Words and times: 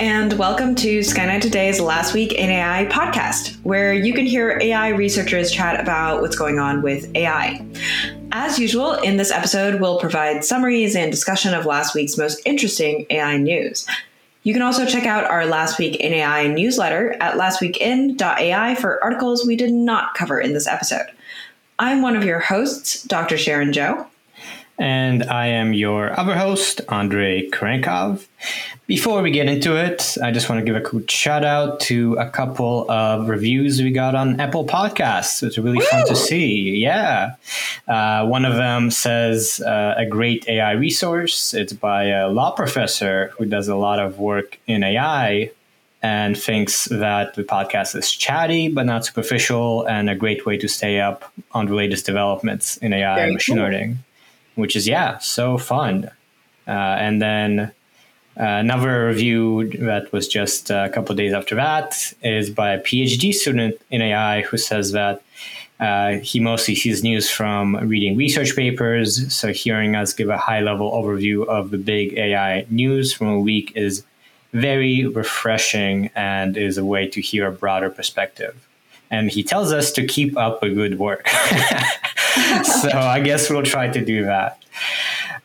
and 0.00 0.32
welcome 0.38 0.74
to 0.74 1.00
Skynet 1.00 1.42
Today's 1.42 1.78
Last 1.78 2.14
Week 2.14 2.32
in 2.32 2.48
AI 2.48 2.86
podcast, 2.86 3.62
where 3.64 3.92
you 3.92 4.14
can 4.14 4.24
hear 4.24 4.58
AI 4.62 4.88
researchers 4.88 5.52
chat 5.52 5.78
about 5.78 6.22
what's 6.22 6.36
going 6.36 6.58
on 6.58 6.80
with 6.80 7.14
AI. 7.14 7.62
As 8.32 8.58
usual, 8.58 8.94
in 8.94 9.18
this 9.18 9.30
episode, 9.30 9.78
we'll 9.78 10.00
provide 10.00 10.42
summaries 10.42 10.96
and 10.96 11.12
discussion 11.12 11.52
of 11.52 11.66
last 11.66 11.94
week's 11.94 12.16
most 12.16 12.40
interesting 12.46 13.04
AI 13.10 13.36
news. 13.36 13.86
You 14.42 14.54
can 14.54 14.62
also 14.62 14.86
check 14.86 15.04
out 15.04 15.24
our 15.24 15.44
Last 15.44 15.78
Week 15.78 15.96
in 15.96 16.14
AI 16.14 16.46
newsletter 16.46 17.12
at 17.20 17.34
lastweekin.ai 17.34 18.76
for 18.76 19.04
articles 19.04 19.46
we 19.46 19.54
did 19.54 19.70
not 19.70 20.14
cover 20.14 20.40
in 20.40 20.54
this 20.54 20.66
episode. 20.66 21.08
I'm 21.78 22.00
one 22.00 22.16
of 22.16 22.24
your 22.24 22.40
hosts, 22.40 23.02
Dr. 23.02 23.36
Sharon 23.36 23.72
Zhou. 23.72 24.06
And 24.80 25.24
I 25.24 25.48
am 25.48 25.74
your 25.74 26.18
other 26.18 26.34
host, 26.34 26.80
Andrei 26.88 27.50
Kurenkov. 27.50 28.26
Before 28.86 29.20
we 29.20 29.30
get 29.30 29.46
into 29.46 29.76
it, 29.76 30.16
I 30.22 30.30
just 30.30 30.48
want 30.48 30.60
to 30.60 30.64
give 30.64 30.74
a 30.74 30.80
quick 30.80 31.10
shout 31.10 31.44
out 31.44 31.80
to 31.80 32.14
a 32.14 32.30
couple 32.30 32.90
of 32.90 33.28
reviews 33.28 33.82
we 33.82 33.90
got 33.90 34.14
on 34.14 34.40
Apple 34.40 34.66
Podcasts. 34.66 35.42
It's 35.42 35.58
really 35.58 35.76
Woo! 35.76 35.84
fun 35.84 36.06
to 36.06 36.16
see. 36.16 36.76
Yeah. 36.78 37.34
Uh, 37.86 38.26
one 38.26 38.46
of 38.46 38.56
them 38.56 38.90
says 38.90 39.60
uh, 39.60 39.96
a 39.98 40.06
great 40.06 40.48
AI 40.48 40.72
resource. 40.72 41.52
It's 41.52 41.74
by 41.74 42.04
a 42.04 42.30
law 42.30 42.52
professor 42.52 43.34
who 43.36 43.44
does 43.44 43.68
a 43.68 43.76
lot 43.76 43.98
of 43.98 44.18
work 44.18 44.58
in 44.66 44.82
AI 44.82 45.50
and 46.02 46.38
thinks 46.38 46.86
that 46.86 47.34
the 47.34 47.44
podcast 47.44 47.94
is 47.94 48.10
chatty 48.10 48.68
but 48.70 48.86
not 48.86 49.04
superficial 49.04 49.84
and 49.86 50.08
a 50.08 50.14
great 50.14 50.46
way 50.46 50.56
to 50.56 50.66
stay 50.68 50.98
up 51.00 51.30
on 51.52 51.66
the 51.66 51.74
latest 51.74 52.06
developments 52.06 52.78
in 52.78 52.94
AI 52.94 53.14
Very 53.14 53.26
and 53.26 53.34
machine 53.34 53.56
cool. 53.56 53.64
learning, 53.64 53.98
which 54.54 54.76
is, 54.76 54.86
yeah, 54.86 55.18
so 55.18 55.58
fun. 55.58 56.10
Uh, 56.66 56.70
and 56.70 57.20
then 57.20 57.72
uh, 58.38 58.44
another 58.44 59.06
review 59.08 59.68
that 59.78 60.12
was 60.12 60.28
just 60.28 60.70
a 60.70 60.90
couple 60.94 61.14
days 61.14 61.32
after 61.32 61.54
that 61.56 62.14
is 62.22 62.48
by 62.48 62.72
a 62.72 62.80
PhD 62.80 63.34
student 63.34 63.80
in 63.90 64.00
AI 64.00 64.42
who 64.42 64.56
says 64.56 64.92
that 64.92 65.22
uh, 65.80 66.12
he 66.18 66.38
mostly 66.38 66.74
sees 66.74 67.02
news 67.02 67.30
from 67.30 67.74
reading 67.88 68.16
research 68.16 68.54
papers. 68.54 69.32
So, 69.34 69.52
hearing 69.52 69.96
us 69.96 70.12
give 70.12 70.28
a 70.28 70.36
high 70.36 70.60
level 70.60 70.92
overview 70.92 71.46
of 71.46 71.70
the 71.70 71.78
big 71.78 72.16
AI 72.18 72.66
news 72.68 73.12
from 73.14 73.28
a 73.28 73.40
week 73.40 73.72
is 73.74 74.04
very 74.52 75.06
refreshing 75.06 76.10
and 76.14 76.56
is 76.56 76.76
a 76.76 76.84
way 76.84 77.08
to 77.08 77.20
hear 77.20 77.46
a 77.46 77.52
broader 77.52 77.88
perspective. 77.88 78.68
And 79.10 79.30
he 79.30 79.42
tells 79.42 79.72
us 79.72 79.90
to 79.92 80.06
keep 80.06 80.36
up 80.36 80.60
the 80.60 80.68
good 80.70 80.98
work. 80.98 81.28
so, 82.64 82.90
I 82.90 83.20
guess 83.20 83.50
we'll 83.50 83.62
try 83.62 83.88
to 83.88 84.04
do 84.04 84.24
that. 84.24 84.62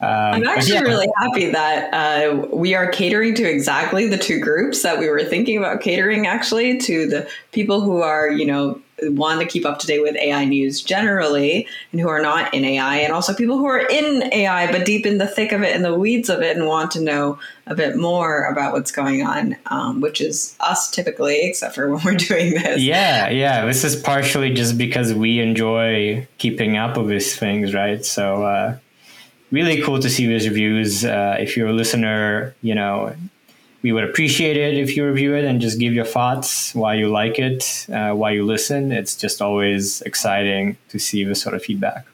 Um, 0.02 0.10
I'm 0.10 0.48
actually 0.48 0.74
yeah. 0.74 0.82
really 0.82 1.08
happy 1.18 1.52
that 1.52 1.94
uh, 1.94 2.48
we 2.54 2.76
are 2.76 2.88
catering 2.90 3.34
to 3.36 3.50
exactly 3.50 4.08
the 4.08 4.18
two 4.18 4.40
groups 4.40 4.84
that 4.84 5.00
we 5.00 5.10
were 5.10 5.24
thinking 5.24 5.58
about 5.58 5.82
catering 5.82 6.28
actually 6.28 6.78
to 6.80 7.08
the 7.08 7.30
people 7.54 7.82
who 7.82 8.02
are, 8.02 8.30
you 8.30 8.46
know, 8.46 8.80
want 9.04 9.42
to 9.42 9.46
keep 9.46 9.66
up 9.66 9.80
to 9.80 9.88
date 9.88 10.02
with 10.02 10.16
AI 10.16 10.46
news 10.46 10.82
generally 10.82 11.68
and 11.92 12.00
who 12.00 12.08
are 12.08 12.22
not 12.22 12.54
in 12.54 12.64
AI, 12.64 12.98
and 12.98 13.14
also 13.14 13.34
people 13.34 13.58
who 13.58 13.66
are 13.66 13.80
in 13.80 14.32
AI 14.34 14.72
but 14.72 14.86
deep 14.86 15.06
in 15.06 15.18
the 15.18 15.28
thick 15.28 15.52
of 15.52 15.64
it, 15.64 15.76
in 15.76 15.82
the 15.82 15.98
weeds 15.98 16.30
of 16.30 16.42
it, 16.42 16.56
and 16.56 16.68
want 16.68 16.92
to 16.92 17.02
know 17.02 17.38
a 17.68 17.76
bit 17.76 17.98
more 17.98 18.46
about 18.46 18.74
what's 18.74 18.92
going 18.92 19.26
on, 19.26 19.56
um, 19.68 20.02
which 20.02 20.22
is 20.22 20.56
us 20.60 20.90
typically, 20.90 21.46
except 21.46 21.76
for 21.76 21.90
when 21.90 22.04
we're 22.04 22.16
doing 22.16 22.52
this. 22.54 22.82
Yeah, 22.82 23.30
yeah. 23.30 23.66
This 23.66 23.84
is 23.84 23.96
partially 23.96 24.54
just 24.54 24.78
because 24.78 25.14
we 25.14 25.40
enjoy 25.40 26.28
keeping 26.38 26.78
up 26.78 26.98
with 26.98 27.08
these 27.08 27.36
things, 27.36 27.74
right? 27.74 28.06
So, 28.06 28.44
uh, 28.44 28.78
really 29.52 29.82
cool 29.82 30.00
to 30.00 30.10
see 30.10 30.28
these 30.28 30.48
reviews. 30.48 31.06
Uh, 31.06 31.38
if 31.40 31.58
you're 31.58 31.70
a 31.70 31.74
listener, 31.74 32.56
you 32.62 32.76
know, 32.76 33.16
we 33.86 33.92
would 33.92 34.04
appreciate 34.04 34.58
it 34.58 34.76
if 34.76 34.98
you 34.98 35.06
review 35.06 35.36
it 35.36 35.46
and 35.46 35.62
just 35.62 35.78
give 35.78 35.94
your 35.94 36.06
thoughts 36.06 36.74
why 36.74 36.96
you 36.96 37.08
like 37.08 37.38
it, 37.38 37.86
uh, 37.94 38.14
why 38.14 38.32
you 38.32 38.44
listen. 38.44 38.92
It's 38.92 39.16
just 39.16 39.44
always 39.44 40.02
exciting 40.02 40.76
to 40.90 40.98
see 40.98 41.24
this 41.24 41.40
sort 41.40 41.54
of 41.54 41.64
feedback. 41.64 42.08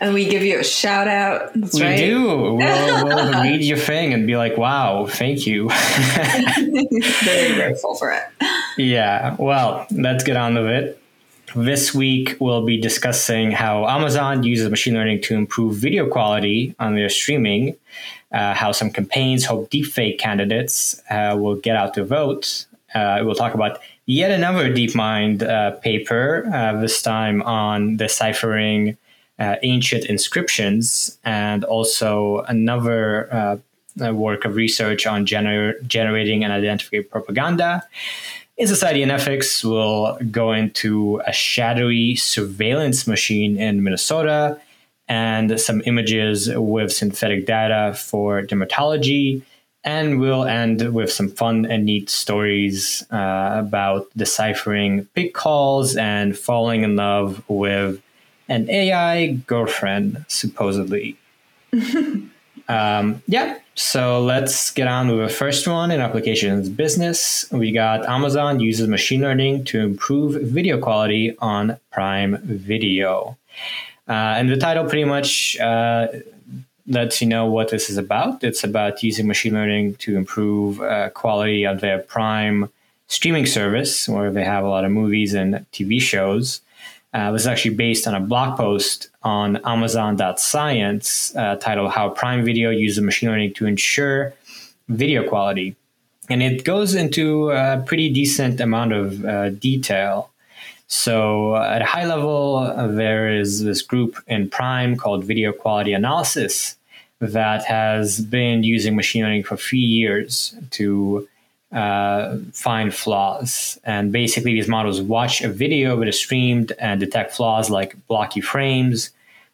And 0.00 0.14
we 0.14 0.24
give 0.24 0.42
you 0.42 0.58
a 0.58 0.64
shout 0.64 1.06
out. 1.06 1.50
That's 1.54 1.74
we 1.74 1.82
right. 1.82 1.98
do. 1.98 2.54
We'll, 2.54 2.56
we'll 2.56 3.32
read 3.42 3.62
your 3.62 3.76
thing 3.76 4.14
and 4.14 4.26
be 4.26 4.38
like, 4.38 4.56
wow, 4.56 5.06
thank 5.06 5.46
you. 5.46 5.68
Very 7.24 7.54
grateful 7.56 7.94
for 7.96 8.10
it. 8.10 8.22
Yeah. 8.78 9.36
Well, 9.38 9.86
let's 9.90 10.24
get 10.24 10.38
on 10.38 10.54
with 10.54 10.64
it. 10.64 10.97
This 11.56 11.94
week, 11.94 12.36
we'll 12.40 12.64
be 12.64 12.78
discussing 12.78 13.52
how 13.52 13.88
Amazon 13.88 14.42
uses 14.42 14.68
machine 14.68 14.92
learning 14.92 15.22
to 15.22 15.34
improve 15.34 15.76
video 15.76 16.06
quality 16.06 16.74
on 16.78 16.94
their 16.94 17.08
streaming, 17.08 17.74
uh, 18.32 18.52
how 18.52 18.72
some 18.72 18.90
campaigns 18.90 19.46
hope 19.46 19.70
deepfake 19.70 20.18
candidates 20.18 21.00
uh, 21.08 21.36
will 21.38 21.56
get 21.56 21.74
out 21.74 21.94
to 21.94 22.04
vote. 22.04 22.66
Uh, 22.94 23.22
we'll 23.22 23.34
talk 23.34 23.54
about 23.54 23.80
yet 24.04 24.30
another 24.30 24.70
DeepMind 24.70 25.42
uh, 25.42 25.70
paper, 25.78 26.50
uh, 26.52 26.78
this 26.80 27.00
time 27.00 27.40
on 27.42 27.96
deciphering 27.96 28.98
uh, 29.38 29.56
ancient 29.62 30.04
inscriptions, 30.04 31.18
and 31.24 31.64
also 31.64 32.40
another 32.48 33.60
work 34.12 34.44
of 34.44 34.54
research 34.54 35.06
on 35.06 35.24
gener- 35.24 35.84
generating 35.86 36.44
and 36.44 36.52
identifying 36.52 37.04
propaganda. 37.04 37.82
In 38.58 38.66
Society 38.66 39.04
and 39.04 39.12
Ethics, 39.12 39.64
we'll 39.64 40.18
go 40.32 40.50
into 40.52 41.22
a 41.24 41.32
shadowy 41.32 42.16
surveillance 42.16 43.06
machine 43.06 43.56
in 43.56 43.84
Minnesota 43.84 44.60
and 45.06 45.60
some 45.60 45.80
images 45.86 46.50
with 46.52 46.92
synthetic 46.92 47.46
data 47.46 47.94
for 47.94 48.42
dermatology. 48.42 49.42
And 49.84 50.18
we'll 50.18 50.44
end 50.44 50.92
with 50.92 51.12
some 51.12 51.28
fun 51.28 51.66
and 51.66 51.84
neat 51.84 52.10
stories 52.10 53.06
uh, 53.12 53.52
about 53.54 54.08
deciphering 54.16 55.04
pig 55.14 55.34
calls 55.34 55.94
and 55.94 56.36
falling 56.36 56.82
in 56.82 56.96
love 56.96 57.44
with 57.48 58.02
an 58.48 58.68
AI 58.68 59.34
girlfriend, 59.46 60.24
supposedly. 60.26 61.16
um, 62.68 63.22
yeah, 63.28 63.58
so 63.78 64.20
let's 64.20 64.72
get 64.72 64.88
on 64.88 65.06
with 65.06 65.28
the 65.28 65.32
first 65.32 65.68
one 65.68 65.92
in 65.92 66.00
applications 66.00 66.68
business. 66.68 67.46
We 67.52 67.70
got 67.70 68.04
Amazon 68.06 68.58
uses 68.58 68.88
machine 68.88 69.20
learning 69.20 69.66
to 69.66 69.78
improve 69.78 70.34
video 70.42 70.80
quality 70.80 71.36
on 71.38 71.78
Prime 71.92 72.38
Video. 72.42 73.38
Uh, 74.08 74.34
and 74.36 74.50
the 74.50 74.56
title 74.56 74.82
pretty 74.84 75.04
much 75.04 75.56
uh, 75.60 76.08
lets 76.88 77.22
you 77.22 77.28
know 77.28 77.46
what 77.46 77.70
this 77.70 77.88
is 77.88 77.98
about. 77.98 78.42
It's 78.42 78.64
about 78.64 79.00
using 79.04 79.28
machine 79.28 79.54
learning 79.54 79.94
to 79.98 80.16
improve 80.16 80.80
uh, 80.80 81.10
quality 81.10 81.64
of 81.64 81.80
their 81.80 82.00
Prime 82.00 82.70
streaming 83.06 83.46
service, 83.46 84.08
where 84.08 84.32
they 84.32 84.42
have 84.42 84.64
a 84.64 84.68
lot 84.68 84.84
of 84.84 84.90
movies 84.90 85.34
and 85.34 85.64
TV 85.72 86.00
shows. 86.00 86.62
Uh, 87.14 87.30
was 87.32 87.46
actually 87.46 87.74
based 87.74 88.06
on 88.06 88.14
a 88.14 88.20
blog 88.20 88.58
post 88.58 89.08
on 89.22 89.56
Amazon.science 89.64 91.34
uh, 91.36 91.56
titled 91.56 91.90
How 91.92 92.10
Prime 92.10 92.44
Video 92.44 92.68
Uses 92.68 93.02
Machine 93.02 93.30
Learning 93.30 93.54
to 93.54 93.66
Ensure 93.66 94.34
Video 94.88 95.26
Quality. 95.26 95.74
And 96.28 96.42
it 96.42 96.64
goes 96.64 96.94
into 96.94 97.50
a 97.50 97.82
pretty 97.86 98.12
decent 98.12 98.60
amount 98.60 98.92
of 98.92 99.24
uh, 99.24 99.48
detail. 99.50 100.30
So, 100.86 101.56
at 101.56 101.80
a 101.80 101.86
high 101.86 102.04
level, 102.04 102.60
there 102.94 103.30
is 103.30 103.62
this 103.64 103.80
group 103.80 104.22
in 104.26 104.50
Prime 104.50 104.96
called 104.96 105.24
Video 105.24 105.52
Quality 105.52 105.94
Analysis 105.94 106.76
that 107.20 107.64
has 107.64 108.20
been 108.20 108.62
using 108.62 108.94
machine 108.94 109.24
learning 109.24 109.44
for 109.44 109.56
three 109.56 109.78
years 109.78 110.54
to 110.72 111.26
uh, 111.72 112.38
find 112.52 112.94
flaws. 112.94 113.78
And 113.84 114.12
basically, 114.12 114.54
these 114.54 114.68
models 114.68 115.00
watch 115.00 115.42
a 115.42 115.48
video 115.48 115.98
that 115.98 116.08
is 116.08 116.18
streamed 116.18 116.72
and 116.78 117.00
detect 117.00 117.34
flaws 117.34 117.70
like 117.70 117.94
blocky 118.06 118.40
frames, 118.40 119.10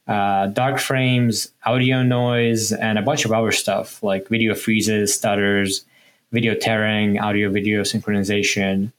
uh, 0.07 0.47
dark 0.49 0.79
frames, 0.79 1.51
audio 1.65 2.03
noise, 2.03 2.73
and 2.73 2.99
a 2.99 3.03
bunch 3.03 3.25
of 3.25 3.33
other 3.33 3.53
stuff 3.53 4.03
like 4.03 4.29
video 4.29 4.55
freezes, 4.55 5.15
stutters, 5.15 5.85
video 6.31 6.55
tearing, 6.55 7.19
audio 7.19 7.51
video 7.51 7.83
synchronization. 7.83 8.93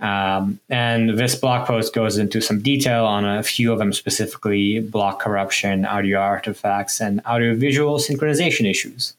Um, 0.00 0.58
and 0.70 1.18
this 1.18 1.34
blog 1.34 1.66
post 1.66 1.94
goes 1.94 2.16
into 2.16 2.40
some 2.40 2.62
detail 2.62 3.04
on 3.04 3.26
a 3.26 3.42
few 3.42 3.70
of 3.70 3.78
them, 3.78 3.92
specifically 3.92 4.80
block 4.80 5.20
corruption, 5.20 5.84
audio 5.84 6.18
artifacts, 6.18 7.00
and 7.00 7.20
audio 7.26 7.54
visual 7.54 7.98
synchronization 7.98 8.68
issues 8.68 9.14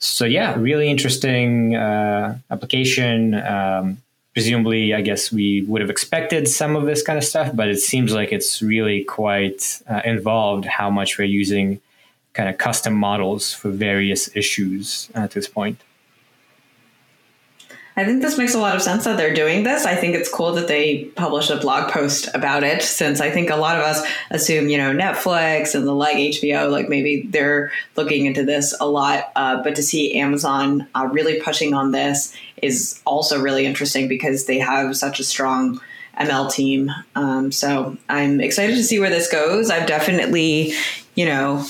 so 0.00 0.24
yeah, 0.24 0.58
really 0.58 0.88
interesting 0.88 1.76
uh, 1.76 2.38
application. 2.50 3.34
Um, 3.34 3.98
presumably, 4.32 4.94
I 4.94 5.02
guess 5.02 5.30
we 5.30 5.62
would 5.62 5.82
have 5.82 5.90
expected 5.90 6.48
some 6.48 6.74
of 6.74 6.86
this 6.86 7.02
kind 7.02 7.18
of 7.18 7.24
stuff, 7.24 7.54
but 7.54 7.68
it 7.68 7.78
seems 7.78 8.12
like 8.12 8.32
it's 8.32 8.62
really 8.62 9.04
quite 9.04 9.80
uh, 9.88 10.00
involved. 10.04 10.64
How 10.64 10.88
much 10.90 11.18
we're 11.18 11.24
using 11.24 11.80
kind 12.32 12.48
of 12.48 12.58
custom 12.58 12.94
models 12.94 13.52
for 13.52 13.70
various 13.70 14.34
issues 14.34 15.10
at 15.14 15.32
this 15.32 15.46
point. 15.48 15.78
I 17.96 18.04
think 18.04 18.22
this 18.22 18.38
makes 18.38 18.54
a 18.54 18.58
lot 18.58 18.76
of 18.76 18.82
sense 18.82 19.04
that 19.04 19.16
they're 19.16 19.34
doing 19.34 19.64
this. 19.64 19.84
I 19.84 19.94
think 19.94 20.14
it's 20.14 20.32
cool 20.32 20.52
that 20.52 20.68
they 20.68 21.04
published 21.16 21.50
a 21.50 21.56
blog 21.56 21.90
post 21.90 22.28
about 22.34 22.62
it 22.62 22.82
since 22.82 23.20
I 23.20 23.30
think 23.30 23.50
a 23.50 23.56
lot 23.56 23.76
of 23.76 23.82
us 23.82 24.06
assume, 24.30 24.68
you 24.68 24.78
know, 24.78 24.92
Netflix 24.92 25.74
and 25.74 25.86
the 25.86 25.94
like 25.94 26.16
HBO, 26.16 26.70
like 26.70 26.88
maybe 26.88 27.26
they're 27.28 27.72
looking 27.96 28.26
into 28.26 28.44
this 28.44 28.74
a 28.80 28.86
lot. 28.86 29.32
Uh, 29.34 29.62
but 29.62 29.74
to 29.74 29.82
see 29.82 30.14
Amazon 30.18 30.86
uh, 30.94 31.08
really 31.10 31.40
pushing 31.40 31.74
on 31.74 31.90
this 31.90 32.34
is 32.62 33.00
also 33.04 33.40
really 33.40 33.66
interesting 33.66 34.08
because 34.08 34.46
they 34.46 34.58
have 34.58 34.96
such 34.96 35.18
a 35.18 35.24
strong 35.24 35.80
ML 36.18 36.52
team. 36.52 36.90
Um, 37.16 37.50
so 37.50 37.96
I'm 38.08 38.40
excited 38.40 38.76
to 38.76 38.84
see 38.84 39.00
where 39.00 39.10
this 39.10 39.30
goes. 39.30 39.70
I've 39.70 39.86
definitely, 39.86 40.74
you 41.14 41.26
know, 41.26 41.64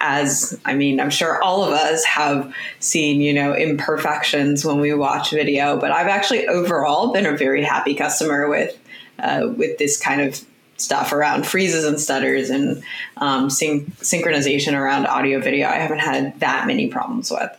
as 0.00 0.58
I 0.64 0.74
mean, 0.74 1.00
I'm 1.00 1.10
sure 1.10 1.42
all 1.42 1.64
of 1.64 1.72
us 1.72 2.04
have 2.04 2.52
seen, 2.80 3.20
you 3.20 3.32
know, 3.32 3.54
imperfections 3.54 4.64
when 4.64 4.80
we 4.80 4.92
watch 4.94 5.30
video, 5.30 5.78
but 5.78 5.90
I've 5.90 6.08
actually 6.08 6.46
overall 6.46 7.12
been 7.12 7.26
a 7.26 7.36
very 7.36 7.62
happy 7.62 7.94
customer 7.94 8.48
with 8.48 8.78
uh, 9.18 9.48
with 9.56 9.78
this 9.78 9.98
kind 9.98 10.20
of 10.20 10.40
stuff 10.76 11.12
around 11.12 11.46
freezes 11.46 11.84
and 11.84 11.98
stutters 11.98 12.50
and 12.50 12.82
um, 13.16 13.48
syn- 13.48 13.86
synchronization 14.00 14.78
around 14.78 15.06
audio 15.06 15.40
video. 15.40 15.68
I 15.68 15.76
haven't 15.76 16.00
had 16.00 16.38
that 16.40 16.66
many 16.66 16.88
problems 16.88 17.30
with. 17.30 17.50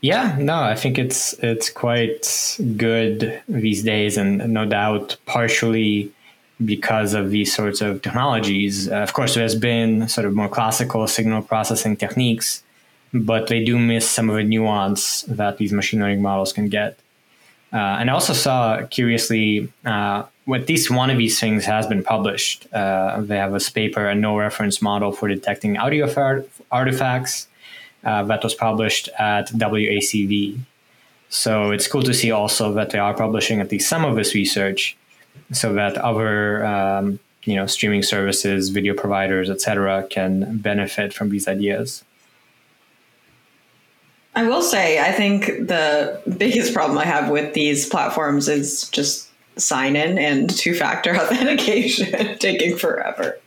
Yeah, 0.00 0.36
no, 0.38 0.60
I 0.60 0.74
think 0.74 0.98
it's 0.98 1.32
it's 1.42 1.70
quite 1.70 2.58
good 2.76 3.42
these 3.48 3.82
days, 3.82 4.18
and 4.18 4.52
no 4.52 4.66
doubt 4.66 5.16
partially 5.24 6.12
because 6.62 7.14
of 7.14 7.30
these 7.30 7.54
sorts 7.54 7.80
of 7.80 8.02
technologies. 8.02 8.88
Uh, 8.88 8.96
of 8.96 9.12
course, 9.12 9.34
there's 9.34 9.54
been 9.54 10.08
sort 10.08 10.26
of 10.26 10.34
more 10.34 10.48
classical 10.48 11.06
signal 11.06 11.42
processing 11.42 11.96
techniques, 11.96 12.62
but 13.12 13.48
they 13.48 13.64
do 13.64 13.78
miss 13.78 14.08
some 14.08 14.30
of 14.30 14.36
the 14.36 14.44
nuance 14.44 15.22
that 15.22 15.58
these 15.58 15.72
machine 15.72 16.00
learning 16.00 16.22
models 16.22 16.52
can 16.52 16.68
get. 16.68 16.98
Uh, 17.72 17.98
and 17.98 18.08
I 18.08 18.12
also 18.12 18.34
saw, 18.34 18.86
curiously, 18.86 19.68
uh, 19.84 20.22
at 20.52 20.68
least 20.68 20.90
one 20.90 21.10
of 21.10 21.18
these 21.18 21.40
things 21.40 21.64
has 21.64 21.88
been 21.88 22.04
published. 22.04 22.72
Uh, 22.72 23.20
they 23.20 23.36
have 23.36 23.52
a 23.52 23.60
paper, 23.72 24.06
a 24.06 24.14
no 24.14 24.36
reference 24.36 24.80
model 24.80 25.10
for 25.10 25.26
detecting 25.26 25.76
audio 25.76 26.06
artifacts 26.70 27.48
uh, 28.04 28.22
that 28.24 28.44
was 28.44 28.54
published 28.54 29.08
at 29.18 29.48
WACV. 29.48 30.58
So 31.30 31.72
it's 31.72 31.88
cool 31.88 32.02
to 32.04 32.14
see 32.14 32.30
also 32.30 32.72
that 32.74 32.90
they 32.90 32.98
are 32.98 33.12
publishing 33.12 33.60
at 33.60 33.72
least 33.72 33.88
some 33.88 34.04
of 34.04 34.14
this 34.14 34.34
research 34.36 34.96
so 35.52 35.72
that 35.74 35.96
other 35.98 36.64
um, 36.64 37.18
you 37.44 37.56
know 37.56 37.66
streaming 37.66 38.02
services, 38.02 38.70
video 38.70 38.94
providers, 38.94 39.50
etc., 39.50 40.06
can 40.10 40.58
benefit 40.58 41.12
from 41.12 41.30
these 41.30 41.48
ideas. 41.48 42.04
I 44.36 44.48
will 44.48 44.62
say, 44.62 44.98
I 44.98 45.12
think 45.12 45.46
the 45.46 46.20
biggest 46.38 46.74
problem 46.74 46.98
I 46.98 47.04
have 47.04 47.30
with 47.30 47.54
these 47.54 47.88
platforms 47.88 48.48
is 48.48 48.88
just 48.90 49.28
sign 49.56 49.94
in 49.94 50.18
and 50.18 50.50
two 50.50 50.74
factor 50.74 51.16
authentication 51.20 52.38
taking 52.38 52.76
forever 52.76 53.38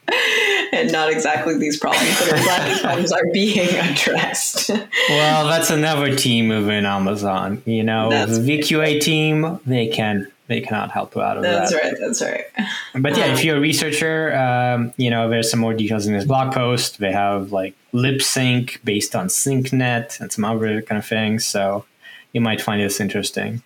and 0.72 0.92
not 0.92 1.12
exactly 1.12 1.58
these 1.58 1.78
problems 1.78 2.18
that 2.20 2.34
are 2.34 2.80
problems 2.82 3.12
are 3.12 3.26
being 3.34 3.70
addressed. 3.76 4.70
well, 4.70 5.48
that's 5.48 5.70
another 5.70 6.16
team 6.16 6.48
within 6.48 6.86
Amazon. 6.86 7.62
You 7.66 7.84
know, 7.84 8.10
that's 8.10 8.38
the 8.38 8.60
VQA 8.60 9.02
team, 9.02 9.60
they 9.66 9.88
can 9.88 10.32
they 10.48 10.62
cannot 10.62 10.92
help 10.92 11.16
you 11.16 11.22
out 11.22 11.38
of 11.38 11.44
that's 11.44 11.72
that. 11.72 11.82
That's 12.00 12.22
right. 12.22 12.44
That's 12.44 12.66
right. 12.66 13.02
But 13.02 13.18
yeah, 13.18 13.26
um, 13.26 13.32
if 13.32 13.44
you're 13.44 13.58
a 13.58 13.60
researcher, 13.60 14.36
um, 14.36 14.94
you 14.98 15.10
know, 15.10 15.30
there's 15.30 15.52
some 15.52 15.60
more 15.60 15.74
details 15.74 16.08
in 16.08 16.14
this 16.14 16.26
blog 16.26 16.54
post. 16.54 17.00
They 17.00 17.12
have 17.12 17.52
like 17.52 17.76
lip 17.92 18.22
sync 18.22 18.80
based 18.84 19.16
on 19.16 19.28
SyncNet 19.28 20.20
and 20.20 20.32
some 20.32 20.46
other 20.46 20.82
kind 20.82 20.98
of 20.98 21.06
things. 21.06 21.46
So 21.46 21.86
you 22.34 22.42
might 22.42 22.62
find 22.62 22.82
this 22.82 23.00
interesting. 23.00 23.62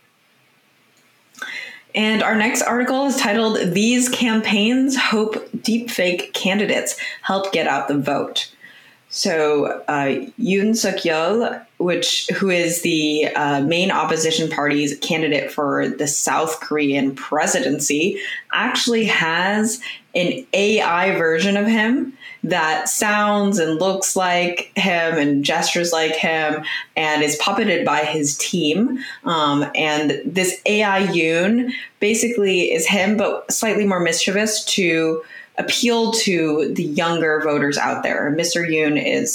And 1.94 2.24
our 2.24 2.36
next 2.36 2.62
article 2.62 3.06
is 3.06 3.18
titled 3.18 3.74
These 3.74 4.08
Campaigns 4.10 4.96
Hope 4.96 5.36
Deepfake 5.58 6.34
Candidates 6.34 6.98
Help 7.22 7.52
Get 7.52 7.68
Out 7.68 7.90
the 7.90 7.98
Vote. 7.98 8.50
So 9.10 9.84
uh, 9.90 10.26
Yoon 10.40 10.74
Suk 10.74 10.96
Yeol, 10.96 11.66
which 11.82 12.28
who 12.30 12.50
is 12.50 12.82
the 12.82 13.28
uh, 13.36 13.62
main 13.62 13.92
opposition 13.92 14.50
party's 14.50 14.98
candidate 15.00 15.52
for 15.52 15.90
the 15.90 16.08
South 16.08 16.60
Korean 16.60 17.16
presidency, 17.16 18.20
actually 18.54 19.06
has 19.06 19.82
an 20.14 20.46
AI 20.54 21.16
version 21.18 21.58
of 21.58 21.66
him 21.66 22.14
that 22.44 22.90
sounds 22.90 23.60
and 23.60 23.80
looks 23.80 24.16
like 24.16 24.72
him 24.76 25.18
and 25.18 25.46
gestures 25.46 25.94
like 25.94 26.16
him 26.16 26.64
and 26.96 27.22
is 27.22 27.38
puppeted 27.38 27.86
by 27.86 28.00
his 28.00 28.38
team. 28.38 29.00
Um, 29.24 29.66
and 29.76 30.22
this 30.26 30.60
AI 30.66 31.04
Yoon 31.08 31.72
basically 32.00 32.74
is 32.74 32.88
him, 32.88 33.16
but 33.16 33.52
slightly 33.52 33.86
more 33.86 34.00
mischievous 34.00 34.66
to 34.66 35.22
appeal 35.58 36.12
to 36.12 36.74
the 36.74 36.84
younger 36.84 37.42
voters 37.44 37.78
out 37.78 38.04
there. 38.04 38.34
Mr. 38.36 38.68
Yoon 38.68 39.02
is 39.04 39.34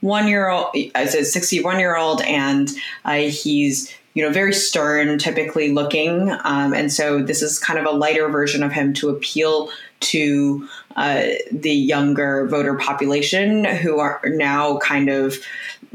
61 0.00 0.28
year 0.28 0.48
old, 0.48 0.70
is 0.74 1.14
a 1.14 1.24
61 1.24 1.78
year 1.78 1.96
old, 1.96 2.22
and 2.22 2.70
uh, 3.04 3.14
he's 3.14 3.92
you 4.14 4.22
know 4.22 4.30
very 4.30 4.52
stern, 4.52 5.18
typically 5.18 5.72
looking, 5.72 6.30
um, 6.44 6.72
and 6.72 6.92
so 6.92 7.22
this 7.22 7.42
is 7.42 7.58
kind 7.58 7.78
of 7.78 7.84
a 7.84 7.90
lighter 7.90 8.28
version 8.28 8.62
of 8.62 8.72
him 8.72 8.94
to 8.94 9.08
appeal 9.08 9.68
to 10.00 10.68
uh, 10.96 11.26
the 11.50 11.72
younger 11.72 12.46
voter 12.46 12.76
population 12.76 13.64
who 13.64 13.98
are 13.98 14.20
now 14.26 14.78
kind 14.78 15.08
of 15.08 15.38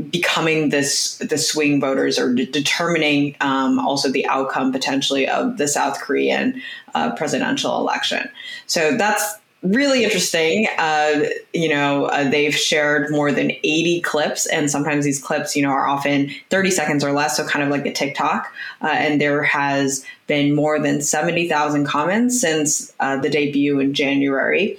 becoming 0.10 0.70
this 0.70 1.18
the 1.20 1.38
swing 1.38 1.80
voters 1.80 2.18
or 2.20 2.34
de- 2.34 2.46
determining 2.46 3.36
um, 3.42 3.80
also 3.80 4.10
the 4.10 4.26
outcome 4.28 4.72
potentially 4.72 5.28
of 5.28 5.58
the 5.58 5.68
South 5.68 6.00
Korean 6.00 6.62
uh, 6.96 7.16
presidential 7.16 7.78
election. 7.78 8.30
So 8.66 8.98
that's 8.98 9.36
really 9.64 10.04
interesting. 10.04 10.68
Uh, 10.78 11.24
you 11.54 11.70
know, 11.70 12.06
uh, 12.06 12.30
they've 12.30 12.56
shared 12.56 13.10
more 13.12 13.32
than 13.32 13.52
80 13.52 14.02
clips, 14.02 14.46
and 14.46 14.70
sometimes 14.70 15.06
these 15.06 15.22
clips, 15.22 15.56
you 15.56 15.64
know, 15.64 15.70
are 15.70 15.88
often 15.88 16.30
30 16.50 16.72
seconds 16.72 17.04
or 17.04 17.12
less, 17.12 17.38
so 17.38 17.46
kind 17.48 17.64
of 17.64 17.70
like 17.70 17.86
a 17.86 17.94
TikTok. 17.94 18.54
Uh, 18.82 18.88
and 18.88 19.22
there 19.22 19.42
has 19.44 20.06
been 20.28 20.54
more 20.54 20.80
than 20.80 21.02
70,000 21.02 21.86
comments 21.86 22.40
since 22.40 22.94
uh, 23.00 23.18
the 23.18 23.30
debut 23.30 23.80
in 23.80 23.94
January. 23.94 24.78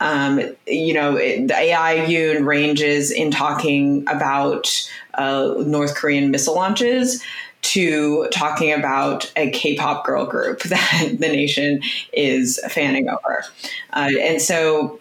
Um, 0.00 0.40
you 0.66 0.94
know, 0.94 1.16
it, 1.16 1.48
the 1.48 1.56
AI 1.56 2.06
ranges 2.40 3.10
in 3.10 3.32
talking 3.32 4.04
about 4.08 4.88
uh, 5.14 5.54
North 5.66 5.96
Korean 5.96 6.30
missile 6.30 6.54
launches 6.54 7.22
to 7.68 8.28
talking 8.32 8.72
about 8.72 9.32
a 9.36 9.50
K-pop 9.50 10.04
girl 10.04 10.26
group 10.26 10.62
that 10.64 11.16
the 11.18 11.28
nation 11.28 11.80
is 12.12 12.60
fanning 12.68 13.08
over, 13.08 13.44
uh, 13.92 14.10
and 14.20 14.40
so 14.40 15.00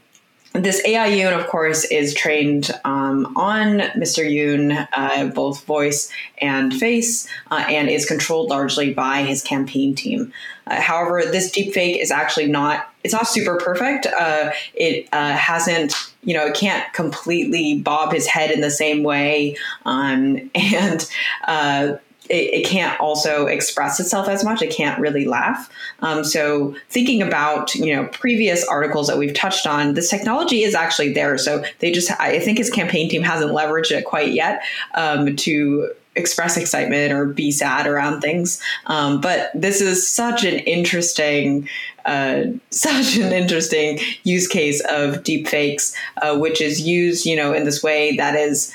this 0.58 0.84
AI 0.86 1.10
Yoon, 1.12 1.38
of 1.38 1.48
course, 1.48 1.86
is 1.86 2.14
trained 2.14 2.72
um, 2.84 3.32
on 3.36 3.80
Mr. 3.96 4.26
Yoon, 4.26 4.88
uh, 4.94 5.26
both 5.26 5.64
voice 5.66 6.12
and 6.40 6.74
face, 6.74 7.28
uh, 7.52 7.64
and 7.70 7.90
is 7.90 8.06
controlled 8.06 8.50
largely 8.50 8.94
by 8.94 9.22
his 9.22 9.44
campaign 9.44 9.94
team. 9.94 10.34
Uh, 10.66 10.82
however, 10.82 11.24
this 11.24 11.52
deepfake 11.52 12.02
is 12.02 12.12
actually 12.12 12.48
not 12.48 12.90
it's 13.04 13.14
not 13.14 13.28
super 13.28 13.58
perfect. 13.58 14.06
Uh, 14.06 14.52
it 14.74 15.08
uh, 15.14 15.32
hasn't, 15.32 15.94
you 16.24 16.34
know, 16.34 16.48
it 16.48 16.56
can't 16.56 16.92
completely 16.92 17.80
bob 17.80 18.12
his 18.12 18.28
head 18.28 18.52
in 18.52 18.60
the 18.60 18.72
same 18.72 19.04
way, 19.04 19.56
um, 19.86 20.50
and 20.56 21.10
uh, 21.46 21.94
it, 22.30 22.54
it, 22.54 22.66
can't 22.66 23.00
also 23.00 23.46
express 23.46 24.00
itself 24.00 24.28
as 24.28 24.44
much. 24.44 24.62
It 24.62 24.70
can't 24.72 25.00
really 25.00 25.26
laugh. 25.26 25.70
Um, 26.00 26.24
so 26.24 26.76
thinking 26.90 27.22
about 27.22 27.74
you 27.76 27.96
know 27.96 28.08
previous 28.08 28.66
articles 28.66 29.08
that 29.08 29.18
we've 29.18 29.34
touched 29.34 29.68
on, 29.68 29.94
this 29.94 30.10
technology 30.10 30.64
is 30.64 30.76
actually 30.76 31.14
there. 31.14 31.38
So 31.38 31.64
they 31.80 31.92
just 31.92 32.12
I 32.20 32.40
think 32.40 32.58
his 32.58 32.70
campaign 32.70 33.10
team 33.10 33.24
hasn't 33.24 33.52
leveraged 33.52 33.92
it 33.92 34.06
quite 34.06 34.34
yet 34.34 34.64
um, 34.96 35.36
to 35.38 35.92
express 36.18 36.58
excitement 36.58 37.14
or 37.14 37.26
be 37.26 37.52
sad 37.52 37.88
around 37.88 38.22
things. 38.22 38.62
Um, 38.88 39.22
but 39.22 39.52
this 39.54 39.80
is 39.80 40.08
such 40.08 40.44
an 40.44 40.56
interesting, 40.60 41.70
uh, 42.06 42.44
such 42.72 43.18
an 43.18 43.32
interesting 43.32 44.00
use 44.24 44.48
case 44.48 44.82
of 44.82 45.24
deepfakes, 45.24 45.96
uh, 46.22 46.38
which 46.38 46.60
is 46.60 46.82
used, 46.82 47.26
you 47.26 47.36
know, 47.36 47.54
in 47.54 47.64
this 47.64 47.82
way 47.82 48.16
that 48.18 48.36
is 48.36 48.74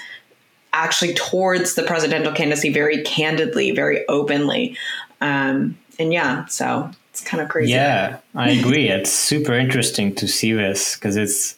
actually 0.72 1.14
towards 1.14 1.74
the 1.74 1.82
presidential 1.82 2.32
candidacy 2.32 2.72
very 2.72 3.02
candidly, 3.02 3.70
very 3.72 4.06
openly. 4.08 4.76
Um, 5.20 5.78
and 5.98 6.12
yeah, 6.12 6.46
so 6.46 6.90
it's 7.10 7.20
kind 7.22 7.42
of 7.42 7.48
crazy. 7.48 7.72
Yeah, 7.72 8.18
I 8.34 8.50
agree. 8.50 8.88
it's 8.88 9.12
super 9.12 9.52
interesting 9.52 10.14
to 10.16 10.26
see 10.26 10.52
this 10.52 10.94
because 10.94 11.16
it's, 11.16 11.56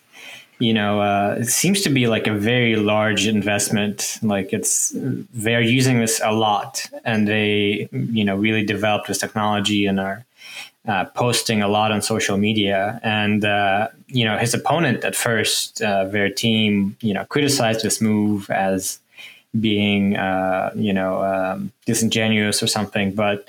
you 0.59 0.73
know, 0.73 1.01
uh, 1.01 1.37
it 1.41 1.47
seems 1.47 1.83
to 1.83 1.91
be 1.91 2.07
like 2.07 2.27
a 2.27 2.35
very 2.35 2.77
large 2.77 3.27
investment. 3.27 4.19
Like 4.23 4.53
it's, 4.53 4.93
they're 4.95 5.61
using 5.61 6.01
this 6.01 6.21
a 6.23 6.33
lot 6.33 6.87
and 7.05 7.29
they, 7.29 7.89
you 7.93 8.25
know, 8.25 8.37
really 8.37 8.65
developed 8.65 9.09
this 9.09 9.19
technology 9.19 9.87
and 9.87 10.01
are 10.01 10.25
uh, 10.87 11.05
posting 11.07 11.63
a 11.63 11.69
lot 11.69 11.93
on 11.93 12.03
social 12.03 12.37
media. 12.37 13.01
And, 13.03 13.45
uh, 13.45 13.89
you 14.09 14.25
know, 14.25 14.37
his 14.37 14.55
opponent 14.55 15.05
at 15.05 15.17
first, 15.17 15.81
uh, 15.81 16.05
their 16.05 16.31
team, 16.31 16.97
you 17.01 17.15
know, 17.15 17.25
criticized 17.25 17.83
this 17.83 18.01
move 18.01 18.51
as 18.51 18.99
being, 19.61 20.17
uh, 20.17 20.71
you 20.75 20.93
know, 20.93 21.23
um, 21.23 21.73
disingenuous 21.87 22.63
or 22.63 22.67
something. 22.67 23.15
But 23.15 23.47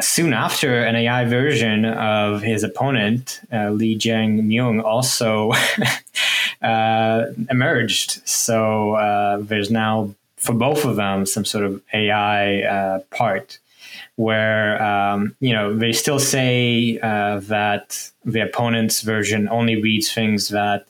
soon 0.00 0.32
after, 0.32 0.82
an 0.84 0.96
AI 0.96 1.24
version 1.24 1.84
of 1.84 2.42
his 2.42 2.62
opponent, 2.62 3.40
uh, 3.52 3.70
Lee 3.70 3.96
Jae 3.96 4.40
Myung, 4.40 4.82
also 4.82 5.52
uh, 6.62 7.26
emerged. 7.50 8.26
So 8.28 8.92
uh, 8.94 9.38
there's 9.40 9.70
now 9.70 10.14
for 10.36 10.52
both 10.52 10.84
of 10.84 10.96
them 10.96 11.26
some 11.26 11.44
sort 11.44 11.64
of 11.64 11.82
AI 11.92 12.62
uh, 12.62 13.00
part 13.10 13.58
where 14.16 14.82
um, 14.82 15.34
you 15.40 15.52
know 15.52 15.76
they 15.76 15.92
still 15.92 16.18
say 16.18 16.98
uh, 17.02 17.40
that 17.40 18.10
the 18.24 18.40
opponent's 18.40 19.02
version 19.02 19.48
only 19.48 19.80
reads 19.80 20.12
things 20.12 20.48
that 20.48 20.86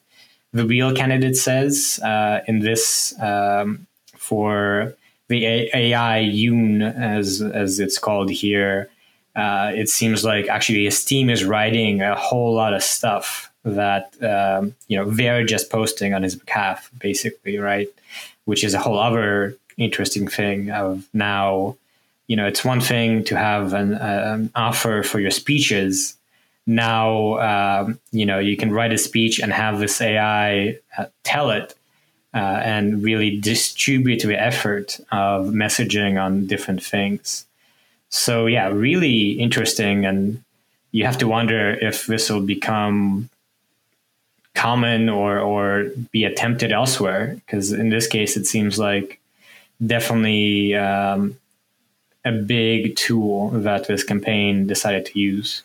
the 0.52 0.64
real 0.64 0.94
candidate 0.94 1.36
says. 1.36 2.00
In 2.48 2.60
this, 2.60 3.14
um, 3.20 3.86
for 4.26 4.95
the 5.28 5.45
AI 5.75 6.23
Yoon, 6.23 6.83
as 6.83 7.42
as 7.42 7.80
it's 7.80 7.99
called 7.99 8.30
here, 8.30 8.88
uh, 9.35 9.73
it 9.75 9.88
seems 9.88 10.25
like 10.25 10.49
actually 10.49 10.85
his 10.85 11.04
team 11.04 11.30
is 11.30 11.45
writing 11.45 12.02
a 12.02 12.14
whole 12.14 12.54
lot 12.54 12.75
of 12.75 12.83
stuff 12.83 13.50
that 13.64 14.14
um, 14.23 14.75
you 14.88 14.97
know 14.97 15.11
they're 15.11 15.45
just 15.45 15.71
posting 15.71 16.14
on 16.14 16.23
his 16.23 16.37
behalf, 16.37 16.90
basically, 16.99 17.59
right? 17.59 17.88
Which 18.45 18.62
is 18.64 18.75
a 18.75 18.78
whole 18.78 18.99
other 18.99 19.56
interesting 19.76 20.28
thing 20.28 20.71
of 20.71 21.04
now 21.12 21.76
you 22.26 22.37
know, 22.37 22.47
it's 22.47 22.64
one 22.64 22.80
thing 22.80 23.25
to 23.25 23.37
have 23.37 23.73
an, 23.73 23.95
uh, 23.95 24.35
an 24.35 24.50
offer 24.54 25.02
for 25.02 25.21
your 25.21 25.30
speeches. 25.30 26.16
Now, 26.66 27.38
um, 27.38 28.00
you 28.11 28.26
know, 28.26 28.38
you 28.38 28.56
can 28.56 28.73
write 28.73 28.92
a 28.92 28.99
speech 28.99 29.38
and 29.38 29.52
have 29.52 29.78
this 29.78 30.00
AI 30.00 30.78
uh, 30.99 31.06
tell 31.23 31.50
it 31.50 31.75
uh, 32.37 32.61
and 32.62 33.02
really 33.02 33.40
distribute 33.40 34.21
the 34.23 34.38
effort 34.38 35.00
of 35.11 35.47
messaging 35.47 36.23
on 36.23 36.47
different 36.47 36.83
things. 36.83 37.47
So, 38.11 38.45
yeah, 38.45 38.69
really 38.69 39.33
interesting. 39.33 40.05
And 40.05 40.45
you 40.93 41.07
have 41.07 41.16
to 41.19 41.26
wonder 41.26 41.71
if 41.71 42.07
this 42.07 42.28
will 42.28 42.43
become 42.43 43.31
common 44.55 45.09
or, 45.09 45.38
or 45.38 45.90
be 46.12 46.25
attempted 46.25 46.73
elsewhere. 46.73 47.40
Because 47.47 47.73
in 47.73 47.88
this 47.88 48.07
case, 48.07 48.37
it 48.37 48.47
seems 48.47 48.78
like 48.78 49.19
definitely 49.85 50.75
um, 50.75 51.38
a 52.26 52.33
big 52.33 52.97
tool 52.97 53.49
that 53.50 53.87
this 53.87 54.05
campaign 54.05 54.66
decided 54.66 55.07
to 55.07 55.19
use. 55.19 55.62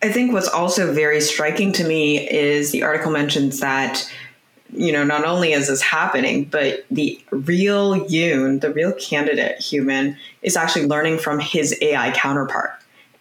I 0.00 0.12
think 0.12 0.32
what's 0.32 0.48
also 0.48 0.92
very 0.92 1.20
striking 1.20 1.72
to 1.72 1.84
me 1.84 2.28
is 2.30 2.72
the 2.72 2.82
article 2.82 3.10
mentions 3.10 3.60
that, 3.60 4.08
you 4.74 4.92
know, 4.92 5.04
not 5.04 5.24
only 5.24 5.52
is 5.52 5.68
this 5.68 5.80
happening, 5.80 6.44
but 6.44 6.84
the 6.90 7.20
real 7.30 8.00
Yoon, 8.06 8.60
the 8.60 8.72
real 8.72 8.92
candidate 8.92 9.60
human, 9.60 10.16
is 10.42 10.56
actually 10.56 10.86
learning 10.86 11.18
from 11.18 11.38
his 11.38 11.76
AI 11.80 12.10
counterpart. 12.12 12.72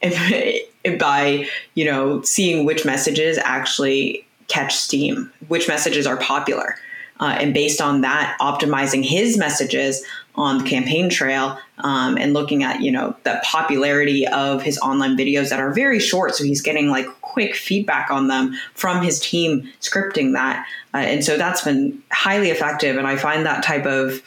By, 1.00 1.48
you 1.76 1.86
know, 1.86 2.22
seeing 2.24 2.66
which 2.66 2.84
messages 2.86 3.38
actually 3.38 4.26
catch 4.48 4.76
steam, 4.76 5.32
which 5.48 5.68
messages 5.68 6.06
are 6.06 6.18
popular. 6.18 6.76
Uh, 7.20 7.38
and 7.40 7.54
based 7.54 7.80
on 7.80 8.02
that, 8.02 8.36
optimizing 8.42 9.06
his 9.06 9.38
messages 9.38 10.04
on 10.36 10.58
the 10.58 10.70
campaign 10.70 11.10
trail 11.10 11.58
um, 11.80 12.18
and 12.18 12.34
looking 12.34 12.64
at 12.64 12.82
you 12.82 12.92
know 12.92 13.16
the 13.24 13.40
popularity 13.44 14.28
of 14.28 14.64
his 14.64 14.78
online 14.80 15.16
videos 15.16 15.50
that 15.50 15.60
are 15.60 15.72
very 15.72 16.00
short 16.00 16.34
so 16.34 16.44
he's 16.44 16.62
getting 16.62 16.90
like 16.90 17.06
quick 17.34 17.56
feedback 17.56 18.12
on 18.12 18.28
them 18.28 18.56
from 18.76 19.04
his 19.04 19.20
team 19.20 19.68
scripting 19.82 20.34
that 20.34 20.66
uh, 20.94 20.98
and 20.98 21.26
so 21.26 21.36
that's 21.36 21.64
been 21.64 22.02
highly 22.12 22.50
effective 22.50 22.96
and 22.98 23.08
i 23.08 23.16
find 23.16 23.46
that 23.46 23.64
type 23.64 23.86
of 23.86 24.22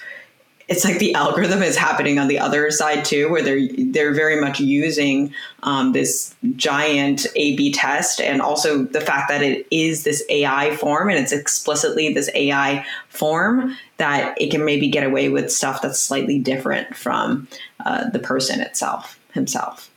it's 0.69 0.85
like 0.85 0.99
the 0.99 1.15
algorithm 1.15 1.63
is 1.63 1.77
happening 1.77 2.19
on 2.19 2.29
the 2.29 2.39
other 2.39 2.71
side 2.71 3.05
too, 3.05 3.31
where 3.31 3.43
they're 3.43 3.69
they're 3.79 4.15
very 4.15 4.41
much 4.41 4.61
using 4.61 5.33
um, 5.63 5.93
this 5.93 6.35
giant 6.57 7.27
A/B 7.37 7.73
test, 7.73 8.21
and 8.21 8.41
also 8.41 8.85
the 8.85 9.01
fact 9.01 9.29
that 9.29 9.43
it 9.43 9.67
is 9.71 10.05
this 10.05 10.25
AI 10.29 10.77
form 10.77 11.09
and 11.09 11.19
it's 11.19 11.33
explicitly 11.33 12.13
this 12.13 12.31
AI 12.35 12.85
form 13.09 13.77
that 13.99 14.41
it 14.41 14.51
can 14.51 14.65
maybe 14.65 14.89
get 14.89 15.05
away 15.05 15.29
with 15.29 15.51
stuff 15.51 15.83
that's 15.83 16.01
slightly 16.01 16.39
different 16.39 16.97
from 16.97 17.49
uh, 17.85 18.09
the 18.11 18.19
person 18.19 18.61
itself 18.61 19.19
himself. 19.33 19.91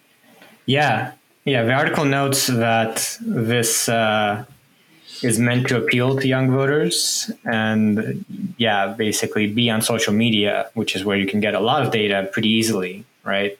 Yeah, 0.65 1.13
yeah. 1.49 1.63
The 1.63 1.73
article 1.73 2.05
notes 2.05 2.47
that 2.47 3.17
this. 3.21 3.89
Uh 3.89 4.45
is 5.23 5.39
meant 5.39 5.67
to 5.67 5.77
appeal 5.77 6.17
to 6.17 6.27
young 6.27 6.51
voters 6.51 7.31
and 7.45 8.23
yeah 8.57 8.87
basically 8.87 9.47
be 9.47 9.69
on 9.69 9.81
social 9.81 10.13
media 10.13 10.69
which 10.73 10.95
is 10.95 11.03
where 11.03 11.17
you 11.17 11.27
can 11.27 11.39
get 11.39 11.53
a 11.53 11.59
lot 11.59 11.85
of 11.85 11.91
data 11.91 12.29
pretty 12.31 12.49
easily 12.49 13.05
right 13.23 13.57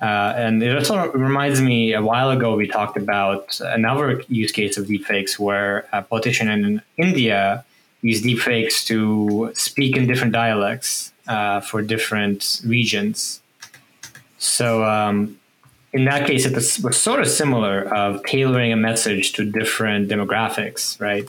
uh, 0.00 0.34
and 0.36 0.62
it 0.62 0.76
also 0.76 1.12
reminds 1.12 1.60
me 1.60 1.92
a 1.92 2.02
while 2.02 2.30
ago 2.30 2.56
we 2.56 2.66
talked 2.66 2.96
about 2.96 3.60
another 3.60 4.22
use 4.28 4.50
case 4.50 4.76
of 4.76 4.86
deepfakes 4.86 5.38
where 5.38 5.86
a 5.92 6.02
politician 6.02 6.48
in 6.48 6.82
india 6.96 7.64
used 8.00 8.24
deepfakes 8.24 8.84
to 8.84 9.52
speak 9.54 9.96
in 9.96 10.06
different 10.06 10.32
dialects 10.32 11.12
uh, 11.28 11.60
for 11.60 11.82
different 11.82 12.60
regions 12.66 13.40
so 14.38 14.82
um, 14.84 15.38
in 15.92 16.04
that 16.06 16.26
case, 16.26 16.46
it 16.46 16.54
was, 16.54 16.96
sort 16.96 17.20
of 17.20 17.28
similar 17.28 17.82
of 17.94 18.24
tailoring 18.24 18.72
a 18.72 18.76
message 18.76 19.32
to 19.32 19.44
different 19.44 20.08
demographics, 20.08 21.00
right? 21.00 21.28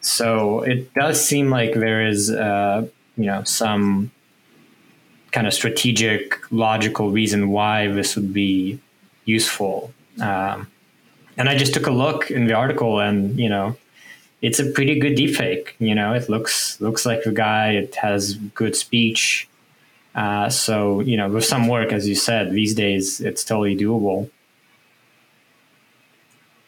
So 0.00 0.60
it 0.62 0.92
does 0.94 1.24
seem 1.24 1.48
like 1.48 1.74
there 1.74 2.06
is, 2.06 2.30
uh, 2.30 2.86
you 3.16 3.26
know, 3.26 3.44
some 3.44 4.10
kind 5.32 5.46
of 5.46 5.54
strategic, 5.54 6.40
logical 6.50 7.10
reason 7.10 7.50
why 7.50 7.88
this 7.88 8.16
would 8.16 8.32
be 8.32 8.78
useful. 9.24 9.92
Um, 10.20 10.70
and 11.36 11.48
I 11.48 11.56
just 11.56 11.74
took 11.74 11.86
a 11.86 11.90
look 11.90 12.30
in 12.30 12.46
the 12.46 12.54
article, 12.54 13.00
and 13.00 13.38
you 13.38 13.48
know, 13.48 13.76
it's 14.42 14.60
a 14.60 14.70
pretty 14.70 14.98
good 15.00 15.16
deepfake. 15.16 15.70
You 15.78 15.94
know, 15.94 16.12
it 16.14 16.28
looks 16.28 16.80
looks 16.80 17.04
like 17.04 17.24
the 17.24 17.32
guy. 17.32 17.72
It 17.72 17.94
has 17.96 18.34
good 18.34 18.76
speech. 18.76 19.48
Uh, 20.14 20.48
so, 20.48 21.00
you 21.00 21.16
know, 21.16 21.28
with 21.28 21.44
some 21.44 21.68
work, 21.68 21.92
as 21.92 22.08
you 22.08 22.14
said, 22.14 22.52
these 22.52 22.74
days 22.74 23.20
it's 23.20 23.44
totally 23.44 23.76
doable. 23.76 24.30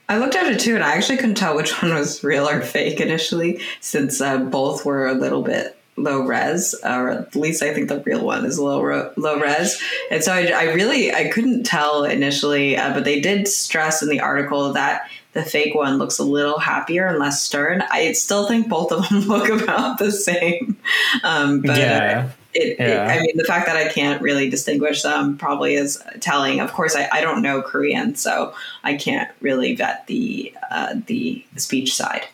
I 0.08 0.18
looked 0.18 0.36
at 0.36 0.46
it 0.46 0.60
too, 0.60 0.74
and 0.74 0.84
I 0.84 0.94
actually 0.94 1.18
couldn't 1.18 1.36
tell 1.36 1.56
which 1.56 1.70
one 1.82 1.94
was 1.94 2.22
real 2.22 2.48
or 2.48 2.60
fake 2.60 3.00
initially, 3.00 3.60
since 3.80 4.20
uh, 4.20 4.38
both 4.38 4.84
were 4.84 5.06
a 5.06 5.14
little 5.14 5.42
bit 5.42 5.76
low 5.96 6.20
res, 6.20 6.74
or 6.84 7.10
at 7.10 7.34
least 7.34 7.62
I 7.62 7.72
think 7.72 7.88
the 7.88 8.00
real 8.00 8.24
one 8.24 8.44
is 8.44 8.58
low 8.58 9.12
low 9.16 9.40
res. 9.40 9.80
And 10.10 10.22
so 10.22 10.32
I, 10.32 10.46
I 10.48 10.64
really 10.74 11.12
I 11.12 11.28
couldn't 11.28 11.64
tell 11.64 12.04
initially, 12.04 12.76
uh, 12.76 12.92
but 12.92 13.04
they 13.04 13.20
did 13.20 13.48
stress 13.48 14.02
in 14.02 14.08
the 14.08 14.20
article 14.20 14.72
that 14.74 15.08
the 15.32 15.42
fake 15.42 15.74
one 15.74 15.98
looks 15.98 16.18
a 16.18 16.24
little 16.24 16.58
happier 16.58 17.06
and 17.06 17.18
less 17.18 17.42
stern. 17.42 17.82
I 17.90 18.12
still 18.12 18.46
think 18.46 18.68
both 18.68 18.92
of 18.92 19.08
them 19.08 19.20
look 19.28 19.48
about 19.48 19.98
the 19.98 20.12
same. 20.12 20.76
Um, 21.22 21.60
but 21.60 21.78
yeah. 21.78 22.30
It, 22.56 22.76
yeah. 22.78 23.12
it, 23.12 23.18
I 23.18 23.20
mean, 23.20 23.36
the 23.36 23.44
fact 23.44 23.66
that 23.66 23.76
I 23.76 23.88
can't 23.88 24.22
really 24.22 24.48
distinguish 24.48 25.02
them 25.02 25.36
probably 25.36 25.74
is 25.74 26.02
telling. 26.20 26.60
Of 26.60 26.72
course, 26.72 26.96
I, 26.96 27.08
I 27.12 27.20
don't 27.20 27.42
know 27.42 27.60
Korean, 27.62 28.14
so 28.14 28.54
I 28.82 28.94
can't 28.94 29.30
really 29.40 29.74
vet 29.74 30.06
the 30.06 30.54
uh, 30.70 30.94
the 31.06 31.44
speech 31.56 31.94
side. 31.94 32.26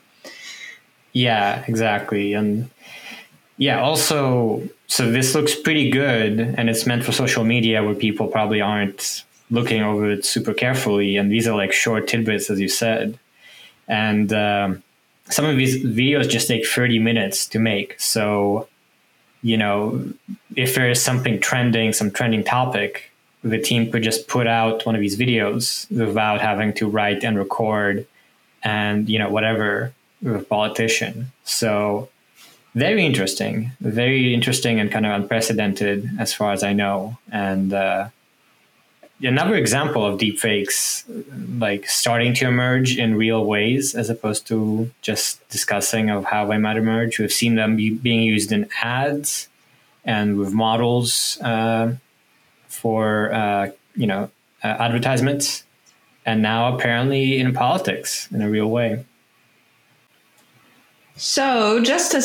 Yeah, 1.12 1.64
exactly, 1.66 2.32
and 2.32 2.70
yeah, 3.58 3.82
also, 3.82 4.62
so 4.86 5.10
this 5.10 5.34
looks 5.34 5.54
pretty 5.54 5.90
good, 5.90 6.40
and 6.40 6.70
it's 6.70 6.86
meant 6.86 7.04
for 7.04 7.12
social 7.12 7.44
media 7.44 7.84
where 7.84 7.94
people 7.94 8.28
probably 8.28 8.60
aren't 8.60 9.24
looking 9.50 9.82
over 9.82 10.10
it 10.10 10.24
super 10.24 10.54
carefully, 10.54 11.16
and 11.16 11.30
these 11.30 11.46
are 11.46 11.56
like 11.56 11.72
short 11.72 12.08
tidbits, 12.08 12.48
as 12.50 12.60
you 12.60 12.68
said, 12.68 13.18
and. 13.88 14.32
Um, 14.32 14.82
some 15.30 15.44
of 15.44 15.56
these 15.56 15.82
videos 15.84 16.28
just 16.28 16.48
take 16.48 16.66
30 16.66 16.98
minutes 16.98 17.46
to 17.46 17.58
make. 17.58 17.98
So 17.98 18.68
you 19.42 19.56
know, 19.56 20.04
if 20.56 20.74
there 20.74 20.88
is 20.90 21.02
something 21.02 21.40
trending, 21.40 21.92
some 21.92 22.10
trending 22.10 22.44
topic, 22.44 23.10
the 23.42 23.58
team 23.58 23.90
could 23.90 24.02
just 24.02 24.28
put 24.28 24.46
out 24.46 24.86
one 24.86 24.94
of 24.94 25.00
these 25.00 25.18
videos 25.18 25.90
without 25.90 26.40
having 26.40 26.72
to 26.74 26.88
write 26.88 27.24
and 27.24 27.36
record 27.36 28.06
and, 28.62 29.08
you 29.08 29.18
know, 29.18 29.28
whatever 29.28 29.92
with 30.22 30.48
politician. 30.48 31.32
So 31.44 32.08
very 32.74 33.04
interesting, 33.04 33.72
very 33.80 34.32
interesting 34.32 34.78
and 34.78 34.90
kind 34.90 35.04
of 35.04 35.12
unprecedented 35.12 36.08
as 36.18 36.32
far 36.32 36.52
as 36.52 36.62
I 36.62 36.72
know. 36.72 37.18
And, 37.30 37.72
uh, 37.72 38.08
another 39.20 39.54
example 39.54 40.04
of 40.04 40.18
deepfakes 40.18 41.04
like 41.60 41.88
starting 41.88 42.34
to 42.34 42.46
emerge 42.46 42.98
in 42.98 43.14
real 43.14 43.44
ways 43.44 43.94
as 43.94 44.10
opposed 44.10 44.46
to 44.48 44.90
just 45.00 45.46
discussing 45.48 46.10
of 46.10 46.24
how 46.24 46.46
they 46.46 46.58
might 46.58 46.76
emerge. 46.76 47.18
We've 47.18 47.32
seen 47.32 47.54
them 47.54 47.76
be, 47.76 47.90
being 47.90 48.22
used 48.22 48.52
in 48.52 48.68
ads 48.82 49.48
and 50.04 50.38
with 50.38 50.52
models 50.52 51.40
uh, 51.40 51.94
for 52.66 53.32
uh, 53.32 53.70
you 53.94 54.06
know 54.06 54.30
uh, 54.64 54.66
advertisements 54.66 55.64
and 56.24 56.42
now 56.42 56.74
apparently 56.74 57.38
in 57.38 57.52
politics 57.52 58.30
in 58.32 58.42
a 58.42 58.48
real 58.48 58.68
way. 58.68 59.04
So 61.16 61.82
just 61.82 62.12
to 62.12 62.22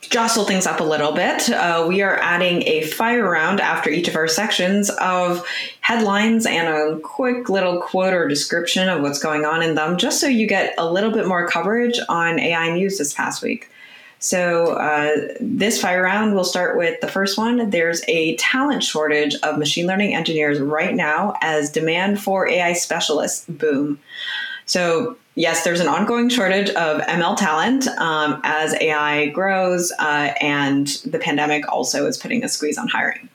jostle 0.00 0.44
things 0.44 0.66
up 0.66 0.80
a 0.80 0.84
little 0.84 1.12
bit, 1.12 1.50
uh, 1.50 1.84
we 1.86 2.02
are 2.02 2.16
adding 2.18 2.62
a 2.66 2.82
fire 2.82 3.30
round 3.30 3.60
after 3.60 3.90
each 3.90 4.08
of 4.08 4.16
our 4.16 4.28
sections 4.28 4.90
of 4.90 5.46
headlines 5.80 6.46
and 6.46 6.68
a 6.68 6.98
quick 7.00 7.48
little 7.48 7.80
quote 7.80 8.14
or 8.14 8.26
description 8.26 8.88
of 8.88 9.02
what's 9.02 9.18
going 9.18 9.44
on 9.44 9.62
in 9.62 9.74
them, 9.74 9.98
just 9.98 10.20
so 10.20 10.26
you 10.26 10.46
get 10.46 10.74
a 10.78 10.90
little 10.90 11.10
bit 11.10 11.26
more 11.26 11.46
coverage 11.46 11.98
on 12.08 12.38
AI 12.38 12.72
news 12.72 12.98
this 12.98 13.12
past 13.12 13.42
week. 13.42 13.70
So, 14.22 14.74
uh, 14.74 15.34
this 15.40 15.80
fire 15.80 16.02
round, 16.02 16.34
we'll 16.34 16.44
start 16.44 16.76
with 16.76 17.00
the 17.00 17.08
first 17.08 17.38
one. 17.38 17.70
There's 17.70 18.02
a 18.06 18.36
talent 18.36 18.84
shortage 18.84 19.34
of 19.36 19.58
machine 19.58 19.86
learning 19.86 20.14
engineers 20.14 20.60
right 20.60 20.94
now 20.94 21.34
as 21.40 21.70
demand 21.70 22.20
for 22.20 22.46
AI 22.46 22.74
specialists 22.74 23.46
boom. 23.48 23.98
So, 24.66 25.16
yes, 25.34 25.64
there's 25.64 25.80
an 25.80 25.88
ongoing 25.88 26.28
shortage 26.28 26.70
of 26.70 27.00
ML 27.02 27.36
talent 27.36 27.88
um, 27.88 28.40
as 28.44 28.74
AI 28.80 29.26
grows, 29.28 29.92
uh, 29.98 30.32
and 30.40 30.86
the 31.04 31.18
pandemic 31.18 31.70
also 31.70 32.06
is 32.06 32.16
putting 32.16 32.44
a 32.44 32.48
squeeze 32.48 32.78
on 32.78 32.88
hiring. 32.88 33.28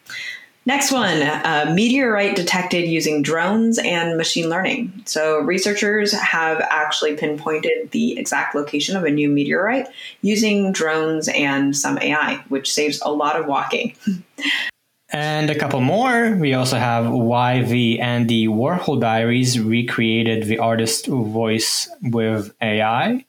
Next 0.68 0.92
one, 0.92 1.22
uh, 1.22 1.72
meteorite 1.75 2.36
detected 2.36 2.88
using 2.88 3.22
drones 3.22 3.78
and 3.78 4.18
machine 4.18 4.50
learning. 4.50 5.04
So, 5.06 5.38
researchers 5.40 6.12
have 6.14 6.60
actually 6.72 7.16
pinpointed 7.16 7.92
the 7.92 8.18
exact 8.18 8.56
location 8.56 8.96
of 8.98 9.04
a 9.04 9.12
new 9.12 9.30
meteorite 9.30 9.88
using 10.24 10.72
drones 10.72 11.28
and 11.28 11.78
some 11.78 12.00
AI, 12.00 12.44
which 12.50 12.74
saves 12.74 13.00
a 13.04 13.12
lot 13.12 13.40
of 13.40 13.46
walking. 13.46 13.96
And 15.09 15.50
a 15.50 15.55
couple 15.55 15.81
more. 15.81 16.35
We 16.35 16.55
also 16.55 16.77
have 16.77 17.09
why 17.09 17.62
the 17.62 18.00
Andy 18.00 18.47
Warhol 18.47 19.00
Diaries 19.00 19.59
recreated 19.59 20.45
the 20.45 20.57
artist's 20.57 21.07
voice 21.07 21.88
with 22.01 22.53
AI. 22.62 23.24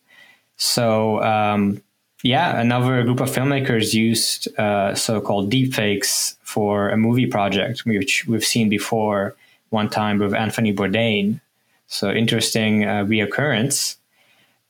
So, 0.56 1.22
um, 1.22 1.82
yeah, 2.22 2.58
another 2.58 3.02
group 3.04 3.20
of 3.20 3.30
filmmakers 3.30 3.92
used 3.92 4.48
uh, 4.58 4.94
so 4.94 5.20
called 5.20 5.52
deepfakes 5.52 6.36
for 6.42 6.88
a 6.88 6.96
movie 6.96 7.26
project, 7.26 7.84
which 7.84 8.26
we've 8.26 8.44
seen 8.44 8.70
before 8.70 9.36
one 9.68 9.90
time 9.90 10.18
with 10.18 10.34
Anthony 10.34 10.72
Bourdain. 10.72 11.40
So, 11.88 12.10
interesting 12.10 12.84
uh, 12.84 13.04
reoccurrence. 13.04 13.96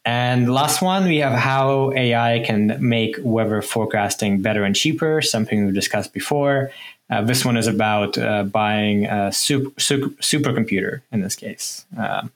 And 0.05 0.53
last 0.53 0.83
one, 0.83 1.07
we 1.07 1.19
have 1.19 1.37
how 1.37 1.93
AI 1.93 2.41
can 2.45 2.77
make 2.81 3.17
weather 3.21 3.61
forecasting 3.61 4.41
better 4.41 4.63
and 4.63 4.75
cheaper, 4.75 5.21
something 5.21 5.65
we've 5.65 5.75
discussed 5.75 6.13
before. 6.13 6.71
Uh, 7.09 7.23
this 7.23 7.45
one 7.45 7.57
is 7.57 7.67
about 7.67 8.19
uh, 8.19 8.43
buying 8.45 9.07
a 9.07 9.33
super, 9.33 9.79
super, 9.81 10.09
supercomputer 10.21 11.03
in 11.13 11.21
this 11.21 11.37
case. 11.37 11.87
Um, 11.97 12.33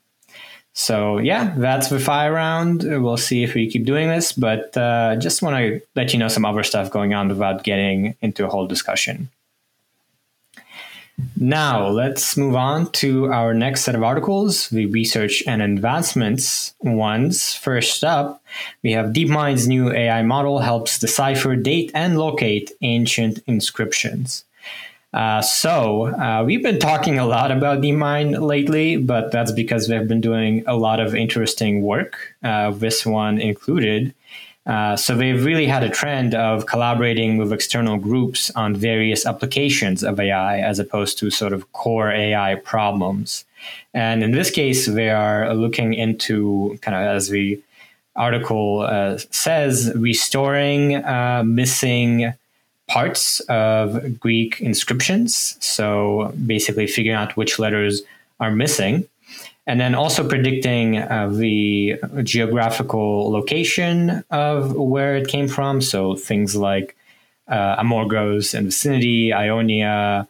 so 0.73 1.17
yeah, 1.17 1.53
that's 1.57 1.89
the 1.89 1.99
fire 1.99 2.31
round. 2.31 2.83
We'll 2.83 3.17
see 3.17 3.43
if 3.43 3.53
we 3.53 3.69
keep 3.69 3.85
doing 3.85 4.07
this, 4.07 4.31
but 4.31 4.75
uh, 4.77 5.17
just 5.17 5.41
want 5.41 5.57
to 5.57 5.81
let 5.95 6.13
you 6.13 6.19
know 6.19 6.29
some 6.29 6.45
other 6.45 6.63
stuff 6.63 6.89
going 6.89 7.13
on 7.13 7.27
without 7.27 7.63
getting 7.63 8.15
into 8.21 8.45
a 8.45 8.49
whole 8.49 8.67
discussion. 8.67 9.29
Now, 11.37 11.87
let's 11.87 12.37
move 12.37 12.55
on 12.55 12.91
to 12.93 13.31
our 13.31 13.53
next 13.53 13.81
set 13.81 13.95
of 13.95 14.03
articles, 14.03 14.69
the 14.69 14.85
research 14.87 15.43
and 15.45 15.61
advancements 15.61 16.73
ones. 16.79 17.53
First 17.53 18.03
up, 18.03 18.41
we 18.81 18.93
have 18.93 19.13
DeepMind's 19.13 19.67
new 19.67 19.91
AI 19.91 20.23
model 20.23 20.59
helps 20.59 20.97
decipher, 20.97 21.55
date, 21.55 21.91
and 21.93 22.17
locate 22.17 22.71
ancient 22.81 23.39
inscriptions. 23.45 24.45
Uh, 25.13 25.41
so 25.41 26.07
uh, 26.07 26.43
we've 26.45 26.63
been 26.63 26.79
talking 26.79 27.19
a 27.19 27.25
lot 27.25 27.51
about 27.51 27.81
DeepMind 27.81 28.41
lately, 28.41 28.95
but 28.95 29.31
that's 29.31 29.51
because 29.51 29.87
they've 29.87 30.07
been 30.07 30.21
doing 30.21 30.63
a 30.67 30.75
lot 30.75 30.99
of 30.99 31.13
interesting 31.13 31.81
work. 31.81 32.35
Uh, 32.43 32.71
this 32.71 33.05
one 33.05 33.39
included. 33.39 34.13
Uh, 34.65 34.95
so 34.95 35.15
they've 35.15 35.43
really 35.43 35.65
had 35.65 35.83
a 35.83 35.89
trend 35.89 36.35
of 36.35 36.65
collaborating 36.65 37.37
with 37.37 37.51
external 37.51 37.97
groups 37.97 38.51
on 38.51 38.75
various 38.75 39.25
applications 39.25 40.03
of 40.03 40.19
AI 40.19 40.59
as 40.59 40.79
opposed 40.79 41.17
to 41.17 41.29
sort 41.29 41.51
of 41.51 41.71
core 41.73 42.11
AI 42.11 42.55
problems. 42.55 43.43
And 43.93 44.23
in 44.23 44.31
this 44.31 44.51
case, 44.51 44.85
they 44.85 45.09
are 45.09 45.53
looking 45.53 45.93
into 45.93 46.77
kind 46.81 46.95
of 46.95 47.03
as 47.03 47.29
the 47.29 47.61
article 48.15 48.81
uh, 48.81 49.17
says, 49.31 49.91
restoring 49.95 50.95
uh, 50.95 51.43
missing 51.45 52.33
parts 52.91 53.39
of 53.47 54.19
Greek 54.19 54.59
inscriptions. 54.59 55.55
So 55.61 56.33
basically, 56.45 56.87
figuring 56.87 57.15
out 57.15 57.37
which 57.37 57.57
letters 57.57 58.01
are 58.41 58.51
missing. 58.51 59.07
And 59.65 59.79
then 59.79 59.95
also 59.95 60.27
predicting 60.27 60.97
uh, 60.97 61.29
the 61.29 61.95
geographical 62.23 63.31
location 63.31 64.25
of 64.29 64.73
where 64.75 65.15
it 65.15 65.27
came 65.29 65.47
from. 65.47 65.81
So 65.81 66.15
things 66.15 66.55
like 66.55 66.97
uh, 67.47 67.77
Amorgos 67.81 68.53
and 68.53 68.65
vicinity, 68.65 69.33
Ionia, 69.33 70.27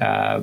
uh, 0.00 0.42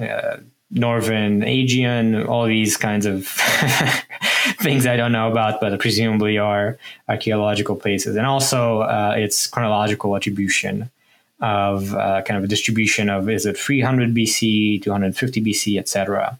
uh, 0.00 0.36
Northern 0.70 1.44
Aegean, 1.44 2.26
all 2.26 2.46
these 2.46 2.76
kinds 2.76 3.06
of 3.06 3.28
things 4.58 4.84
I 4.84 4.96
don't 4.96 5.12
know 5.12 5.30
about, 5.30 5.60
but 5.60 5.78
presumably 5.78 6.38
are 6.38 6.76
archaeological 7.08 7.76
places. 7.76 8.16
And 8.16 8.26
also 8.26 8.80
uh, 8.80 9.14
its 9.16 9.46
chronological 9.46 10.16
attribution 10.16 10.90
of 11.40 11.94
uh, 11.94 12.22
kind 12.22 12.38
of 12.38 12.44
a 12.44 12.48
distribution 12.48 13.10
of 13.10 13.28
is 13.28 13.46
it 13.46 13.58
300 13.58 14.14
BC, 14.14 14.82
250 14.82 15.40
BC, 15.42 15.78
etc. 15.78 16.38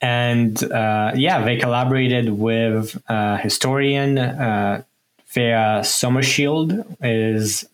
And 0.00 0.62
uh, 0.70 1.12
yeah, 1.14 1.44
they 1.44 1.56
collaborated 1.56 2.38
with 2.38 3.00
uh, 3.08 3.36
historian 3.38 4.18
uh, 4.18 4.82
Thea 5.28 5.80
Sommerschield 5.82 6.84
is 7.02 7.66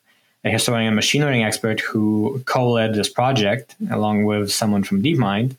a 0.45 0.51
historian 0.51 0.87
and 0.87 0.97
machine 0.97 1.23
learning 1.23 1.45
expert 1.45 1.81
who 1.81 2.43
co-led 2.47 2.95
this 2.95 3.09
project 3.09 3.77
along 3.91 4.25
with 4.25 4.51
someone 4.51 4.83
from 4.83 5.03
DeepMind. 5.03 5.57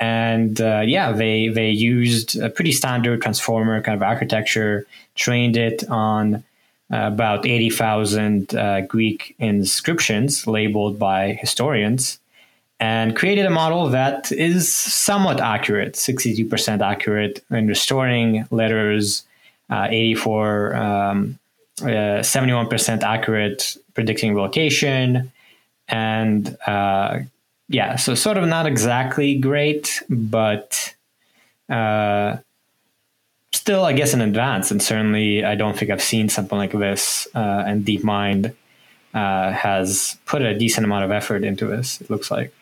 And 0.00 0.60
uh, 0.60 0.82
yeah, 0.84 1.12
they 1.12 1.48
they 1.48 1.70
used 1.70 2.36
a 2.38 2.50
pretty 2.50 2.72
standard 2.72 3.22
transformer 3.22 3.80
kind 3.80 3.96
of 3.96 4.02
architecture, 4.02 4.86
trained 5.14 5.56
it 5.56 5.88
on 5.88 6.44
about 6.90 7.46
80,000 7.46 8.54
uh, 8.54 8.80
Greek 8.82 9.34
inscriptions 9.38 10.46
labeled 10.46 10.98
by 10.98 11.32
historians 11.32 12.18
and 12.80 13.16
created 13.16 13.46
a 13.46 13.50
model 13.50 13.88
that 13.88 14.32
is 14.32 14.72
somewhat 14.72 15.40
accurate, 15.40 15.94
62% 15.94 16.82
accurate 16.82 17.44
in 17.50 17.66
restoring 17.66 18.46
letters, 18.50 19.24
uh, 19.70 19.86
84, 19.90 20.76
um, 20.76 21.38
71% 21.78 23.02
uh, 23.02 23.06
accurate 23.06 23.76
predicting 23.94 24.36
location. 24.36 25.32
And 25.88 26.56
uh, 26.66 27.20
yeah, 27.68 27.96
so 27.96 28.14
sort 28.14 28.36
of 28.36 28.46
not 28.46 28.66
exactly 28.66 29.36
great, 29.36 30.02
but 30.10 30.94
uh, 31.68 32.38
still, 33.54 33.84
I 33.84 33.92
guess, 33.92 34.14
in 34.14 34.20
advance. 34.20 34.70
And 34.70 34.82
certainly, 34.82 35.44
I 35.44 35.54
don't 35.54 35.76
think 35.76 35.90
I've 35.90 36.02
seen 36.02 36.28
something 36.28 36.58
like 36.58 36.72
this. 36.72 37.26
Uh, 37.34 37.64
and 37.66 37.84
DeepMind 37.84 38.54
uh, 39.14 39.52
has 39.52 40.18
put 40.26 40.42
a 40.42 40.58
decent 40.58 40.84
amount 40.84 41.04
of 41.04 41.10
effort 41.10 41.44
into 41.44 41.66
this, 41.66 42.00
it 42.00 42.10
looks 42.10 42.30
like. 42.30 42.52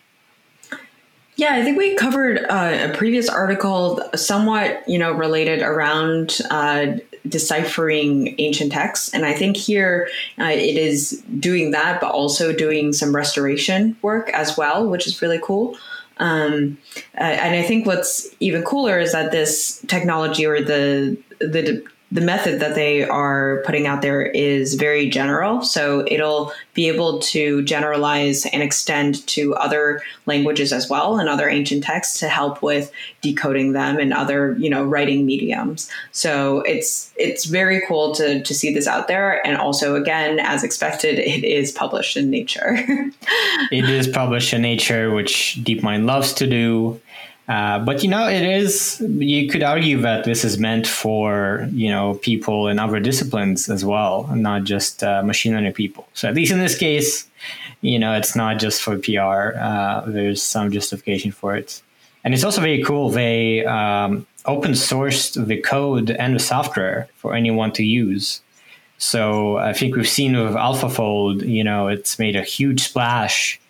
Yeah, 1.37 1.55
I 1.55 1.65
think 1.65 1.79
we 1.79 1.95
covered 1.97 2.45
uh, 2.45 2.91
a 2.91 2.97
previous 2.97 3.29
article 3.29 4.03
somewhat, 4.15 4.87
you 4.87 4.99
know, 4.99 5.13
related 5.13 5.63
around 5.63 6.39
uh, 6.51 6.99
deciphering 7.27 8.35
ancient 8.39 8.71
texts, 8.71 9.15
and 9.15 9.25
I 9.25 9.33
think 9.33 9.57
here 9.57 10.11
uh, 10.39 10.45
it 10.45 10.77
is 10.77 11.25
doing 11.41 11.71
that, 11.71 12.03
but 12.03 12.13
also 12.13 12.53
doing 12.53 12.93
some 12.93 13.17
restoration 13.17 13.97
work 14.03 14.29
as 14.35 14.59
well, 14.59 14.87
which 14.87 15.07
is 15.07 15.23
really 15.23 15.41
cool. 15.43 15.77
Um, 16.19 16.79
and 17.15 17.57
I 17.57 17.63
think 17.63 17.87
what's 17.87 18.29
even 18.41 18.63
cooler 18.63 18.99
is 18.99 19.13
that 19.13 19.33
this 19.33 19.85
technology 19.89 20.47
or 20.47 20.63
the 20.63 21.17
the 21.41 21.85
the 22.13 22.21
method 22.21 22.61
that 22.61 22.75
they 22.75 23.03
are 23.05 23.63
putting 23.65 23.87
out 23.87 24.03
there 24.03 24.21
is 24.21 24.75
very 24.75 25.09
general. 25.09 25.63
So 25.63 26.05
it'll 26.07 26.53
be 26.75 26.87
able 26.89 27.21
to 27.21 27.63
generalize 27.63 28.45
and 28.45 28.63
extend 28.63 29.27
to 29.29 29.55
other 29.55 30.03
languages 30.27 30.75
as 30.75 30.91
well 30.91 31.19
and 31.19 31.27
other 31.27 31.49
ancient 31.49 31.85
texts 31.85 32.21
to 32.21 32.29
help 32.29 32.61
with 32.61 32.93
decoding 33.23 33.73
them 33.73 33.99
and 33.99 34.13
other, 34.13 34.55
you 34.59 34.69
know, 34.69 34.85
writing 34.85 35.25
mediums. 35.25 35.91
So 36.13 36.61
it's 36.61 37.11
it's 37.17 37.47
very 37.47 37.83
cool 37.89 38.15
to 38.17 38.43
to 38.43 38.55
see 38.55 38.75
this 38.75 38.87
out 38.87 39.09
there. 39.09 39.45
And 39.47 39.57
also 39.57 39.95
again, 39.95 40.39
as 40.39 40.63
expected, 40.63 41.19
it 41.19 41.45
is 41.45 41.73
published 41.73 42.19
in 42.19 42.29
Nature. 42.29 42.77
it 43.73 43.89
is 43.89 44.07
published 44.07 44.53
in 44.53 44.61
Nature, 44.61 45.15
which 45.15 45.59
DeepMind 45.63 46.05
loves 46.05 46.35
to 46.35 46.47
do. 46.47 47.01
Uh, 47.49 47.79
but 47.81 48.03
you 48.03 48.09
know, 48.09 48.29
it 48.29 48.43
is. 48.43 49.01
You 49.01 49.49
could 49.49 49.63
argue 49.63 50.01
that 50.01 50.25
this 50.25 50.45
is 50.45 50.59
meant 50.59 50.87
for 50.87 51.69
you 51.73 51.91
know 51.91 52.15
people 52.23 52.69
in 52.69 52.79
other 52.79 53.01
disciplines 53.01 53.69
as 53.69 53.85
well, 53.85 54.29
not 54.35 54.65
just 54.65 55.03
uh, 55.03 55.23
machine 55.23 55.53
learning 55.53 55.73
people. 55.73 56.07
So 56.15 56.29
at 56.29 56.35
least 56.35 56.53
in 56.53 56.59
this 56.59 56.79
case, 56.79 57.27
you 57.81 57.99
know, 57.99 58.15
it's 58.15 58.37
not 58.37 58.61
just 58.61 58.81
for 58.81 58.97
PR. 58.97 59.59
Uh, 59.59 60.03
there's 60.07 60.43
some 60.43 60.71
justification 60.71 61.33
for 61.33 61.57
it, 61.57 61.83
and 62.23 62.33
it's 62.33 62.45
also 62.45 62.61
very 62.61 62.83
cool. 62.85 63.11
They 63.11 63.65
um, 63.67 64.25
open 64.47 64.73
sourced 64.73 65.45
the 65.47 65.61
code 65.61 66.11
and 66.11 66.37
the 66.37 66.41
software 66.41 67.09
for 67.17 67.35
anyone 67.35 67.73
to 67.73 67.83
use. 67.83 68.41
So 68.99 69.57
I 69.57 69.73
think 69.73 69.97
we've 69.97 70.09
seen 70.09 70.37
with 70.37 70.55
AlphaFold, 70.55 71.45
you 71.45 71.65
know, 71.65 71.89
it's 71.89 72.21
made 72.21 72.37
a 72.37 72.43
huge 72.45 72.85
splash 72.85 73.61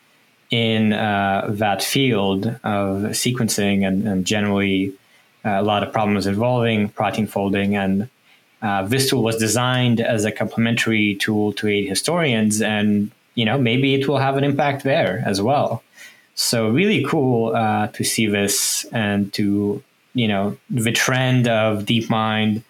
in 0.53 0.93
uh, 0.93 1.47
that 1.49 1.83
field 1.83 2.47
of 2.63 3.11
sequencing 3.13 3.89
and, 3.89 4.07
and 4.07 4.27
generally 4.27 4.93
uh, 5.45 5.49
a 5.49 5.63
lot 5.63 5.83
of 5.83 5.93
problems 5.93 6.27
involving 6.27 6.91
protein 6.91 7.27
folding. 7.27 7.75
And 7.75 8.09
uh, 8.61 8.83
this 8.83 9.09
tool 9.09 9.23
was 9.23 9.37
designed 9.39 10.01
as 10.01 10.27
a 10.27 10.31
complementary 10.31 11.17
tool 11.17 11.55
to 11.55 11.67
aid 11.67 11.89
historians, 11.89 12.61
and 12.61 13.11
you 13.35 13.45
know 13.45 13.59
maybe 13.59 13.95
it 13.95 14.07
will 14.07 14.19
have 14.19 14.37
an 14.37 14.45
impact 14.45 14.85
there 14.85 15.23
as 15.27 15.41
well. 15.41 15.83
So 16.35 16.69
really 16.69 17.03
cool 17.05 17.57
uh, 17.57 17.89
to 17.89 18.05
see 18.05 18.27
this 18.27 18.85
and 18.93 19.33
to 19.33 19.83
you 20.15 20.29
know 20.29 20.59
the 20.71 20.93
trend 20.93 21.49
of 21.49 21.85
DeepMind 21.85 22.63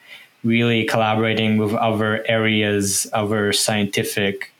really 0.44 0.84
collaborating 0.84 1.58
with 1.58 1.74
other 1.74 2.24
areas, 2.26 3.06
other 3.12 3.52
scientific 3.52 4.51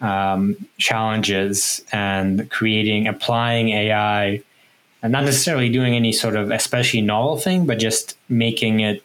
um, 0.00 0.56
challenges, 0.78 1.84
and 1.92 2.50
creating, 2.50 3.08
applying 3.08 3.70
AI, 3.70 4.42
and 5.02 5.12
not 5.12 5.24
necessarily 5.24 5.68
doing 5.68 5.94
any 5.94 6.12
sort 6.12 6.36
of 6.36 6.50
especially 6.50 7.00
novel 7.00 7.36
thing, 7.36 7.66
but 7.66 7.78
just 7.78 8.16
making 8.28 8.80
it 8.80 9.02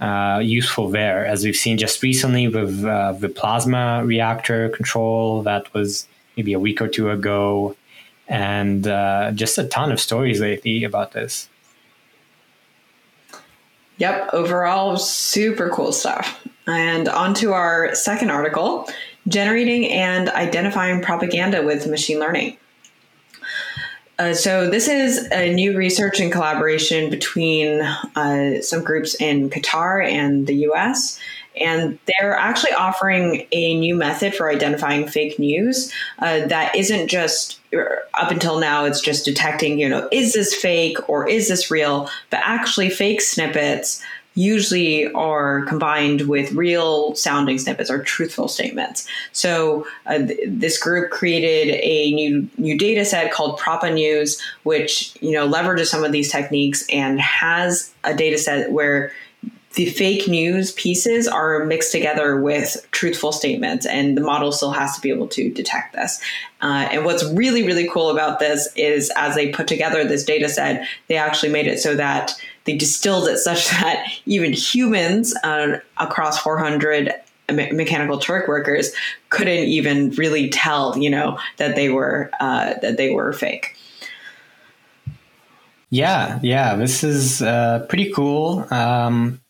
uh, 0.00 0.40
useful 0.42 0.88
there, 0.90 1.26
as 1.26 1.44
we've 1.44 1.56
seen 1.56 1.78
just 1.78 2.02
recently 2.02 2.48
with 2.48 2.84
uh, 2.84 3.12
the 3.12 3.28
plasma 3.28 4.02
reactor 4.04 4.68
control 4.70 5.42
that 5.42 5.72
was 5.72 6.06
maybe 6.36 6.52
a 6.52 6.58
week 6.58 6.80
or 6.80 6.88
two 6.88 7.10
ago, 7.10 7.76
and 8.28 8.86
uh, 8.86 9.30
just 9.32 9.58
a 9.58 9.64
ton 9.64 9.92
of 9.92 10.00
stories 10.00 10.40
lately 10.40 10.84
about 10.84 11.12
this. 11.12 11.48
Yep, 13.98 14.30
overall, 14.32 14.96
super 14.96 15.70
cool 15.70 15.92
stuff. 15.92 16.44
And 16.66 17.08
on 17.08 17.34
to 17.34 17.52
our 17.52 17.94
second 17.94 18.30
article 18.30 18.88
generating 19.28 19.88
and 19.88 20.28
identifying 20.30 21.00
propaganda 21.00 21.62
with 21.62 21.86
machine 21.86 22.18
learning. 22.18 22.56
Uh, 24.18 24.32
so, 24.32 24.70
this 24.70 24.86
is 24.86 25.26
a 25.32 25.52
new 25.52 25.76
research 25.76 26.20
and 26.20 26.30
collaboration 26.30 27.10
between 27.10 27.80
uh, 27.80 28.60
some 28.62 28.84
groups 28.84 29.20
in 29.20 29.50
Qatar 29.50 30.06
and 30.08 30.46
the 30.46 30.54
US 30.68 31.18
and 31.56 31.98
they're 32.06 32.36
actually 32.36 32.72
offering 32.72 33.46
a 33.52 33.78
new 33.78 33.94
method 33.94 34.34
for 34.34 34.50
identifying 34.50 35.06
fake 35.06 35.38
news 35.38 35.92
uh, 36.18 36.46
that 36.46 36.74
isn't 36.74 37.08
just 37.08 37.60
up 38.14 38.30
until 38.30 38.58
now 38.58 38.84
it's 38.84 39.00
just 39.00 39.24
detecting 39.24 39.78
you 39.78 39.88
know 39.88 40.08
is 40.12 40.32
this 40.32 40.54
fake 40.54 40.96
or 41.08 41.28
is 41.28 41.48
this 41.48 41.70
real 41.70 42.08
but 42.30 42.40
actually 42.44 42.90
fake 42.90 43.20
snippets 43.20 44.02
usually 44.34 45.10
are 45.12 45.62
combined 45.62 46.22
with 46.22 46.52
real 46.52 47.14
sounding 47.14 47.58
snippets 47.58 47.90
or 47.90 48.02
truthful 48.02 48.48
statements. 48.48 49.06
So 49.32 49.86
uh, 50.06 50.18
th- 50.18 50.40
this 50.46 50.78
group 50.78 51.10
created 51.10 51.78
a 51.82 52.12
new 52.12 52.48
new 52.58 52.76
data 52.76 53.04
set 53.04 53.32
called 53.32 53.58
PropaNews, 53.58 54.40
which 54.64 55.16
you 55.20 55.32
know 55.32 55.48
leverages 55.48 55.86
some 55.86 56.04
of 56.04 56.12
these 56.12 56.30
techniques 56.30 56.84
and 56.90 57.20
has 57.20 57.94
a 58.02 58.14
data 58.14 58.38
set 58.38 58.72
where 58.72 59.12
the 59.74 59.86
fake 59.86 60.28
news 60.28 60.72
pieces 60.72 61.26
are 61.26 61.64
mixed 61.64 61.90
together 61.90 62.40
with 62.40 62.86
truthful 62.92 63.32
statements, 63.32 63.84
and 63.86 64.16
the 64.16 64.20
model 64.20 64.52
still 64.52 64.70
has 64.70 64.94
to 64.94 65.00
be 65.00 65.10
able 65.10 65.26
to 65.28 65.50
detect 65.50 65.94
this. 65.94 66.20
Uh, 66.62 66.88
and 66.90 67.04
what's 67.04 67.24
really, 67.32 67.64
really 67.64 67.88
cool 67.88 68.10
about 68.10 68.38
this 68.38 68.68
is 68.76 69.10
as 69.16 69.34
they 69.34 69.50
put 69.50 69.66
together 69.66 70.04
this 70.04 70.24
data 70.24 70.48
set, 70.48 70.86
they 71.08 71.16
actually 71.16 71.50
made 71.50 71.66
it 71.66 71.80
so 71.80 71.96
that 71.96 72.32
they 72.64 72.76
distilled 72.76 73.28
it 73.28 73.38
such 73.38 73.68
that 73.70 74.06
even 74.26 74.52
humans 74.52 75.34
uh, 75.44 75.78
across 75.98 76.38
400 76.38 77.12
me- 77.52 77.72
mechanical 77.72 78.18
Turk 78.18 78.48
workers 78.48 78.92
couldn't 79.30 79.64
even 79.64 80.10
really 80.10 80.48
tell, 80.48 80.96
you 80.98 81.10
know, 81.10 81.38
that 81.58 81.76
they 81.76 81.88
were 81.88 82.30
uh, 82.40 82.74
that 82.80 82.96
they 82.96 83.10
were 83.10 83.32
fake. 83.32 83.76
Yeah, 85.90 86.40
yeah, 86.42 86.74
this 86.74 87.04
is 87.04 87.40
uh, 87.42 87.86
pretty 87.88 88.10
cool. 88.12 88.66
Um, 88.72 89.40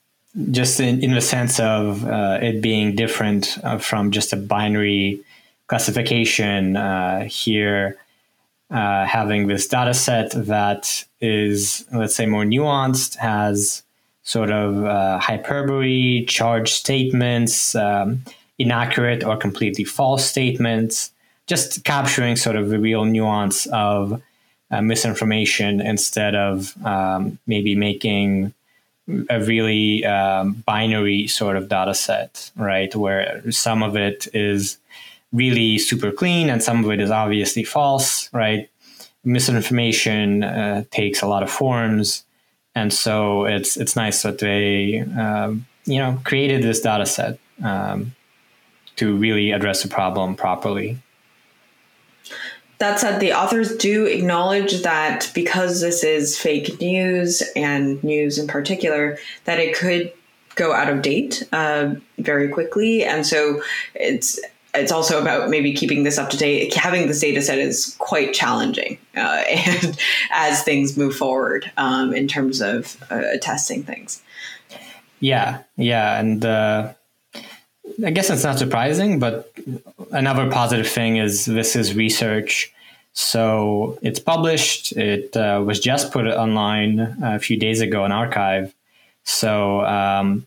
just 0.51 0.81
in, 0.81 1.03
in 1.03 1.15
the 1.15 1.21
sense 1.21 1.61
of 1.61 2.05
uh, 2.05 2.39
it 2.43 2.61
being 2.61 2.97
different 2.97 3.57
uh, 3.63 3.79
from 3.79 4.11
just 4.11 4.33
a 4.33 4.37
binary 4.37 5.21
classification 5.69 6.77
uh, 6.77 7.25
here 7.25 7.97
having 8.71 9.47
this 9.47 9.69
data 9.69 9.95
set 9.95 10.33
that 10.33 11.05
is 11.25 11.85
let's 11.93 12.15
say 12.15 12.27
more 12.27 12.45
nuanced 12.45 13.17
has 13.17 13.83
sort 14.23 14.51
of 14.51 14.85
uh, 14.85 15.19
hyperbole 15.19 16.25
charged 16.27 16.75
statements 16.75 17.75
um, 17.75 18.23
inaccurate 18.59 19.25
or 19.25 19.37
completely 19.37 19.85
false 19.85 20.25
statements 20.25 21.11
just 21.47 21.85
capturing 21.85 22.37
sort 22.37 22.57
of 22.57 22.69
the 22.69 22.79
real 22.79 23.05
nuance 23.05 23.67
of 23.67 24.23
uh, 24.71 24.83
misinformation 24.83 25.81
instead 25.81 26.35
of 26.35 26.75
um, 26.85 27.39
maybe 27.47 27.75
making 27.75 28.53
a 29.29 29.41
really 29.41 30.05
um, 30.05 30.63
binary 30.67 31.27
sort 31.27 31.57
of 31.57 31.69
data 31.69 31.95
set, 31.95 32.51
right? 32.57 32.95
Where 32.95 33.43
some 33.51 33.83
of 33.83 33.97
it 33.97 34.27
is 34.33 34.79
really 35.33 35.79
super 35.79 36.11
clean 36.11 36.49
and 36.49 36.63
some 36.63 36.85
of 36.85 36.91
it 36.91 37.01
is 37.01 37.11
obviously 37.11 37.65
false, 37.65 38.33
right? 38.33 38.71
Misinformation 39.25 40.45
uh, 40.45 40.85
takes 40.91 41.23
a 41.23 41.27
lot 41.27 41.43
of 41.43 41.51
forms. 41.51 42.25
And 42.75 42.93
so 42.93 43.45
it's 43.45 43.77
it's 43.77 43.97
nice 43.97 44.23
that 44.23 44.39
they 44.39 45.01
um, 45.01 45.67
you 45.85 45.99
know 45.99 46.19
created 46.25 46.63
this 46.63 46.81
data 46.81 47.07
set 47.07 47.39
um, 47.63 48.15
to 48.97 49.17
really 49.17 49.53
address 49.53 49.83
the 49.83 49.89
problem 49.89 50.35
properly. 50.35 50.99
That 52.79 52.99
said, 52.99 53.21
the 53.21 53.33
authors 53.33 53.77
do 53.77 54.05
acknowledge 54.05 54.83
that 54.83 55.31
because 55.33 55.81
this 55.81 56.03
is 56.03 56.37
fake 56.37 56.81
news 56.81 57.43
and 57.55 58.03
news 58.03 58.37
in 58.37 58.49
particular, 58.49 59.17
that 59.45 59.61
it 59.61 59.77
could 59.77 60.13
go 60.57 60.73
out 60.73 60.91
of 60.91 61.01
date 61.01 61.45
uh, 61.53 61.95
very 62.19 62.49
quickly, 62.49 63.05
and 63.05 63.25
so 63.25 63.63
it's 63.95 64.41
it's 64.75 64.93
also 64.93 65.21
about 65.21 65.51
maybe 65.51 65.73
keeping 65.73 66.03
this 66.03 66.19
up 66.19 66.31
to 66.31 66.37
date. 66.37 66.75
Having 66.75 67.07
this 67.07 67.21
data 67.21 67.41
set 67.41 67.59
is 67.59 67.95
quite 67.99 68.35
challenging, 68.35 68.99
uh, 69.17 69.45
and 69.49 69.99
as 70.31 70.63
things 70.63 70.97
move 70.97 71.17
forward 71.17 71.71
um, 71.77 72.15
in 72.15 72.29
terms 72.29 72.61
of 72.61 73.03
uh, 73.11 73.37
testing 73.41 73.83
things. 73.83 74.23
Yeah, 75.21 75.63
yeah, 75.77 76.19
and 76.19 76.45
uh, 76.45 76.93
I 78.05 78.11
guess 78.11 78.31
it's 78.31 78.45
not 78.45 78.59
surprising, 78.59 79.19
but 79.19 79.53
another 80.11 80.51
positive 80.51 80.89
thing 80.89 81.17
is 81.17 81.45
this 81.47 81.77
is 81.77 81.95
research. 81.95 82.73
So 83.13 83.99
it's 84.03 84.19
published. 84.19 84.93
It 84.93 85.37
uh, 85.37 85.63
was 85.65 85.79
just 85.79 86.13
put 86.13 86.27
online 86.27 86.99
a 87.23 87.39
few 87.39 87.57
days 87.57 87.81
ago 87.81 88.05
in 88.05 88.11
arXiv. 88.11 88.73
So 89.23 89.85
um, 89.85 90.47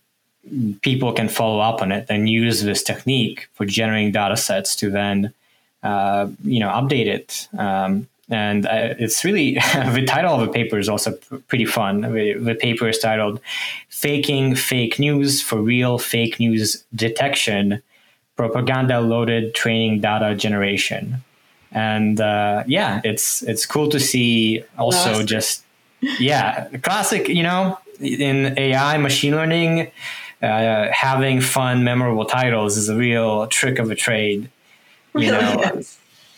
people 0.82 1.12
can 1.12 1.28
follow 1.28 1.60
up 1.60 1.82
on 1.82 1.92
it 1.92 2.06
and 2.08 2.28
use 2.28 2.62
this 2.62 2.82
technique 2.82 3.48
for 3.54 3.64
generating 3.64 4.12
data 4.12 4.36
sets 4.36 4.76
to 4.76 4.90
then, 4.90 5.32
uh, 5.82 6.28
you 6.44 6.60
know, 6.60 6.68
update 6.68 7.06
it. 7.06 7.48
Um, 7.58 8.08
and 8.30 8.66
uh, 8.66 8.94
it's 8.98 9.24
really 9.24 9.54
the 9.94 10.04
title 10.06 10.34
of 10.34 10.40
the 10.40 10.52
paper 10.52 10.78
is 10.78 10.88
also 10.88 11.12
pretty 11.48 11.64
fun. 11.64 12.02
The, 12.02 12.34
the, 12.34 12.54
paper 12.54 12.88
is 12.88 12.98
titled 12.98 13.40
"Faking 13.88 14.54
Fake 14.54 14.98
News 14.98 15.40
for 15.40 15.60
Real 15.60 15.98
Fake 15.98 16.38
News 16.38 16.84
Detection: 16.94 17.82
Propaganda 18.36 19.00
Loaded 19.00 19.54
Training 19.54 20.00
Data 20.00 20.34
Generation." 20.34 21.22
And 21.72 22.20
uh, 22.20 22.64
yeah, 22.66 23.00
it's 23.04 23.42
it's 23.42 23.64
cool 23.64 23.88
to 23.90 24.00
see 24.00 24.62
also 24.76 25.22
just 25.22 25.64
yeah, 26.00 26.68
classic. 26.82 27.28
You 27.28 27.42
know, 27.42 27.78
in 28.00 28.58
AI 28.58 28.98
machine 28.98 29.34
learning, 29.34 29.90
uh, 30.42 30.88
having 30.92 31.40
fun, 31.40 31.84
memorable 31.84 32.24
titles 32.24 32.76
is 32.76 32.88
a 32.88 32.96
real 32.96 33.46
trick 33.48 33.78
of 33.78 33.90
a 33.90 33.94
trade. 33.94 34.50
You 35.14 35.32
know. 35.32 35.82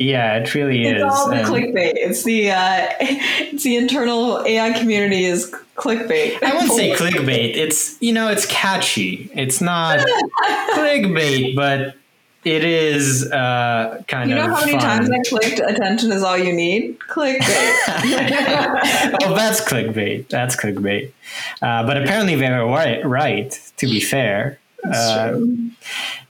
Yeah, 0.00 0.38
it 0.38 0.54
really 0.54 0.86
it's 0.86 0.96
is. 0.96 1.02
It's 1.02 1.14
all 1.14 1.28
the 1.28 1.36
and 1.36 1.46
clickbait. 1.46 1.92
It's 1.96 2.24
the 2.24 2.50
uh, 2.50 2.88
it's 3.00 3.62
the 3.62 3.76
internal 3.76 4.42
AI 4.46 4.72
community 4.72 5.24
is 5.24 5.54
clickbait. 5.76 6.42
I 6.42 6.54
wouldn't 6.54 6.72
say 6.72 6.92
clickbait. 6.96 7.54
It's 7.54 8.00
you 8.00 8.14
know 8.14 8.28
it's 8.28 8.46
catchy. 8.46 9.30
It's 9.34 9.60
not 9.60 9.98
clickbait, 10.72 11.54
but 11.54 11.96
it 12.44 12.64
is 12.64 13.30
uh, 13.30 14.02
kind 14.08 14.24
of. 14.24 14.38
You 14.38 14.42
know 14.42 14.54
how 14.54 14.60
many 14.60 14.72
fun. 14.72 14.80
times 14.80 15.10
I 15.10 15.18
clicked 15.28 15.60
"attention 15.60 16.10
is 16.12 16.22
all 16.22 16.38
you 16.38 16.52
need"? 16.52 16.98
Clickbait. 17.00 17.40
oh, 19.22 19.34
that's 19.34 19.60
clickbait. 19.60 20.28
That's 20.28 20.56
clickbait. 20.56 21.12
Uh, 21.60 21.86
but 21.86 21.96
apparently 21.98 22.36
they 22.36 22.48
were 22.48 22.66
right. 22.66 23.04
Right. 23.04 23.50
To 23.76 23.86
be 23.86 24.00
fair. 24.00 24.58
Uh, 24.82 25.38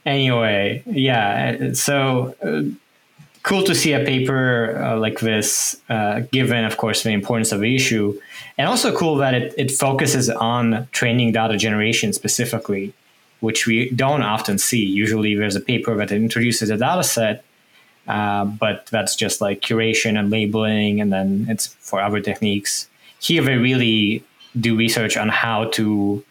anyway, 0.05 0.83
yeah. 0.85 1.71
So 1.73 2.35
uh, 2.43 2.63
cool 3.43 3.63
to 3.63 3.73
see 3.73 3.93
a 3.93 4.03
paper 4.03 4.77
uh, 4.77 4.97
like 4.97 5.19
this, 5.19 5.79
uh, 5.89 6.21
given, 6.31 6.65
of 6.65 6.77
course, 6.77 7.03
the 7.03 7.11
importance 7.11 7.51
of 7.51 7.61
the 7.61 7.75
issue, 7.75 8.19
and 8.57 8.67
also 8.67 8.95
cool 8.95 9.15
that 9.17 9.33
it, 9.33 9.53
it 9.57 9.71
focuses 9.71 10.29
on 10.29 10.87
training 10.91 11.31
data 11.31 11.57
generation 11.57 12.13
specifically. 12.13 12.93
Which 13.41 13.67
we 13.67 13.89
don't 13.89 14.21
often 14.21 14.57
see. 14.57 14.83
Usually, 14.85 15.35
there's 15.35 15.55
a 15.55 15.61
paper 15.61 15.95
that 15.97 16.11
introduces 16.11 16.69
a 16.69 16.77
data 16.77 17.03
set, 17.03 17.43
uh, 18.07 18.45
but 18.45 18.85
that's 18.87 19.15
just 19.15 19.41
like 19.41 19.61
curation 19.61 20.17
and 20.17 20.29
labeling, 20.29 21.01
and 21.01 21.11
then 21.11 21.45
it's 21.49 21.67
for 21.67 22.01
other 22.01 22.21
techniques. 22.21 22.87
Here, 23.19 23.43
they 23.43 23.57
really 23.57 24.23
do 24.59 24.75
research 24.75 25.17
on 25.17 25.29
how 25.29 25.65
to 25.71 26.23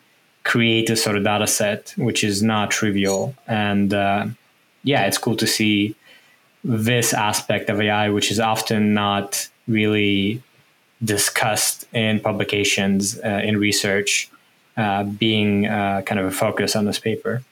create 0.45 0.91
a 0.91 0.97
sort 0.97 1.17
of 1.17 1.25
data 1.25 1.47
set, 1.47 1.95
which 1.97 2.25
is 2.25 2.43
not 2.43 2.71
trivial. 2.71 3.35
And 3.47 3.93
uh, 3.93 4.27
yeah, 4.83 5.07
it's 5.07 5.19
cool 5.19 5.37
to 5.37 5.47
see 5.47 5.95
this 6.65 7.13
aspect 7.13 7.71
of 7.71 7.81
AI, 7.81 8.11
which 8.11 8.31
is 8.31 8.41
often 8.41 8.95
not 8.95 9.49
really 9.67 10.43
discussed 11.03 11.87
in 11.95 12.21
publications, 12.21 13.19
uh, 13.21 13.41
in 13.43 13.57
research, 13.59 14.31
uh, 14.77 15.05
being 15.05 15.67
uh, 15.67 16.03
kind 16.03 16.21
of 16.21 16.27
a 16.27 16.31
focus 16.31 16.77
on 16.77 16.85
this 16.85 16.99
paper. 16.99 17.43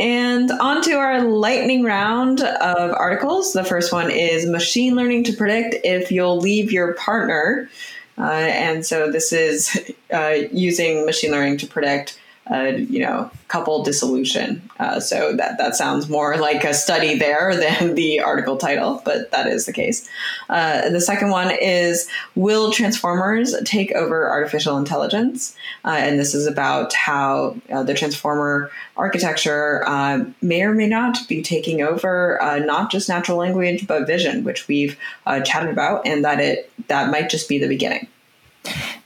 And 0.00 0.50
on 0.50 0.82
to 0.82 0.94
our 0.94 1.22
lightning 1.22 1.84
round 1.84 2.40
of 2.40 2.90
articles. 2.90 3.52
The 3.52 3.62
first 3.62 3.92
one 3.92 4.10
is 4.10 4.46
Machine 4.46 4.96
Learning 4.96 5.22
to 5.24 5.32
Predict 5.32 5.76
If 5.84 6.10
You'll 6.10 6.38
Leave 6.38 6.72
Your 6.72 6.94
Partner. 6.94 7.70
Uh, 8.18 8.30
and 8.30 8.84
so 8.84 9.10
this 9.10 9.32
is 9.32 9.92
uh, 10.12 10.34
using 10.50 11.06
machine 11.06 11.30
learning 11.30 11.58
to 11.58 11.66
predict 11.66 12.18
uh, 12.50 12.72
you 12.76 12.98
know, 12.98 13.30
couple 13.48 13.84
dissolution. 13.84 14.60
Uh, 14.80 14.98
so 14.98 15.36
that 15.36 15.58
that 15.58 15.76
sounds 15.76 16.08
more 16.08 16.38
like 16.38 16.64
a 16.64 16.74
study 16.74 17.16
there 17.16 17.54
than 17.60 17.94
the 17.94 18.20
article 18.20 18.56
title, 18.56 19.00
but 19.04 19.30
that 19.30 19.46
is 19.46 19.66
the 19.66 19.72
case. 19.72 20.08
Uh, 20.48 20.88
the 20.88 21.00
second 21.00 21.30
one 21.30 21.50
is 21.50 22.08
Will 22.34 22.72
Transformers 22.72 23.54
Take 23.64 23.92
Over 23.92 24.28
Artificial 24.28 24.76
Intelligence? 24.76 25.54
Uh, 25.84 25.90
and 25.90 26.18
this 26.18 26.34
is 26.34 26.46
about 26.46 26.92
how 26.94 27.56
uh, 27.70 27.82
the 27.82 27.94
transformer 27.94 28.70
architecture 28.96 29.84
uh, 29.86 30.24
may 30.40 30.62
or 30.62 30.74
may 30.74 30.88
not 30.88 31.18
be 31.28 31.42
taking 31.42 31.82
over 31.82 32.38
not 32.66 32.90
just 32.90 33.08
natural 33.08 33.38
language 33.38 33.86
but 33.86 34.06
vision, 34.06 34.44
which 34.44 34.66
we've 34.66 34.98
chatted 35.44 35.70
about, 35.70 36.06
and 36.06 36.24
that 36.24 36.40
it 36.40 36.70
that 36.88 37.10
might 37.10 37.30
just 37.30 37.48
be 37.48 37.58
the 37.58 37.68
beginning. 37.68 38.08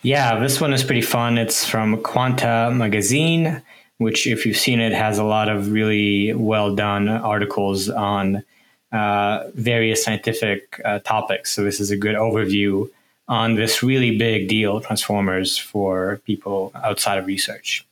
Yeah, 0.02 0.38
this 0.38 0.60
one 0.60 0.72
is 0.72 0.84
pretty 0.84 1.02
fun. 1.02 1.38
It's 1.38 1.64
from 1.64 2.02
Quanta 2.02 2.70
Magazine, 2.72 3.62
which, 3.98 4.26
if 4.26 4.46
you've 4.46 4.56
seen 4.56 4.80
it, 4.80 4.92
has 4.92 5.18
a 5.18 5.24
lot 5.24 5.48
of 5.48 5.72
really 5.72 6.32
well 6.34 6.74
done 6.74 7.08
articles 7.08 7.88
on 7.88 8.44
uh, 8.92 9.44
various 9.54 10.04
scientific 10.04 10.80
uh, 10.84 11.00
topics. 11.00 11.52
So, 11.52 11.64
this 11.64 11.80
is 11.80 11.90
a 11.90 11.96
good 11.96 12.16
overview 12.16 12.88
on 13.28 13.56
this 13.56 13.82
really 13.82 14.16
big 14.16 14.48
deal, 14.48 14.80
Transformers, 14.80 15.58
for 15.58 16.20
people 16.24 16.70
outside 16.74 17.18
of 17.18 17.26
research. 17.26 17.84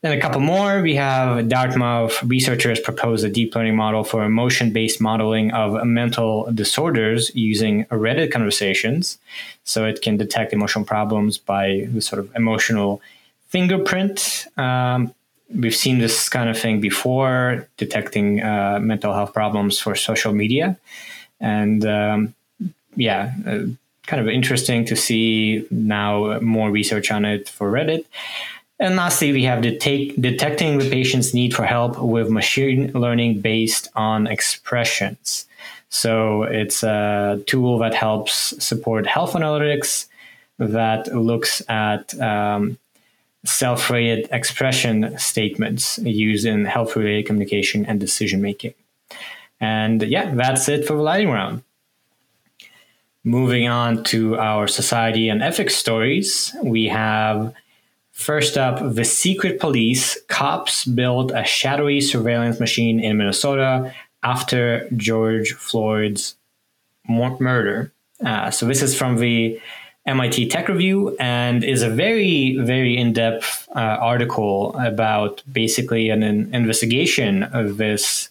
Then 0.00 0.16
a 0.16 0.20
couple 0.20 0.40
more. 0.40 0.80
We 0.80 0.94
have 0.94 1.48
Dartmouth 1.48 2.22
researchers 2.22 2.78
propose 2.78 3.24
a 3.24 3.28
deep 3.28 3.54
learning 3.56 3.74
model 3.74 4.04
for 4.04 4.24
emotion 4.24 4.72
based 4.72 5.00
modeling 5.00 5.50
of 5.52 5.84
mental 5.84 6.48
disorders 6.52 7.34
using 7.34 7.84
Reddit 7.86 8.30
conversations. 8.30 9.18
So 9.64 9.86
it 9.86 10.00
can 10.00 10.16
detect 10.16 10.52
emotional 10.52 10.84
problems 10.84 11.36
by 11.36 11.88
the 11.92 12.00
sort 12.00 12.20
of 12.20 12.30
emotional 12.36 13.00
fingerprint. 13.48 14.46
Um, 14.56 15.12
we've 15.52 15.74
seen 15.74 15.98
this 15.98 16.28
kind 16.28 16.48
of 16.48 16.56
thing 16.56 16.80
before, 16.80 17.66
detecting 17.76 18.40
uh, 18.40 18.78
mental 18.80 19.12
health 19.12 19.32
problems 19.34 19.80
for 19.80 19.96
social 19.96 20.32
media. 20.32 20.78
And 21.40 21.84
um, 21.84 22.34
yeah, 22.94 23.32
uh, 23.44 23.60
kind 24.06 24.22
of 24.22 24.28
interesting 24.28 24.84
to 24.86 24.96
see 24.96 25.66
now 25.70 26.38
more 26.40 26.70
research 26.70 27.10
on 27.10 27.24
it 27.24 27.48
for 27.48 27.70
Reddit. 27.72 28.04
And 28.80 28.94
lastly, 28.94 29.32
we 29.32 29.42
have 29.44 29.60
detect, 29.62 30.20
detecting 30.20 30.78
the 30.78 30.88
patient's 30.88 31.34
need 31.34 31.54
for 31.54 31.64
help 31.64 31.98
with 31.98 32.30
machine 32.30 32.92
learning 32.92 33.40
based 33.40 33.88
on 33.96 34.26
expressions. 34.28 35.46
So 35.90 36.42
it's 36.44 36.82
a 36.82 37.42
tool 37.46 37.78
that 37.78 37.94
helps 37.94 38.54
support 38.64 39.06
health 39.06 39.32
analytics 39.32 40.06
that 40.58 41.08
looks 41.14 41.62
at 41.68 42.18
um, 42.20 42.78
self-rated 43.44 44.28
expression 44.30 45.18
statements 45.18 45.98
used 45.98 46.46
in 46.46 46.64
health-related 46.64 47.26
communication 47.26 47.86
and 47.86 47.98
decision 47.98 48.42
making. 48.42 48.74
And 49.60 50.02
yeah, 50.02 50.34
that's 50.34 50.68
it 50.68 50.86
for 50.86 50.94
the 50.94 51.02
lightning 51.02 51.30
round. 51.30 51.62
Moving 53.24 53.66
on 53.68 54.04
to 54.04 54.36
our 54.36 54.68
society 54.68 55.28
and 55.28 55.42
ethics 55.42 55.74
stories, 55.74 56.54
we 56.62 56.86
have 56.86 57.54
First 58.18 58.58
up, 58.58 58.80
the 58.96 59.04
secret 59.04 59.60
police. 59.60 60.20
Cops 60.26 60.84
built 60.84 61.30
a 61.30 61.44
shadowy 61.44 62.00
surveillance 62.00 62.58
machine 62.58 62.98
in 62.98 63.16
Minnesota 63.16 63.94
after 64.24 64.88
George 64.96 65.52
Floyd's 65.52 66.34
murder. 67.08 67.92
Uh, 68.22 68.50
so 68.50 68.66
this 68.66 68.82
is 68.82 68.98
from 68.98 69.18
the 69.18 69.60
MIT 70.04 70.48
Tech 70.48 70.66
Review 70.66 71.16
and 71.20 71.62
is 71.62 71.82
a 71.82 71.88
very, 71.88 72.56
very 72.58 72.96
in 72.96 73.12
depth 73.12 73.68
uh, 73.76 73.78
article 73.78 74.76
about 74.80 75.44
basically 75.50 76.10
an, 76.10 76.24
an 76.24 76.52
investigation 76.52 77.44
of 77.44 77.76
this 77.76 78.30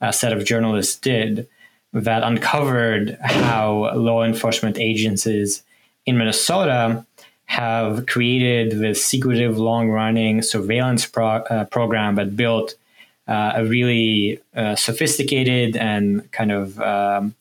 uh, 0.00 0.12
set 0.12 0.32
of 0.32 0.46
journalists 0.46 0.96
did 0.96 1.46
that 1.92 2.22
uncovered 2.22 3.18
how 3.20 3.94
law 3.94 4.24
enforcement 4.24 4.78
agencies 4.78 5.62
in 6.06 6.16
Minnesota 6.16 7.04
have 7.46 8.06
created 8.06 8.78
this 8.78 9.04
secretive, 9.04 9.58
long 9.58 9.88
running 9.88 10.42
surveillance 10.42 11.06
pro- 11.06 11.44
uh, 11.50 11.64
program 11.64 12.16
that 12.16 12.36
built 12.36 12.74
uh, 13.28 13.52
a 13.56 13.64
really 13.64 14.40
uh, 14.54 14.76
sophisticated 14.76 15.76
and 15.76 16.30
kind 16.32 16.52
of 16.52 16.80
um, 16.80 17.34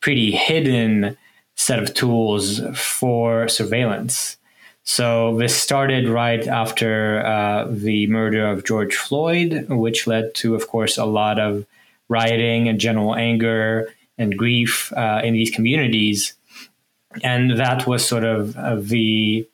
pretty 0.00 0.30
hidden 0.30 1.16
set 1.56 1.78
of 1.78 1.94
tools 1.94 2.60
for 2.76 3.48
surveillance. 3.48 4.36
So 4.84 5.36
this 5.38 5.56
started 5.56 6.08
right 6.08 6.46
after 6.46 7.24
uh, 7.24 7.66
the 7.70 8.06
murder 8.08 8.46
of 8.46 8.64
George 8.64 8.94
Floyd, 8.96 9.66
which 9.70 10.06
led 10.06 10.34
to, 10.36 10.54
of 10.54 10.68
course, 10.68 10.98
a 10.98 11.06
lot 11.06 11.38
of 11.38 11.64
rioting 12.08 12.68
and 12.68 12.78
general 12.78 13.14
anger 13.14 13.94
and 14.18 14.36
grief 14.36 14.92
uh, 14.92 15.22
in 15.24 15.32
these 15.32 15.50
communities 15.50 16.34
and 17.22 17.58
that 17.58 17.86
was 17.86 18.06
sort 18.06 18.24
of 18.24 18.56
uh, 18.56 18.76
the 18.76 19.46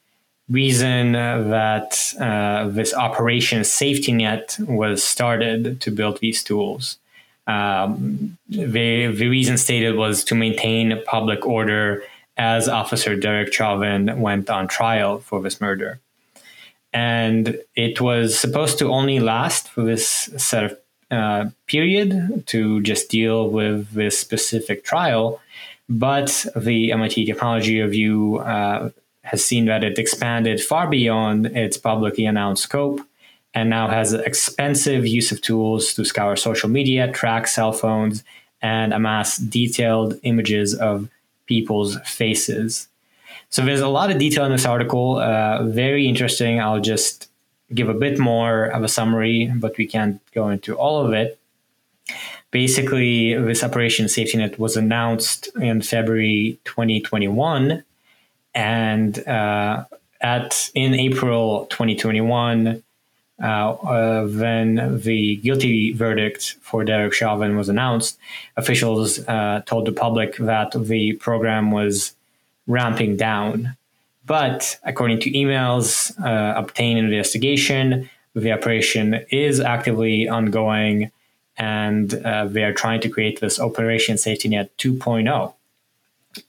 reason 0.48 1.12
that 1.12 2.14
uh, 2.20 2.68
this 2.68 2.92
operation 2.92 3.62
safety 3.64 4.12
net 4.12 4.56
was 4.60 5.02
started 5.04 5.80
to 5.80 5.90
build 5.90 6.18
these 6.18 6.42
tools. 6.42 6.98
Um, 7.46 8.36
the, 8.48 9.06
the 9.06 9.28
reason 9.28 9.58
stated 9.58 9.96
was 9.96 10.24
to 10.24 10.34
maintain 10.34 11.00
public 11.06 11.46
order 11.46 12.02
as 12.36 12.68
Officer 12.68 13.16
Derek 13.16 13.52
Chauvin 13.52 14.20
went 14.20 14.48
on 14.50 14.66
trial 14.66 15.20
for 15.20 15.40
this 15.42 15.60
murder. 15.60 16.00
And 16.92 17.58
it 17.76 18.00
was 18.00 18.38
supposed 18.38 18.78
to 18.78 18.88
only 18.88 19.20
last 19.20 19.68
for 19.68 19.82
this 19.82 20.30
set 20.36 20.64
of 20.64 20.78
uh, 21.10 21.50
period 21.66 22.44
to 22.46 22.80
just 22.82 23.10
deal 23.10 23.50
with 23.50 23.92
this 23.92 24.18
specific 24.18 24.84
trial. 24.84 25.40
But 25.90 26.46
the 26.54 26.92
MIT 26.92 27.26
Technology 27.26 27.80
Review 27.80 28.38
uh, 28.38 28.90
has 29.22 29.44
seen 29.44 29.66
that 29.66 29.82
it 29.82 29.98
expanded 29.98 30.62
far 30.62 30.88
beyond 30.88 31.46
its 31.46 31.76
publicly 31.76 32.26
announced 32.26 32.62
scope 32.62 33.00
and 33.54 33.68
now 33.68 33.88
has 33.88 34.12
expensive 34.12 35.04
use 35.04 35.32
of 35.32 35.40
tools 35.40 35.92
to 35.94 36.04
scour 36.04 36.36
social 36.36 36.68
media, 36.68 37.10
track 37.10 37.48
cell 37.48 37.72
phones, 37.72 38.22
and 38.62 38.94
amass 38.94 39.36
detailed 39.38 40.14
images 40.22 40.74
of 40.74 41.08
people's 41.46 41.98
faces. 42.04 42.86
So 43.48 43.64
there's 43.64 43.80
a 43.80 43.88
lot 43.88 44.12
of 44.12 44.18
detail 44.18 44.44
in 44.44 44.52
this 44.52 44.66
article. 44.66 45.16
Uh, 45.16 45.64
very 45.64 46.06
interesting. 46.06 46.60
I'll 46.60 46.80
just 46.80 47.28
give 47.74 47.88
a 47.88 47.94
bit 47.94 48.16
more 48.16 48.66
of 48.66 48.84
a 48.84 48.88
summary, 48.88 49.52
but 49.56 49.76
we 49.76 49.88
can't 49.88 50.20
go 50.32 50.50
into 50.50 50.76
all 50.76 51.04
of 51.04 51.12
it 51.12 51.40
basically 52.50 53.34
this 53.34 53.62
operation 53.62 54.08
safety 54.08 54.38
net 54.38 54.58
was 54.58 54.76
announced 54.76 55.48
in 55.60 55.82
february 55.82 56.58
2021 56.64 57.84
and 58.54 59.26
uh, 59.26 59.84
at 60.20 60.70
in 60.74 60.94
april 60.94 61.66
2021 61.66 62.82
uh, 63.42 63.46
uh, 63.46 64.26
when 64.26 65.00
the 65.00 65.36
guilty 65.36 65.92
verdict 65.92 66.56
for 66.60 66.84
Derek 66.84 67.14
Chauvin 67.14 67.56
was 67.56 67.70
announced, 67.70 68.18
officials 68.58 69.26
uh, 69.28 69.62
told 69.64 69.86
the 69.86 69.92
public 69.92 70.36
that 70.36 70.72
the 70.72 71.14
program 71.14 71.70
was 71.70 72.14
ramping 72.66 73.16
down. 73.16 73.76
But 74.26 74.78
according 74.84 75.20
to 75.20 75.30
emails 75.30 76.12
uh, 76.22 76.58
obtained 76.58 76.98
in 76.98 77.06
the 77.06 77.16
investigation, 77.16 78.10
the 78.34 78.52
operation 78.52 79.24
is 79.30 79.58
actively 79.58 80.28
ongoing 80.28 81.10
and 81.60 82.14
uh, 82.14 82.46
they 82.46 82.64
are 82.64 82.72
trying 82.72 83.00
to 83.02 83.08
create 83.08 83.40
this 83.40 83.60
Operation 83.60 84.16
Safety 84.16 84.48
Net 84.48 84.76
2.0. 84.78 85.54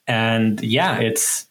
And 0.07 0.61
yeah, 0.61 0.99
it's 0.99 1.45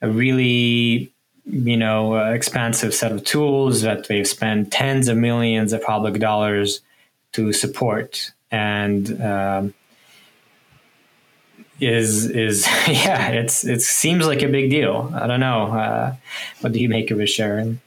a 0.00 0.08
really 0.08 1.12
you 1.44 1.76
know, 1.76 2.14
uh, 2.14 2.30
expansive 2.30 2.94
set 2.94 3.10
of 3.10 3.24
tools 3.24 3.82
that 3.82 4.06
they've 4.06 4.28
spent 4.28 4.70
tens 4.72 5.08
of 5.08 5.16
millions 5.16 5.72
of 5.72 5.82
public 5.82 6.20
dollars 6.20 6.80
to 7.32 7.52
support, 7.52 8.32
and 8.50 9.20
um, 9.20 9.74
is 11.80 12.26
is 12.26 12.66
yeah, 12.88 13.30
it's 13.30 13.64
it 13.64 13.82
seems 13.82 14.26
like 14.26 14.42
a 14.42 14.48
big 14.48 14.70
deal. 14.70 15.10
I 15.14 15.26
don't 15.26 15.40
know. 15.40 15.66
Uh, 15.66 16.14
what 16.60 16.72
do 16.72 16.78
you 16.78 16.88
make 16.88 17.10
of 17.10 17.20
it, 17.20 17.26
Sharon? 17.26 17.80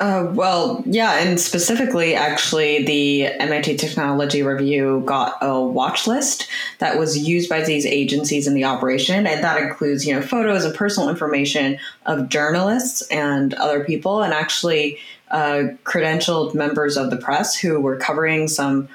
Uh, 0.00 0.32
well, 0.32 0.82
yeah, 0.86 1.18
and 1.18 1.38
specifically, 1.38 2.14
actually, 2.14 2.82
the 2.84 3.26
MIT 3.26 3.76
Technology 3.76 4.42
Review 4.42 5.02
got 5.04 5.36
a 5.42 5.60
watch 5.60 6.06
list 6.06 6.48
that 6.78 6.98
was 6.98 7.18
used 7.18 7.50
by 7.50 7.60
these 7.60 7.84
agencies 7.84 8.46
in 8.46 8.54
the 8.54 8.64
operation, 8.64 9.26
and 9.26 9.44
that 9.44 9.60
includes, 9.62 10.06
you 10.06 10.14
know, 10.14 10.22
photos 10.22 10.64
and 10.64 10.74
personal 10.74 11.10
information 11.10 11.78
of 12.06 12.30
journalists 12.30 13.02
and 13.08 13.52
other 13.54 13.84
people, 13.84 14.22
and 14.22 14.32
actually 14.32 14.98
uh, 15.30 15.64
credentialed 15.84 16.54
members 16.54 16.96
of 16.96 17.10
the 17.10 17.18
press 17.18 17.54
who 17.54 17.78
were 17.78 17.96
covering 17.96 18.48
some 18.48 18.88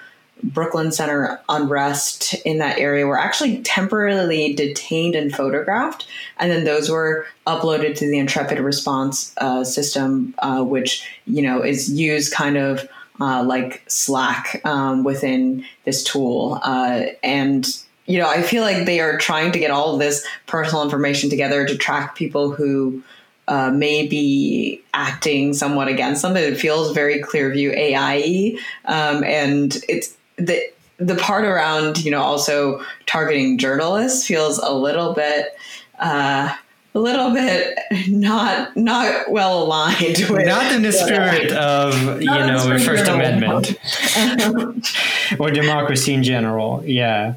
Brooklyn 0.45 0.91
Center 0.91 1.41
unrest 1.49 2.35
in 2.45 2.59
that 2.59 2.77
area 2.77 3.07
were 3.07 3.19
actually 3.19 3.61
temporarily 3.63 4.53
detained 4.53 5.15
and 5.15 5.33
photographed, 5.33 6.07
and 6.37 6.51
then 6.51 6.65
those 6.65 6.89
were 6.89 7.25
uploaded 7.47 7.95
to 7.97 8.07
the 8.07 8.19
Intrepid 8.19 8.59
response 8.59 9.33
uh, 9.37 9.63
system, 9.63 10.35
uh, 10.39 10.63
which 10.63 11.07
you 11.25 11.41
know 11.41 11.63
is 11.63 11.91
used 11.91 12.31
kind 12.33 12.57
of 12.57 12.87
uh, 13.19 13.43
like 13.43 13.83
Slack 13.87 14.61
um, 14.65 15.03
within 15.03 15.65
this 15.83 16.03
tool, 16.03 16.59
uh, 16.63 17.05
and 17.23 17.67
you 18.05 18.19
know 18.19 18.29
I 18.29 18.43
feel 18.43 18.61
like 18.61 18.85
they 18.85 18.99
are 18.99 19.17
trying 19.17 19.51
to 19.53 19.59
get 19.59 19.71
all 19.71 19.93
of 19.93 19.99
this 19.99 20.25
personal 20.45 20.83
information 20.83 21.29
together 21.29 21.65
to 21.65 21.77
track 21.77 22.15
people 22.15 22.51
who. 22.51 23.03
Uh, 23.47 23.69
may 23.69 24.07
be 24.07 24.81
acting 24.95 25.53
somewhat 25.53 25.87
against 25.87 26.23
them. 26.23 26.35
It 26.35 26.57
feels 26.57 26.95
very 26.95 27.21
Clearview 27.21 27.75
AI, 27.75 28.57
um, 28.85 29.23
and 29.23 29.77
it's 29.87 30.17
the 30.37 30.61
the 30.97 31.15
part 31.15 31.45
around 31.45 32.03
you 32.03 32.11
know 32.11 32.21
also 32.21 32.81
targeting 33.05 33.57
journalists 33.57 34.25
feels 34.25 34.57
a 34.59 34.71
little 34.71 35.13
bit 35.13 35.55
uh, 35.99 36.53
a 36.95 36.99
little 36.99 37.31
bit 37.31 37.77
not 38.07 38.75
not 38.75 39.29
well 39.29 39.63
aligned 39.63 40.25
with 40.29 40.45
not 40.45 40.71
in 40.71 40.81
the 40.81 40.93
spirit 40.93 41.51
of 41.51 42.21
you 42.21 42.27
know 42.27 42.69
the 42.69 42.79
First 42.79 43.07
Amendment 43.07 43.75
or 45.39 45.51
democracy 45.51 46.13
in 46.13 46.23
general. 46.23 46.81
Yeah. 46.85 47.35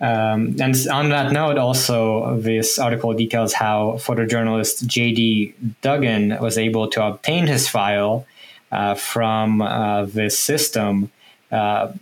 Um, 0.00 0.56
and 0.60 0.74
on 0.90 1.10
that 1.10 1.30
note, 1.30 1.58
also, 1.58 2.36
this 2.40 2.76
article 2.76 3.12
details 3.14 3.52
how 3.52 3.92
photojournalist 3.98 4.84
J.D. 4.84 5.54
Duggan 5.80 6.38
was 6.40 6.58
able 6.58 6.88
to 6.88 7.06
obtain 7.06 7.46
his 7.46 7.68
file 7.68 8.26
uh, 8.72 8.96
from 8.96 9.62
uh, 9.62 10.06
this 10.06 10.36
system 10.36 11.12
uh, 11.52 11.92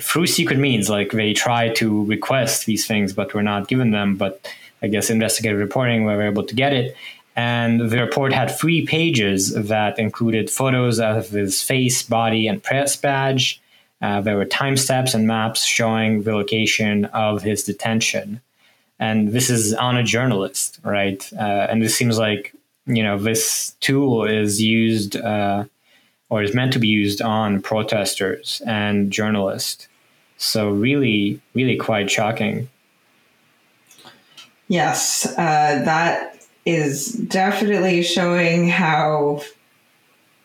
through 0.00 0.26
secret 0.26 0.58
means. 0.58 0.88
Like 0.88 1.10
they 1.10 1.34
try 1.34 1.68
to 1.74 2.04
request 2.04 2.66
these 2.66 2.86
things, 2.86 3.12
but 3.12 3.34
we're 3.34 3.42
not 3.42 3.68
given 3.68 3.90
them. 3.90 4.16
But 4.16 4.46
I 4.82 4.86
guess 4.86 5.10
investigative 5.10 5.58
reporting, 5.58 6.04
we 6.04 6.14
were 6.14 6.22
able 6.22 6.44
to 6.44 6.54
get 6.54 6.72
it. 6.72 6.96
And 7.36 7.90
the 7.90 8.00
report 8.00 8.32
had 8.32 8.50
three 8.50 8.86
pages 8.86 9.52
that 9.54 9.98
included 9.98 10.50
photos 10.50 11.00
of 11.00 11.30
his 11.30 11.62
face, 11.62 12.02
body, 12.02 12.46
and 12.46 12.62
press 12.62 12.94
badge. 12.94 13.60
Uh, 14.00 14.20
there 14.20 14.36
were 14.36 14.44
time 14.44 14.76
steps 14.76 15.14
and 15.14 15.26
maps 15.26 15.64
showing 15.64 16.22
the 16.22 16.34
location 16.34 17.06
of 17.06 17.42
his 17.42 17.64
detention. 17.64 18.40
And 19.00 19.32
this 19.32 19.50
is 19.50 19.74
on 19.74 19.96
a 19.96 20.04
journalist, 20.04 20.78
right? 20.84 21.28
Uh, 21.32 21.66
and 21.68 21.82
this 21.82 21.96
seems 21.96 22.18
like, 22.18 22.54
you 22.86 23.02
know, 23.02 23.18
this 23.18 23.74
tool 23.80 24.24
is 24.24 24.62
used 24.62 25.16
uh, 25.16 25.64
or 26.28 26.42
is 26.42 26.54
meant 26.54 26.72
to 26.72 26.78
be 26.78 26.88
used 26.88 27.22
on 27.22 27.62
protesters 27.62 28.62
and 28.66 29.10
journalists. 29.10 29.88
So 30.36 30.70
really, 30.70 31.40
really 31.54 31.76
quite 31.76 32.10
shocking. 32.10 32.68
Yes, 34.68 35.26
uh, 35.38 35.82
that 35.84 36.34
is 36.64 37.12
definitely 37.12 38.02
showing 38.02 38.68
how 38.68 39.42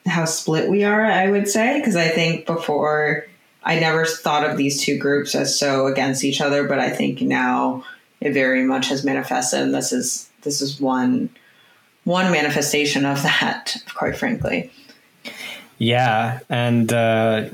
how 0.05 0.25
split 0.25 0.69
we 0.69 0.83
are. 0.83 1.05
I 1.05 1.29
would 1.29 1.47
say 1.47 1.79
because 1.79 1.95
I 1.95 2.07
think 2.09 2.45
before 2.45 3.25
I 3.63 3.79
never 3.79 4.05
thought 4.05 4.49
of 4.49 4.57
these 4.57 4.81
two 4.81 4.97
groups 4.97 5.35
as 5.35 5.57
so 5.57 5.87
against 5.87 6.23
each 6.23 6.41
other, 6.41 6.67
but 6.67 6.79
I 6.79 6.89
think 6.89 7.21
now 7.21 7.83
it 8.21 8.33
very 8.33 8.63
much 8.63 8.89
has 8.89 9.05
manifested, 9.05 9.61
and 9.61 9.73
this 9.73 9.93
is 9.93 10.29
this 10.41 10.61
is 10.61 10.79
one 10.79 11.29
one 12.03 12.31
manifestation 12.31 13.05
of 13.05 13.21
that. 13.23 13.77
Quite 13.93 14.17
frankly. 14.17 14.71
Yeah, 15.79 16.39
and 16.49 16.91
uh, 16.91 17.49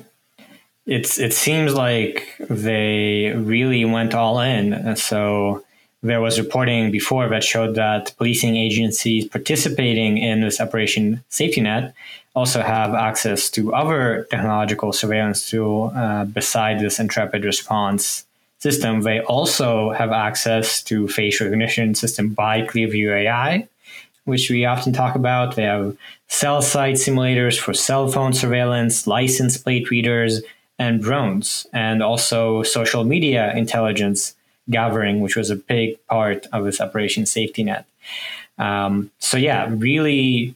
it's 0.85 1.19
it 1.19 1.33
seems 1.33 1.73
like 1.73 2.35
they 2.49 3.33
really 3.35 3.85
went 3.85 4.13
all 4.13 4.39
in. 4.39 4.95
So 4.95 5.63
there 6.01 6.21
was 6.21 6.39
reporting 6.39 6.91
before 6.91 7.29
that 7.29 7.43
showed 7.43 7.75
that 7.75 8.13
policing 8.17 8.55
agencies 8.55 9.27
participating 9.27 10.17
in 10.17 10.41
this 10.41 10.59
Operation 10.59 11.23
Safety 11.29 11.61
Net 11.61 11.93
also 12.35 12.61
have 12.61 12.93
access 12.93 13.49
to 13.51 13.73
other 13.73 14.27
technological 14.29 14.91
surveillance 14.91 15.49
tool 15.49 15.91
uh, 15.95 16.25
beside 16.25 16.79
this 16.79 16.99
Intrepid 16.99 17.45
response 17.45 18.25
system. 18.59 19.01
They 19.01 19.21
also 19.21 19.91
have 19.91 20.11
access 20.11 20.81
to 20.83 21.07
face 21.07 21.39
recognition 21.39 21.95
system 21.95 22.29
by 22.29 22.63
Clearview 22.63 23.15
AI 23.15 23.67
which 24.25 24.49
we 24.49 24.65
often 24.65 24.93
talk 24.93 25.15
about. 25.15 25.55
They 25.55 25.63
have 25.63 25.95
cell 26.27 26.61
site 26.61 26.95
simulators 26.95 27.57
for 27.59 27.73
cell 27.73 28.07
phone 28.11 28.33
surveillance, 28.33 29.07
license 29.07 29.57
plate 29.57 29.89
readers, 29.89 30.41
and 30.77 31.01
drones, 31.01 31.65
and 31.71 32.03
also 32.03 32.63
social 32.63 33.03
media 33.03 33.55
intelligence 33.55 34.35
gathering, 34.69 35.21
which 35.21 35.35
was 35.35 35.49
a 35.49 35.55
big 35.55 35.97
part 36.07 36.47
of 36.51 36.65
this 36.65 36.81
Operation 36.81 37.25
Safety 37.25 37.63
Net. 37.63 37.85
Um, 38.57 39.11
so, 39.19 39.37
yeah, 39.37 39.67
really 39.69 40.55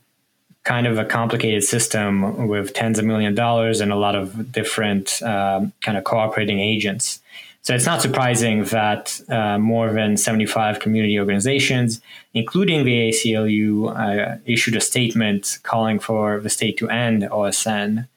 kind 0.64 0.88
of 0.88 0.98
a 0.98 1.06
complicated 1.06 1.64
system 1.64 2.48
with 2.48 2.74
tens 2.74 3.00
of 3.00 3.06
million 3.06 3.34
dollars 3.34 3.82
and 3.82 3.92
a 3.92 3.96
lot 3.96 4.16
of 4.16 4.52
different 4.52 5.22
um, 5.24 5.72
kind 5.82 5.98
of 5.98 6.04
cooperating 6.04 6.60
agents. 6.60 7.22
So 7.62 7.76
it's 7.76 7.86
not 7.86 8.02
surprising 8.02 8.64
that 8.66 9.20
uh, 9.30 9.60
more 9.60 9.92
than 9.92 10.18
75 10.18 10.80
community 10.80 11.20
organizations, 11.20 12.02
including 12.34 12.86
the 12.86 13.10
ACLU, 13.10 13.96
uh, 13.96 14.38
issued 14.46 14.76
a 14.76 14.82
statement 14.82 15.60
calling 15.64 16.00
for 16.00 16.40
the 16.40 16.50
state 16.50 16.78
to 16.78 16.90
end 16.90 17.24
OSN. 17.24 18.08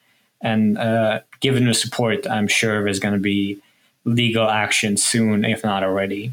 And 0.40 0.78
uh, 0.78 1.20
given 1.40 1.66
the 1.66 1.74
support, 1.74 2.26
I'm 2.26 2.48
sure 2.48 2.84
there's 2.84 3.00
going 3.00 3.14
to 3.14 3.20
be 3.20 3.60
legal 4.04 4.48
action 4.48 4.96
soon, 4.96 5.44
if 5.44 5.64
not 5.64 5.82
already 5.82 6.32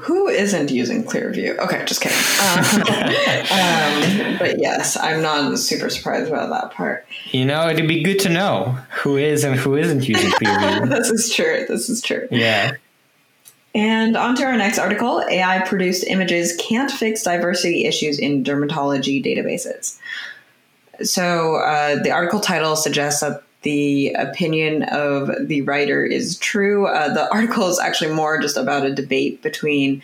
who 0.00 0.28
isn't 0.28 0.70
using 0.70 1.04
Clearview? 1.04 1.58
Okay, 1.58 1.84
just 1.84 2.00
kidding. 2.00 2.16
Um, 2.40 2.58
um, 4.32 4.38
but 4.38 4.58
yes, 4.58 4.96
I'm 4.96 5.22
not 5.22 5.58
super 5.58 5.90
surprised 5.90 6.28
about 6.28 6.48
that 6.50 6.72
part. 6.74 7.06
You 7.32 7.44
know, 7.44 7.68
it'd 7.68 7.86
be 7.86 8.02
good 8.02 8.18
to 8.20 8.28
know 8.28 8.78
who 9.02 9.16
is 9.16 9.44
and 9.44 9.56
who 9.56 9.76
isn't 9.76 10.08
using 10.08 10.30
Clearview. 10.30 10.88
this 10.88 11.10
is 11.10 11.32
true. 11.32 11.66
This 11.68 11.88
is 11.90 12.00
true. 12.00 12.26
Yeah. 12.30 12.72
And 13.74 14.16
on 14.16 14.34
to 14.36 14.44
our 14.44 14.56
next 14.56 14.78
article 14.78 15.22
AI 15.30 15.60
produced 15.60 16.04
images 16.04 16.56
can't 16.56 16.90
fix 16.90 17.22
diversity 17.22 17.84
issues 17.84 18.18
in 18.18 18.42
dermatology 18.42 19.24
databases. 19.24 19.98
So 21.02 21.56
uh, 21.56 22.02
the 22.02 22.10
article 22.10 22.40
title 22.40 22.74
suggests 22.74 23.20
that 23.20 23.42
the 23.62 24.12
opinion 24.14 24.84
of 24.84 25.30
the 25.48 25.62
writer 25.62 26.04
is 26.04 26.38
true. 26.38 26.86
Uh, 26.86 27.12
the 27.12 27.30
article 27.32 27.68
is 27.68 27.78
actually 27.78 28.12
more 28.12 28.40
just 28.40 28.56
about 28.56 28.86
a 28.86 28.94
debate 28.94 29.42
between, 29.42 30.02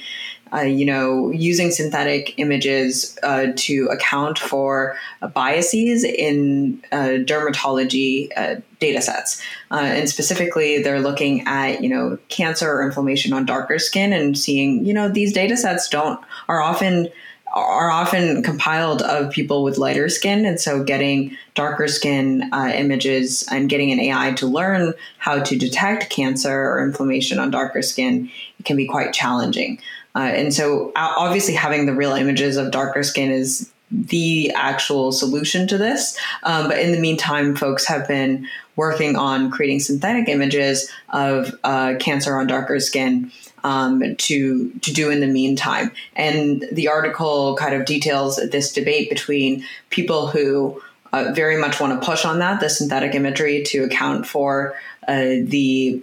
uh, 0.53 0.61
you 0.61 0.85
know, 0.85 1.31
using 1.31 1.71
synthetic 1.71 2.35
images 2.39 3.19
uh, 3.23 3.47
to 3.57 3.87
account 3.87 4.39
for 4.39 4.97
biases 5.33 6.05
in 6.05 6.83
uh, 6.93 7.19
dermatology 7.25 8.29
uh, 8.37 8.57
data 8.79 9.01
sets. 9.01 9.43
Uh, 9.71 9.77
and 9.81 10.09
specifically, 10.09 10.83
they're 10.83 11.01
looking 11.01 11.43
at, 11.47 11.83
you 11.83 11.89
know, 11.89 12.19
cancer 12.29 12.71
or 12.71 12.85
inflammation 12.85 13.33
on 13.33 13.47
darker 13.47 13.79
skin 13.79 14.13
and 14.13 14.39
seeing, 14.39 14.85
you 14.85 14.93
know, 14.93 15.09
these 15.09 15.33
data 15.33 15.57
sets 15.57 15.89
don't, 15.89 16.21
are 16.49 16.61
often 16.61 17.09
are 17.57 17.91
often 17.91 18.43
compiled 18.43 19.03
of 19.03 19.31
people 19.31 19.63
with 19.63 19.79
lighter 19.79 20.09
skin. 20.09 20.45
And 20.45 20.61
so 20.61 20.85
getting 20.85 21.37
darker 21.55 21.89
skin 21.89 22.51
uh, 22.53 22.73
images 22.75 23.47
and 23.51 23.69
getting 23.69 23.91
an 23.93 24.01
AI 24.01 24.33
to 24.35 24.47
learn 24.47 24.93
how 25.19 25.41
to 25.41 25.57
detect 25.57 26.11
cancer 26.11 26.53
or 26.53 26.85
inflammation 26.85 27.39
on 27.39 27.51
darker 27.51 27.83
skin 27.83 28.31
can 28.65 28.77
be 28.77 28.87
quite 28.87 29.13
challenging. 29.13 29.79
Uh, 30.15 30.31
and 30.35 30.55
so 30.55 30.93
obviously 30.97 31.55
having 31.55 31.87
the 31.87 31.95
real 31.95 32.13
images 32.13 32.57
of 32.57 32.71
darker 32.71 33.03
skin 33.03 33.31
is 33.31 33.71
the 33.91 34.51
actual 34.55 35.13
solution 35.13 35.67
to 35.69 35.79
this. 35.79 36.19
Um, 36.43 36.69
but 36.69 36.79
in 36.79 36.93
the 36.93 36.99
meantime, 36.99 37.55
folks 37.55 37.87
have 37.87 38.09
been 38.09 38.47
working 38.75 39.17
on 39.17 39.51
creating 39.51 39.81
synthetic 39.81 40.29
images 40.29 40.91
of 41.11 41.55
uh, 41.65 41.95
cancer 41.99 42.37
on 42.37 42.47
darker 42.47 42.81
skin 42.81 43.31
um, 43.67 44.15
to 44.17 44.71
to 44.83 44.93
do 44.93 45.11
in 45.11 45.21
the 45.21 45.27
meantime. 45.27 45.91
And 46.15 46.65
the 46.71 46.87
article 46.87 47.57
kind 47.57 47.75
of 47.75 47.85
details 47.85 48.37
this 48.37 48.73
debate 48.73 49.11
between 49.11 49.65
people 49.91 50.29
who 50.29 50.81
uh, 51.13 51.33
very 51.35 51.59
much 51.61 51.81
want 51.81 52.01
to 52.01 52.07
push 52.07 52.25
on 52.25 52.39
that 52.39 52.61
the 52.61 52.71
synthetic 52.71 53.15
imagery 53.15 53.65
to 53.65 53.79
account 53.85 54.27
for 54.27 54.75
uh, 55.09 55.43
the 55.55 56.01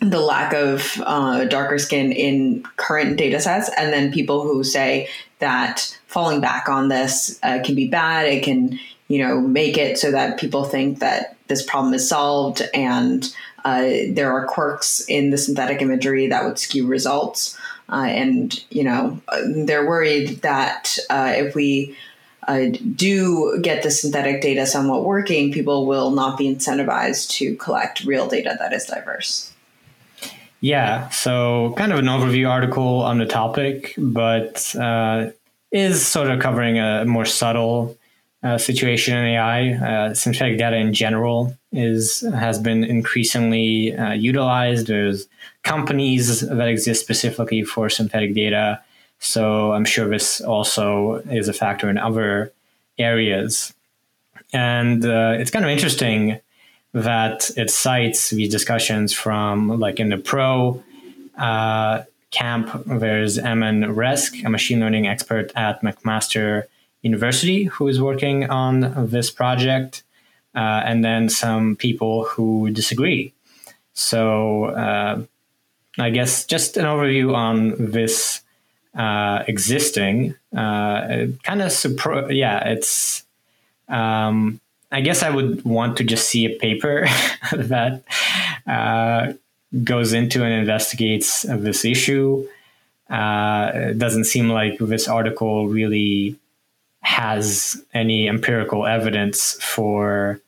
the 0.00 0.20
lack 0.20 0.54
of 0.54 1.02
uh, 1.04 1.44
darker 1.44 1.78
skin 1.78 2.12
in 2.12 2.64
current 2.76 3.18
data 3.18 3.40
sets, 3.40 3.70
and 3.76 3.92
then 3.92 4.12
people 4.12 4.42
who 4.42 4.64
say 4.64 5.08
that 5.38 5.98
falling 6.06 6.40
back 6.40 6.68
on 6.68 6.88
this 6.88 7.38
uh, 7.42 7.58
can 7.64 7.74
be 7.74 7.88
bad. 7.88 8.26
It 8.26 8.42
can, 8.42 8.78
you 9.08 9.18
know, 9.22 9.40
make 9.40 9.76
it 9.76 9.98
so 9.98 10.10
that 10.12 10.38
people 10.38 10.64
think 10.64 11.00
that 11.00 11.36
this 11.48 11.62
problem 11.62 11.92
is 11.94 12.08
solved, 12.08 12.62
and 12.72 13.34
uh, 13.66 14.06
there 14.10 14.30
are 14.30 14.46
quirks 14.46 15.00
in 15.08 15.30
the 15.30 15.36
synthetic 15.36 15.82
imagery 15.82 16.28
that 16.28 16.44
would 16.44 16.56
skew 16.56 16.86
results. 16.86 17.58
Uh, 17.88 18.06
and 18.06 18.64
you 18.70 18.84
know, 18.84 19.20
they're 19.44 19.88
worried 19.88 20.40
that 20.42 20.96
uh, 21.10 21.32
if 21.34 21.56
we 21.56 21.96
uh, 22.46 22.66
do 22.94 23.58
get 23.60 23.82
the 23.82 23.90
synthetic 23.90 24.40
data 24.40 24.66
somewhat 24.66 25.04
working, 25.04 25.52
people 25.52 25.84
will 25.84 26.12
not 26.12 26.38
be 26.38 26.44
incentivized 26.44 27.28
to 27.28 27.56
collect 27.56 28.04
real 28.04 28.28
data 28.28 28.54
that 28.60 28.72
is 28.72 28.84
diverse. 28.84 29.52
Yeah, 30.60 31.08
so 31.08 31.74
kind 31.76 31.92
of 31.92 31.98
an 31.98 32.06
overview 32.06 32.48
article 32.48 33.02
on 33.02 33.18
the 33.18 33.26
topic, 33.26 33.94
but 33.98 34.74
uh, 34.76 35.30
is 35.72 36.06
sort 36.06 36.30
of 36.30 36.38
covering 36.38 36.78
a 36.78 37.04
more 37.04 37.26
subtle 37.26 37.98
situation 38.58 39.16
in 39.16 39.24
AI. 39.24 40.12
Synthetic 40.12 40.56
data 40.56 40.76
in 40.76 40.94
general 40.94 41.56
is 41.76 42.20
has 42.34 42.58
been 42.58 42.84
increasingly 42.84 43.96
uh, 43.96 44.12
utilized. 44.12 44.86
There's 44.86 45.28
companies 45.62 46.40
that 46.40 46.68
exist 46.68 47.00
specifically 47.00 47.62
for 47.62 47.88
synthetic 47.90 48.34
data, 48.34 48.80
so 49.18 49.72
I'm 49.72 49.84
sure 49.84 50.08
this 50.08 50.40
also 50.40 51.16
is 51.30 51.48
a 51.48 51.52
factor 51.52 51.88
in 51.90 51.98
other 51.98 52.52
areas. 52.98 53.74
And 54.52 55.04
uh, 55.04 55.34
it's 55.38 55.50
kind 55.50 55.64
of 55.64 55.70
interesting 55.70 56.40
that 56.92 57.50
it 57.56 57.70
cites 57.70 58.30
these 58.30 58.50
discussions 58.50 59.12
from 59.12 59.78
like 59.78 60.00
in 60.00 60.08
the 60.08 60.16
pro 60.16 60.82
uh, 61.36 62.04
camp. 62.30 62.70
There's 62.86 63.38
Eman 63.38 63.94
Rezk, 63.94 64.44
a 64.44 64.48
machine 64.48 64.80
learning 64.80 65.06
expert 65.06 65.52
at 65.54 65.82
McMaster 65.82 66.64
University, 67.02 67.64
who 67.64 67.88
is 67.88 68.00
working 68.00 68.48
on 68.50 68.92
this 69.10 69.30
project, 69.30 70.02
uh, 70.56 70.82
and 70.84 71.04
then 71.04 71.28
some 71.28 71.76
people 71.76 72.24
who 72.24 72.70
disagree. 72.70 73.32
So 73.92 74.66
uh, 74.66 75.22
I 75.98 76.10
guess 76.10 76.44
just 76.44 76.76
an 76.76 76.86
overview 76.86 77.34
on 77.34 77.74
this 77.78 78.40
uh, 78.96 79.44
existing 79.46 80.34
uh, 80.56 81.26
kind 81.42 81.60
of 81.60 81.70
supro- 81.70 82.34
yeah 82.34 82.66
it's 82.66 83.24
um, 83.88 84.60
I 84.90 85.00
guess 85.02 85.22
I 85.22 85.30
would 85.30 85.64
want 85.64 85.98
to 85.98 86.04
just 86.04 86.28
see 86.28 86.46
a 86.46 86.58
paper 86.58 87.06
that 87.52 88.02
uh, 88.66 89.34
goes 89.84 90.12
into 90.12 90.42
and 90.42 90.52
investigates 90.52 91.42
this 91.42 91.84
issue. 91.84 92.48
Uh, 93.10 93.70
it 93.74 93.98
doesn't 93.98 94.24
seem 94.24 94.48
like 94.48 94.78
this 94.78 95.08
article 95.08 95.68
really 95.68 96.36
has 97.02 97.80
any 97.94 98.28
empirical 98.28 98.86
evidence 98.86 99.52
for 99.62 100.40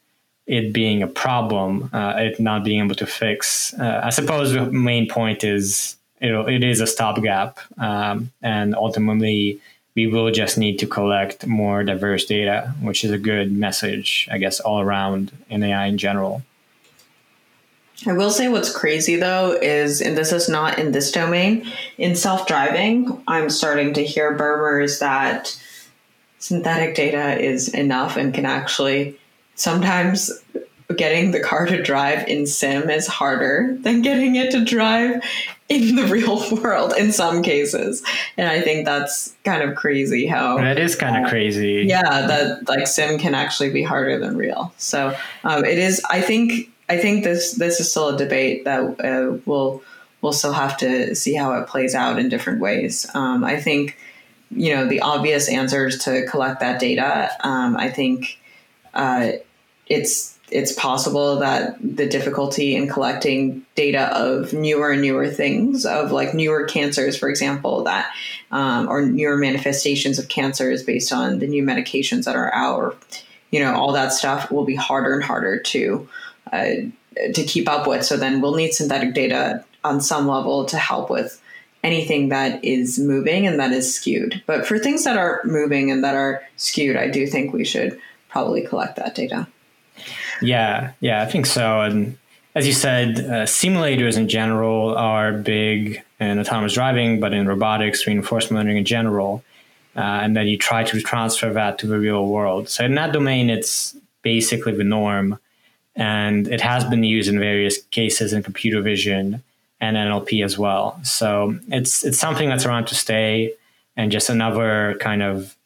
it 0.49 0.73
being 0.73 1.03
a 1.03 1.07
problem, 1.07 1.91
uh, 1.93 2.15
it 2.17 2.41
not 2.41 2.65
being 2.65 2.83
able 2.83 2.95
to 2.97 3.07
fix. 3.07 3.75
Uh, 3.75 4.01
I 4.03 4.11
suppose 4.11 4.55
the 4.55 4.65
main 4.65 5.07
point 5.07 5.45
is 5.45 5.97
it, 6.21 6.33
it 6.49 6.65
is 6.65 6.81
a 6.81 6.87
stopgap, 6.87 7.61
um, 7.77 8.33
and 8.43 8.75
ultimately 8.75 9.61
we 9.95 10.07
will 10.07 10.31
just 10.31 10.57
need 10.57 10.79
to 10.79 10.87
collect 10.87 11.47
more 11.47 11.85
diverse 11.85 12.25
data, 12.25 12.75
which 12.81 13.05
is 13.05 13.11
a 13.11 13.19
good 13.19 13.53
message, 13.53 14.27
I 14.33 14.39
guess, 14.39 14.59
all 14.59 14.81
around 14.81 15.33
in 15.51 15.63
AI 15.63 15.87
in 15.87 15.99
general. 15.99 16.43
I 18.07 18.13
will 18.13 18.31
say 18.31 18.49
what's 18.49 18.75
crazy 18.75 19.17
though 19.17 19.59
is, 19.61 20.01
and 20.01 20.17
this 20.17 20.33
is 20.33 20.49
not 20.49 20.79
in 20.79 20.93
this 20.93 21.13
domain, 21.13 21.71
in 21.99 22.17
self 22.17 22.47
driving, 22.47 23.23
I'm 23.29 23.51
starting 23.51 23.93
to 23.95 24.05
hear 24.05 24.35
murmurs 24.35 25.01
that 25.01 25.61
synthetic 26.39 26.95
data 26.95 27.39
is 27.39 27.69
enough 27.69 28.17
and 28.17 28.33
can 28.33 28.47
actually 28.47 29.19
sometimes 29.59 30.31
getting 30.97 31.33
the 31.33 31.41
car 31.41 31.67
to 31.67 31.83
drive 31.83 32.27
in 32.29 32.47
sim 32.47 32.89
is 32.89 33.07
harder 33.07 33.77
than 33.81 34.01
getting 34.01 34.37
it 34.37 34.51
to 34.51 34.65
drive 34.65 35.23
in 35.69 35.97
the 35.97 36.07
real 36.11 36.57
world 36.57 36.95
in 36.97 37.13
some 37.13 37.43
cases. 37.43 38.03
And 38.39 38.49
i 38.49 38.61
think 38.61 38.87
that's 38.87 39.35
kind 39.45 39.63
of 39.63 39.77
crazy 39.77 40.27
how 40.27 40.57
that 40.57 40.79
is 40.79 40.97
kind 40.97 41.17
uh, 41.17 41.25
of 41.25 41.29
crazy. 41.29 41.85
Yeah 41.87 42.03
that 42.03 42.67
like 42.69 42.87
sim 42.87 43.19
can 43.19 43.35
actually 43.35 43.71
be 43.71 43.83
harder 43.83 44.19
than 44.19 44.37
real. 44.37 44.73
So 44.79 45.15
um, 45.45 45.65
it 45.65 45.79
is 45.79 46.01
i 46.09 46.23
think 46.23 46.71
i 46.89 46.97
think 46.97 47.25
this 47.25 47.53
this 47.53 47.81
is 47.81 47.91
still 47.91 48.09
a 48.09 48.17
debate 48.17 48.65
that 48.65 48.81
uh, 49.01 49.39
we'll 49.45 49.83
we'll 50.23 50.33
still 50.33 50.55
have 50.55 50.77
to 50.79 51.15
see 51.15 51.35
how 51.35 51.53
it 51.61 51.67
plays 51.69 51.95
out 51.95 52.19
in 52.19 52.29
different 52.29 52.61
ways. 52.61 53.07
Um, 53.15 53.45
i 53.45 53.61
think 53.61 53.99
you 54.51 54.75
know 54.75 54.89
the 54.89 55.01
obvious 55.01 55.51
answers 55.51 55.99
to 56.05 56.25
collect 56.27 56.61
that 56.61 56.81
data 56.81 57.31
um, 57.47 57.77
i 57.77 57.91
think 57.91 58.39
uh, 58.95 59.33
it's 59.89 60.39
it's 60.51 60.73
possible 60.73 61.37
that 61.37 61.77
the 61.81 62.07
difficulty 62.07 62.75
in 62.75 62.89
collecting 62.89 63.65
data 63.75 64.09
of 64.17 64.53
newer 64.53 64.93
and 64.93 65.03
newer 65.03 65.29
things, 65.29 65.85
of 65.85 66.11
like 66.11 66.33
newer 66.33 66.65
cancers, 66.65 67.19
for 67.19 67.29
example, 67.29 67.85
that 67.85 68.11
um, 68.51 68.89
or 68.89 69.05
newer 69.05 69.37
manifestations 69.37 70.19
of 70.19 70.29
cancers 70.29 70.83
based 70.83 71.13
on 71.13 71.39
the 71.39 71.47
new 71.47 71.63
medications 71.63 72.25
that 72.25 72.37
are 72.37 72.53
out, 72.55 72.79
or 72.79 72.97
you 73.51 73.61
know, 73.61 73.75
all 73.75 73.93
that 73.93 74.13
stuff 74.13 74.51
will 74.51 74.65
be 74.65 74.75
harder 74.75 75.15
and 75.15 75.23
harder 75.23 75.59
to 75.61 76.09
uh, 76.53 76.71
to 77.35 77.45
keep 77.45 77.69
up 77.69 77.87
with. 77.87 78.05
So 78.05 78.17
then 78.17 78.41
we'll 78.41 78.55
need 78.55 78.73
synthetic 78.73 79.15
data 79.15 79.65
on 79.85 80.01
some 80.01 80.27
level 80.27 80.65
to 80.67 80.79
help 80.79 81.11
with 81.11 81.41
anything 81.85 82.31
that 82.31 82.65
is 82.65 82.99
moving 82.99 83.47
and 83.47 83.61
that 83.61 83.73
is 83.73 83.95
skewed. 83.95 84.43
But 84.47 84.67
for 84.67 84.79
things 84.79 85.05
that 85.05 85.17
are 85.17 85.41
moving 85.45 85.91
and 85.91 86.03
that 86.05 86.15
are 86.15 86.43
skewed, 86.57 86.97
I 86.97 87.09
do 87.09 87.27
think 87.27 87.53
we 87.53 87.65
should 87.65 88.01
probably 88.29 88.63
collect 88.63 88.97
that 88.97 89.15
data. 89.15 89.47
Yeah, 90.41 90.93
yeah, 91.01 91.23
I 91.23 91.27
think 91.27 91.47
so. 91.47 91.83
And 91.83 92.19
as 92.55 92.67
you 92.67 92.73
said, 92.73 93.19
uh, 93.19 93.45
simulators 93.45 94.17
in 94.17 94.29
general 94.29 94.97
are 94.97 95.33
big 95.33 96.03
in 96.21 96.39
autonomous 96.39 96.75
driving, 96.75 97.21
but 97.21 97.33
in 97.33 97.47
robotics, 97.47 98.07
reinforcement 98.07 98.59
learning 98.59 98.79
in 98.79 98.85
general. 98.85 99.45
Uh, 99.97 100.01
and 100.01 100.37
then 100.37 100.47
you 100.47 100.57
try 100.57 100.85
to 100.85 101.01
transfer 101.01 101.53
that 101.53 101.79
to 101.79 101.87
the 101.87 101.99
real 101.99 102.27
world. 102.27 102.69
So 102.69 102.85
in 102.85 102.95
that 102.95 103.13
domain, 103.13 103.51
it's 103.51 103.97
basically 104.23 104.73
the 104.73 104.85
norm. 104.85 105.39
And 105.97 106.47
it 106.47 106.61
has 106.61 106.85
been 106.85 107.03
used 107.03 107.29
in 107.29 107.39
various 107.39 107.83
cases 107.91 108.33
in 108.33 108.43
computer 108.43 108.81
vision 108.81 109.43
and 109.81 109.97
NLP 109.97 110.45
as 110.45 110.59
well. 110.59 111.01
So 111.03 111.59
it's 111.69 112.05
it's 112.05 112.19
something 112.19 112.49
that's 112.49 112.65
around 112.65 112.87
to 112.87 112.95
stay, 112.95 113.55
and 113.97 114.11
just 114.13 114.29
another 114.29 114.97
kind 115.01 115.23
of 115.23 115.57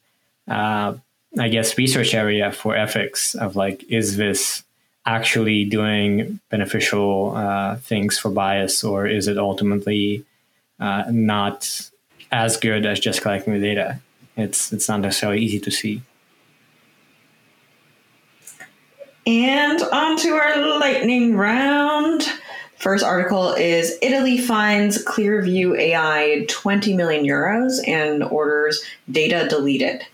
uh, 0.47 0.95
I 1.39 1.49
guess, 1.49 1.77
research 1.77 2.13
area 2.13 2.51
for 2.51 2.75
ethics 2.75 3.33
of 3.35 3.55
like, 3.55 3.83
is 3.89 4.17
this 4.17 4.63
actually 5.05 5.65
doing 5.65 6.39
beneficial 6.49 7.35
uh, 7.35 7.77
things 7.77 8.17
for 8.19 8.29
bias, 8.29 8.83
or 8.83 9.07
is 9.07 9.27
it 9.27 9.37
ultimately 9.37 10.25
uh, 10.79 11.05
not 11.09 11.89
as 12.31 12.57
good 12.57 12.85
as 12.85 12.99
just 12.99 13.21
collecting 13.21 13.53
the 13.53 13.59
data? 13.59 13.99
It's 14.37 14.71
it's 14.73 14.87
not 14.87 15.01
necessarily 15.01 15.41
easy 15.41 15.59
to 15.59 15.71
see. 15.71 16.01
And 19.25 19.81
on 19.81 20.17
to 20.17 20.29
our 20.33 20.79
lightning 20.79 21.35
round. 21.35 22.23
First 22.77 23.05
article 23.05 23.53
is 23.53 23.97
Italy 24.01 24.37
finds 24.37 25.03
Clearview 25.05 25.79
AI 25.79 26.45
20 26.49 26.93
million 26.95 27.23
euros 27.23 27.79
and 27.87 28.21
orders 28.23 28.83
data 29.09 29.47
deleted. 29.47 30.05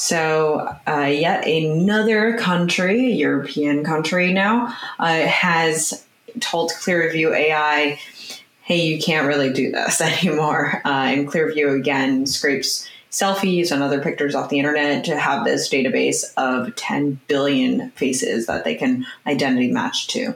So, 0.00 0.76
uh, 0.86 1.10
yet 1.10 1.44
another 1.44 2.38
country, 2.38 3.14
European 3.14 3.82
country 3.82 4.32
now, 4.32 4.72
uh, 5.00 5.26
has 5.26 6.06
told 6.38 6.70
Clearview 6.70 7.36
AI, 7.36 7.98
hey, 8.62 8.80
you 8.80 9.02
can't 9.02 9.26
really 9.26 9.52
do 9.52 9.72
this 9.72 10.00
anymore. 10.22 10.80
Uh, 10.84 10.88
and 10.88 11.26
Clearview 11.26 11.76
again 11.76 12.26
scrapes 12.26 12.88
selfies 13.10 13.72
and 13.72 13.82
other 13.82 14.00
pictures 14.00 14.36
off 14.36 14.50
the 14.50 14.60
internet 14.60 15.04
to 15.06 15.18
have 15.18 15.44
this 15.44 15.68
database 15.68 16.22
of 16.36 16.76
10 16.76 17.18
billion 17.26 17.90
faces 17.90 18.46
that 18.46 18.62
they 18.62 18.76
can 18.76 19.04
identity 19.26 19.72
match 19.72 20.06
to. 20.06 20.32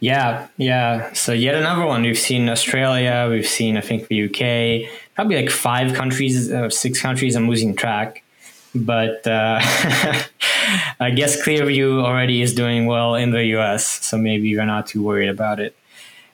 Yeah, 0.00 0.46
yeah. 0.58 1.10
So 1.14 1.32
yet 1.32 1.54
another 1.54 1.86
one. 1.86 2.02
We've 2.02 2.18
seen 2.18 2.50
Australia, 2.50 3.28
we've 3.30 3.48
seen 3.48 3.78
I 3.78 3.80
think 3.80 4.08
the 4.08 4.24
UK, 4.24 4.90
probably 5.18 5.34
like 5.34 5.50
five 5.50 5.94
countries, 5.94 6.48
uh, 6.52 6.70
six 6.70 7.02
countries. 7.02 7.34
I'm 7.34 7.48
losing 7.48 7.74
track, 7.74 8.22
but 8.72 9.26
uh, 9.26 9.58
I 11.00 11.10
guess 11.10 11.42
Clearview 11.44 12.04
already 12.04 12.40
is 12.40 12.54
doing 12.54 12.86
well 12.86 13.16
in 13.16 13.32
the 13.32 13.44
US, 13.56 13.84
so 13.84 14.16
maybe 14.16 14.48
you're 14.48 14.64
not 14.64 14.86
too 14.86 15.02
worried 15.02 15.28
about 15.28 15.58
it. 15.58 15.74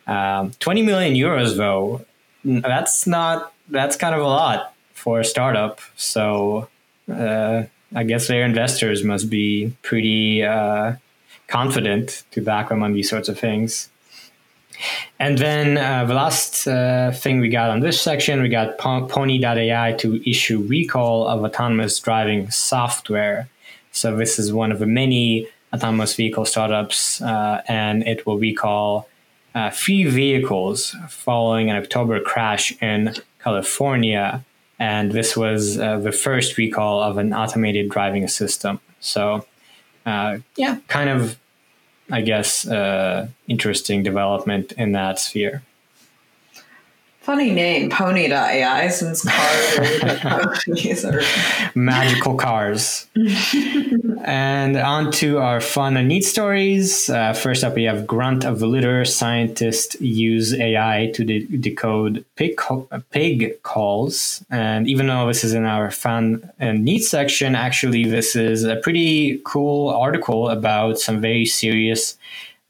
Um, 0.07 0.53
20 0.61 0.83
million 0.83 1.15
euros, 1.15 1.57
though, 1.57 2.05
that's 2.45 3.07
not, 3.07 3.55
that's 3.71 3.97
kind 3.97 4.15
of 4.15 4.21
a 4.21 4.27
lot 4.27 4.75
for 4.93 5.19
a 5.19 5.25
startup. 5.25 5.81
So 5.97 6.69
uh, 7.11 7.63
I 7.95 8.05
guess 8.05 8.29
their 8.29 8.45
investors 8.45 9.03
must 9.03 9.31
be 9.31 9.75
pretty 9.81 10.45
uh, 10.45 10.97
confident 11.47 12.25
to 12.33 12.43
back 12.43 12.69
them 12.69 12.83
on 12.83 12.93
these 12.93 13.09
sorts 13.09 13.31
of 13.31 13.39
things. 13.39 13.89
And 15.19 15.39
then 15.39 15.79
uh, 15.79 16.05
the 16.05 16.15
last 16.15 16.67
uh, 16.67 17.13
thing 17.13 17.41
we 17.41 17.49
got 17.49 17.71
on 17.71 17.81
this 17.81 18.01
section, 18.01 18.43
we 18.43 18.49
got 18.49 18.79
Pony.ai 18.79 19.93
to 19.99 20.31
issue 20.31 20.63
recall 20.63 21.27
of 21.27 21.45
autonomous 21.45 21.99
driving 21.99 22.51
software. 22.51 23.49
So 23.93 24.17
this 24.17 24.39
is 24.39 24.53
one 24.53 24.73
of 24.73 24.79
the 24.81 24.87
many 24.87 25.49
autonomous 25.73 26.15
vehicle 26.15 26.45
startups, 26.45 27.21
uh, 27.23 27.63
and 27.69 28.03
it 28.07 28.27
will 28.27 28.39
recall 28.39 29.09
uh, 29.55 29.71
three 29.71 30.05
vehicles 30.05 30.97
following 31.09 31.71
an 31.71 31.77
October 31.77 32.21
crash 32.21 32.73
in 32.83 33.15
California. 33.43 34.45
And 34.79 35.13
this 35.13 35.37
was 35.37 35.79
uh, 35.79 35.99
the 35.99 36.13
first 36.13 36.59
recall 36.59 37.01
of 37.01 37.19
an 37.19 37.33
automated 37.33 37.89
driving 37.89 38.27
system. 38.27 38.81
So, 38.99 39.47
uh, 40.05 40.39
yeah, 40.57 40.79
kind 40.89 41.09
of 41.09 41.39
I 42.11 42.21
guess, 42.21 42.67
uh, 42.67 43.29
interesting 43.49 44.03
development 44.03 44.73
in 44.73 44.93
that 44.93 45.19
sphere. 45.19 45.63
Funny 47.25 47.53
name, 47.53 47.89
Pony.ai, 47.89 48.89
since 48.89 49.23
cars 49.25 51.05
are 51.07 51.23
magical 51.75 52.35
cars. 52.37 53.07
and 54.27 54.77
on 54.77 55.11
to 55.13 55.39
our 55.39 55.63
fun 55.63 55.97
and 55.97 56.09
neat 56.09 56.27
stories. 56.27 57.09
Uh, 57.09 57.33
first 57.33 57.65
up, 57.65 57.77
we 57.77 57.85
have 57.85 58.07
Grunt 58.07 58.45
of 58.45 58.59
the 58.59 58.67
Litter. 58.67 59.07
Scientists 59.07 59.99
use 60.03 60.53
AI 60.53 61.13
to 61.15 61.25
de- 61.25 61.47
decode 61.47 62.27
pig, 62.37 62.61
pig 63.11 63.63
calls. 63.63 64.45
And 64.51 64.87
even 64.87 65.07
though 65.07 65.27
this 65.27 65.45
is 65.45 65.55
in 65.55 65.65
our 65.65 65.91
fun 65.91 66.51
and 66.59 66.85
neat 66.85 67.05
section, 67.05 67.55
actually, 67.55 68.05
this 68.05 68.37
is 68.37 68.65
a 68.65 68.77
pretty 68.77 69.41
cool 69.47 69.89
article 69.89 70.51
about 70.51 70.99
some 70.99 71.23
very 71.23 71.47
serious 71.47 72.19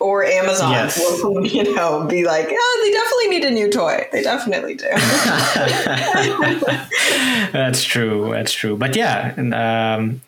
Or 0.00 0.24
Amazon 0.24 0.72
yes. 0.72 0.98
will, 0.98 1.46
you 1.46 1.72
know, 1.74 2.04
be 2.06 2.26
like, 2.26 2.48
oh, 2.50 2.80
they 2.84 2.90
definitely 2.92 3.28
need 3.28 3.44
a 3.44 3.52
new 3.52 3.70
toy. 3.72 4.08
They 4.12 4.22
definitely 4.22 4.74
do. 4.74 4.88
that's 7.52 7.84
true. 7.84 8.32
That's 8.32 8.52
true. 8.52 8.76
But 8.76 8.96
yeah, 8.96 9.96
um, 9.96 10.20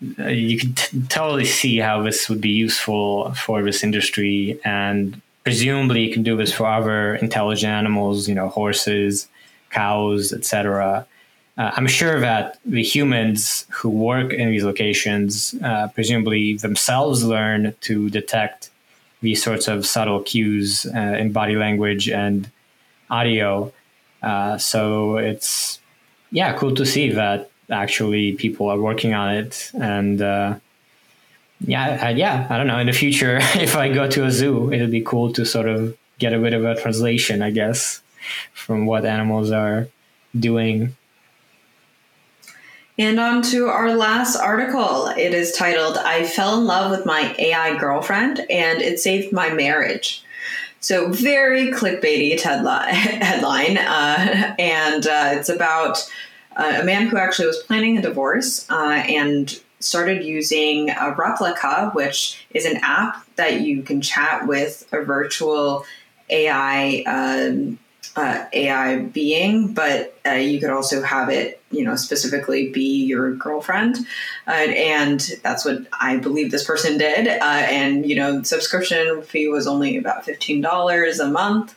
you 0.00 0.58
could 0.58 0.76
t- 0.76 1.02
totally 1.08 1.44
see 1.44 1.78
how 1.78 2.02
this 2.02 2.28
would 2.28 2.40
be 2.40 2.50
useful 2.50 3.32
for 3.34 3.62
this 3.62 3.82
industry 3.82 4.58
and 4.64 5.20
presumably 5.44 6.00
you 6.02 6.12
can 6.12 6.22
do 6.22 6.36
this 6.36 6.52
for 6.52 6.66
other 6.66 7.16
intelligent 7.16 7.72
animals 7.72 8.28
you 8.28 8.34
know 8.34 8.48
horses 8.48 9.28
cows 9.70 10.32
etc 10.32 11.06
uh, 11.58 11.70
i'm 11.76 11.86
sure 11.86 12.20
that 12.20 12.58
the 12.64 12.82
humans 12.82 13.66
who 13.70 13.88
work 13.88 14.32
in 14.32 14.50
these 14.50 14.64
locations 14.64 15.54
uh, 15.62 15.88
presumably 15.88 16.56
themselves 16.56 17.24
learn 17.24 17.74
to 17.80 18.08
detect 18.10 18.70
these 19.22 19.42
sorts 19.42 19.68
of 19.68 19.86
subtle 19.86 20.20
cues 20.20 20.84
uh, 20.94 20.98
in 20.98 21.32
body 21.32 21.56
language 21.56 22.08
and 22.08 22.50
audio. 23.08 23.72
Uh, 24.22 24.58
so 24.58 25.16
it's 25.16 25.80
yeah 26.30 26.56
cool 26.58 26.74
to 26.74 26.84
see 26.84 27.10
that 27.10 27.50
actually 27.70 28.32
people 28.32 28.68
are 28.68 28.80
working 28.80 29.14
on 29.14 29.34
it 29.34 29.70
and 29.74 30.20
uh, 30.20 30.54
yeah 31.60 31.98
I, 32.02 32.10
yeah 32.10 32.46
i 32.50 32.56
don't 32.56 32.66
know 32.66 32.78
in 32.78 32.86
the 32.86 32.92
future 32.92 33.36
if 33.54 33.76
i 33.76 33.88
go 33.88 34.08
to 34.08 34.24
a 34.24 34.30
zoo 34.30 34.72
it'll 34.72 34.88
be 34.88 35.02
cool 35.02 35.32
to 35.34 35.44
sort 35.44 35.68
of 35.68 35.96
get 36.18 36.32
a 36.32 36.38
bit 36.38 36.52
of 36.52 36.64
a 36.64 36.80
translation 36.80 37.42
i 37.42 37.50
guess 37.50 38.02
from 38.52 38.86
what 38.86 39.04
animals 39.04 39.50
are 39.50 39.88
doing 40.38 40.96
and 42.98 43.18
on 43.18 43.42
to 43.42 43.68
our 43.68 43.94
last 43.96 44.36
article. 44.36 45.06
It 45.08 45.32
is 45.32 45.52
titled, 45.52 45.96
I 45.96 46.24
Fell 46.24 46.58
in 46.58 46.66
Love 46.66 46.90
with 46.90 47.06
My 47.06 47.34
AI 47.38 47.78
Girlfriend 47.78 48.40
and 48.50 48.82
It 48.82 48.98
Saved 48.98 49.32
My 49.32 49.48
Marriage. 49.48 50.22
So, 50.80 51.10
very 51.10 51.72
clickbaity 51.72 52.38
headline. 52.40 53.78
Uh, 53.78 54.54
and 54.58 55.06
uh, 55.06 55.30
it's 55.32 55.48
about 55.48 55.98
uh, 56.56 56.78
a 56.80 56.84
man 56.84 57.06
who 57.06 57.16
actually 57.16 57.46
was 57.46 57.58
planning 57.58 57.98
a 57.98 58.02
divorce 58.02 58.68
uh, 58.70 59.02
and 59.08 59.60
started 59.80 60.24
using 60.24 60.90
a 60.90 61.14
Replika, 61.16 61.94
which 61.94 62.46
is 62.50 62.64
an 62.64 62.78
app 62.82 63.24
that 63.36 63.60
you 63.60 63.82
can 63.82 64.00
chat 64.00 64.46
with 64.46 64.86
a 64.92 65.02
virtual 65.02 65.84
AI 66.30 67.02
um, 67.06 67.78
uh, 68.14 68.44
AI 68.52 68.98
being, 68.98 69.72
but 69.72 70.18
uh, 70.26 70.32
you 70.32 70.60
could 70.60 70.70
also 70.70 71.02
have 71.02 71.30
it, 71.30 71.62
you 71.70 71.82
know, 71.82 71.96
specifically 71.96 72.70
be 72.70 73.04
your 73.04 73.34
girlfriend, 73.34 73.96
uh, 74.46 74.50
and 74.50 75.30
that's 75.42 75.64
what 75.64 75.86
I 75.98 76.18
believe 76.18 76.50
this 76.50 76.64
person 76.64 76.98
did. 76.98 77.26
Uh, 77.26 77.40
and 77.42 78.06
you 78.06 78.16
know, 78.16 78.42
subscription 78.42 79.22
fee 79.22 79.48
was 79.48 79.66
only 79.66 79.96
about 79.96 80.24
fifteen 80.24 80.60
dollars 80.60 81.20
a 81.20 81.28
month, 81.28 81.74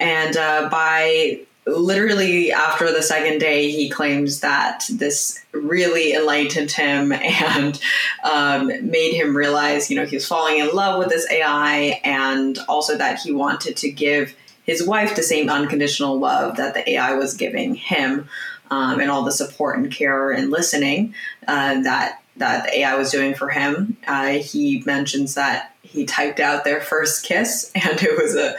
and 0.00 0.36
uh, 0.36 0.68
by 0.70 1.40
literally 1.76 2.52
after 2.52 2.92
the 2.92 3.02
second 3.02 3.38
day, 3.38 3.70
he 3.70 3.88
claims 3.88 4.40
that 4.40 4.84
this 4.90 5.42
really 5.52 6.14
enlightened 6.14 6.70
him 6.70 7.12
and 7.12 7.80
um, 8.24 8.66
made 8.90 9.14
him 9.14 9.36
realize, 9.36 9.90
you 9.90 9.96
know, 9.96 10.06
he 10.06 10.16
was 10.16 10.26
falling 10.26 10.58
in 10.58 10.74
love 10.74 10.98
with 10.98 11.08
this 11.08 11.30
AI 11.30 12.00
and 12.04 12.58
also 12.68 12.96
that 12.96 13.20
he 13.20 13.32
wanted 13.32 13.76
to 13.78 13.90
give 13.90 14.34
his 14.64 14.86
wife 14.86 15.16
the 15.16 15.22
same 15.22 15.48
unconditional 15.48 16.18
love 16.18 16.56
that 16.56 16.74
the 16.74 16.90
AI 16.90 17.14
was 17.14 17.34
giving 17.34 17.74
him 17.74 18.28
um, 18.70 19.00
and 19.00 19.10
all 19.10 19.24
the 19.24 19.32
support 19.32 19.78
and 19.78 19.90
care 19.90 20.30
and 20.30 20.50
listening 20.50 21.14
uh, 21.46 21.80
that 21.82 22.22
that 22.36 22.66
the 22.66 22.78
AI 22.78 22.94
was 22.94 23.10
doing 23.10 23.34
for 23.34 23.48
him. 23.48 23.96
Uh, 24.06 24.28
he 24.28 24.82
mentions 24.86 25.34
that 25.34 25.74
he 25.82 26.04
typed 26.04 26.38
out 26.38 26.64
their 26.64 26.80
first 26.80 27.24
kiss, 27.24 27.72
and 27.74 28.00
it 28.02 28.20
was 28.20 28.36
a 28.36 28.56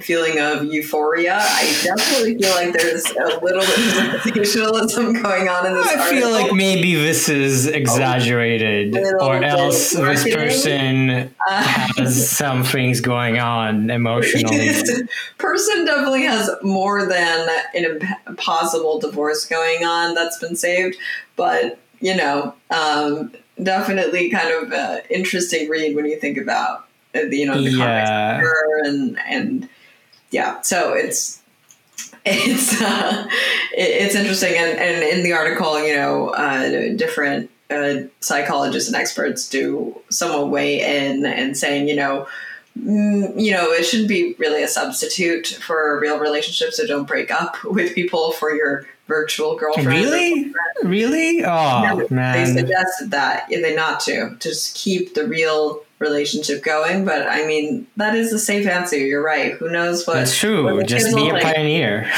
feeling 0.00 0.38
of 0.40 0.64
euphoria. 0.64 1.38
I 1.40 1.80
definitely 1.82 2.36
feel 2.38 2.50
like 2.54 2.72
there's 2.72 3.04
a 3.10 3.38
little 3.40 3.60
bit 3.60 3.78
of 4.14 4.22
sensationalism 4.22 5.22
going 5.22 5.48
on 5.48 5.66
in 5.66 5.74
this. 5.74 5.86
I 5.86 5.94
article. 6.00 6.18
feel 6.18 6.30
like 6.32 6.52
maybe 6.52 6.94
this 6.94 7.28
is 7.28 7.66
exaggerated, 7.66 8.96
or 9.20 9.42
else 9.44 9.90
this 9.90 10.24
person 10.34 11.30
Uh, 11.48 11.62
has 11.96 12.30
some 12.36 12.64
things 12.64 13.00
going 13.00 13.38
on 13.38 13.90
emotionally. 13.90 14.56
this 14.68 15.02
person 15.38 15.84
definitely 15.84 16.22
has 16.24 16.50
more 16.62 17.06
than 17.06 17.48
an 17.74 18.00
impossible 18.26 18.98
divorce 18.98 19.44
going 19.46 19.84
on 19.84 20.14
that's 20.14 20.38
been 20.38 20.56
saved, 20.56 20.96
but 21.36 21.78
you 22.00 22.14
know, 22.16 22.54
um, 22.70 23.32
definitely 23.62 24.28
kind 24.30 24.50
of 24.50 25.00
interesting 25.08 25.68
read 25.68 25.94
when 25.94 26.04
you 26.04 26.18
think 26.18 26.36
about 26.36 26.86
uh, 27.14 27.20
the 27.28 27.36
you 27.36 27.46
know 27.46 27.54
the 27.62 27.70
context 27.70 28.10
Yeah. 28.10 28.34
of 28.36 28.40
her 28.40 28.84
and 28.84 29.18
and 29.28 29.68
yeah, 30.34 30.60
so 30.62 30.92
it's 30.94 31.40
it's 32.26 32.80
uh, 32.82 33.28
it's 33.72 34.16
interesting 34.16 34.54
and, 34.54 34.78
and 34.78 35.02
in 35.04 35.22
the 35.22 35.32
article 35.32 35.82
you 35.86 35.94
know 35.94 36.30
uh, 36.30 36.92
different 36.96 37.50
uh, 37.70 37.94
psychologists 38.20 38.88
and 38.88 38.96
experts 38.96 39.48
do 39.48 39.98
somewhat 40.10 40.50
weigh 40.50 40.80
in 40.80 41.24
and 41.24 41.56
saying 41.56 41.86
you 41.88 41.94
know 41.94 42.26
mm, 42.76 43.40
you 43.40 43.52
know 43.52 43.70
it 43.70 43.84
shouldn't 43.84 44.08
be 44.08 44.34
really 44.38 44.62
a 44.62 44.68
substitute 44.68 45.46
for 45.46 45.96
a 45.96 46.00
real 46.00 46.18
relationship 46.18 46.72
so 46.72 46.84
don't 46.84 47.06
break 47.06 47.30
up 47.30 47.56
with 47.64 47.94
people 47.94 48.32
for 48.32 48.54
your 48.54 48.86
virtual 49.06 49.54
girlfriend 49.56 49.88
Really? 49.88 50.52
Really? 50.82 51.44
Oh 51.44 52.06
No, 52.10 52.32
they 52.32 52.46
suggested 52.46 53.10
that 53.12 53.46
they 53.48 53.74
not 53.76 54.00
to 54.00 54.34
just 54.40 54.74
keep 54.74 55.14
the 55.14 55.26
real 55.26 55.84
relationship 56.04 56.62
going 56.62 57.04
but 57.04 57.26
i 57.26 57.44
mean 57.46 57.86
that 57.96 58.14
is 58.14 58.32
a 58.32 58.38
safe 58.38 58.66
answer 58.66 58.96
you're 58.96 59.24
right 59.24 59.54
who 59.54 59.68
knows 59.70 60.06
what 60.06 60.14
That's 60.14 60.36
true. 60.38 60.62
what 60.76 60.86
Just 60.86 61.14
be 61.16 61.28
a 61.28 61.32
think. 61.32 61.42
pioneer. 61.42 62.10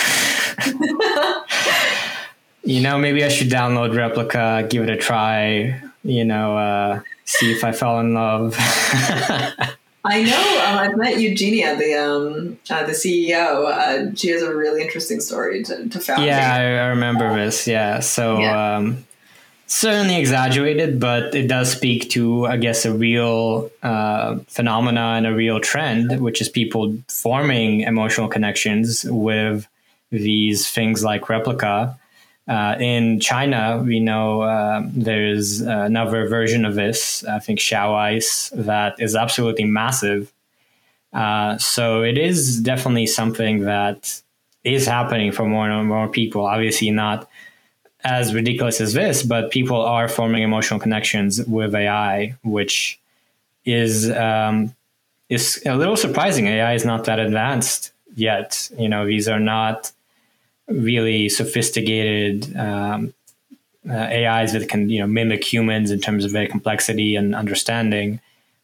you 2.65 2.81
know, 2.81 2.99
maybe 2.99 3.25
I 3.25 3.29
should 3.29 3.49
download 3.49 3.93
Replika, 3.93 4.69
give 4.69 4.83
it 4.83 4.91
a 4.91 4.97
try. 4.97 5.81
You 6.03 6.25
know, 6.25 6.57
uh, 6.57 7.01
see 7.25 7.53
if 7.53 7.63
I 7.65 7.73
fell 7.73 8.01
in 8.01 8.15
love. 8.15 8.55
I 10.09 10.23
know. 10.23 10.65
Um, 10.67 10.79
I've 10.79 10.97
met 10.97 11.19
Eugenia, 11.21 11.77
the 11.77 11.95
um, 11.95 12.59
uh, 12.71 12.85
the 12.85 12.93
CEO. 12.93 13.65
Uh, 13.67 14.15
she 14.15 14.29
has 14.29 14.43
a 14.43 14.55
really 14.55 14.83
interesting 14.83 15.21
story 15.21 15.63
to, 15.65 15.89
to 15.89 15.99
found. 16.01 16.25
yeah, 16.25 16.55
I, 16.55 16.61
I 16.61 16.87
remember 16.89 17.35
this. 17.35 17.67
Yeah, 17.67 18.01
so 18.01 18.39
Yeah. 18.39 18.77
Um, 18.77 19.05
certainly 19.67 20.17
exaggerated, 20.17 21.01
but 21.01 21.35
it 21.35 21.49
does 21.49 21.73
speak 21.73 22.11
to, 22.11 22.47
I 22.47 22.57
guess, 22.57 22.85
a 22.85 22.93
real 22.93 23.71
uh, 23.83 24.39
phenomena 24.47 25.15
and 25.17 25.27
a 25.27 25.35
real 25.35 25.61
trend, 25.61 26.21
which 26.21 26.41
is 26.41 26.49
people 26.49 26.97
forming 27.09 27.81
emotional 27.81 28.29
connections 28.29 29.05
with 29.09 29.67
these 30.11 30.71
things 30.71 31.03
like 31.03 31.23
Replika. 31.23 31.97
Uh, 32.49 32.77
in 32.79 33.19
China, 33.19 33.83
we 33.85 33.99
know 33.99 34.43
uh, 34.43 34.83
there's 34.93 35.61
another 35.61 36.29
version 36.29 36.65
of 36.65 36.77
this, 36.77 37.25
I 37.25 37.41
think 37.41 37.59
XiaoIce, 37.59 38.51
that 38.65 39.01
is 39.01 39.17
absolutely 39.17 39.65
massive. 39.65 40.33
Uh, 41.13 41.59
so 41.59 42.03
it 42.03 42.19
is 42.19 42.61
definitely 42.61 43.07
something 43.07 43.61
that 43.61 44.23
is 44.63 44.87
happening 44.87 45.33
for 45.33 45.45
more 45.45 45.69
and 45.69 45.89
more 45.89 46.09
people. 46.09 46.45
Obviously, 46.45 46.91
not 46.91 47.29
as 48.07 48.33
ridiculous 48.33 48.81
as 48.81 48.93
this, 48.93 49.25
but 49.25 49.51
people 49.51 49.81
are 49.83 50.09
forming 50.09 50.45
emotional 50.45 50.79
connections 50.79 51.45
with 51.45 51.75
AI, 51.75 52.37
which 52.45 53.01
is 53.65 54.09
um, 54.13 54.73
is 55.29 55.61
a 55.67 55.75
little 55.75 55.97
surprising. 55.97 56.47
AI 56.47 56.75
is 56.75 56.85
not 56.85 57.05
that 57.05 57.19
advanced 57.19 57.91
yet. 58.15 58.71
You 58.79 58.89
know, 58.89 59.07
these 59.07 59.27
are 59.27 59.41
not 59.41 59.91
really 60.69 61.29
sophisticated 61.29 62.57
um, 62.57 63.13
uh, 63.91 63.95
AIs 63.95 64.53
that 64.53 64.69
can 64.69 64.89
you 64.89 65.01
know 65.01 65.09
mimic 65.09 65.43
humans 65.43 65.91
in 65.91 66.01
terms 66.01 66.25
of 66.25 66.31
their 66.31 66.47
complexity 66.47 67.17
and 67.17 67.35
understanding, 67.35 68.21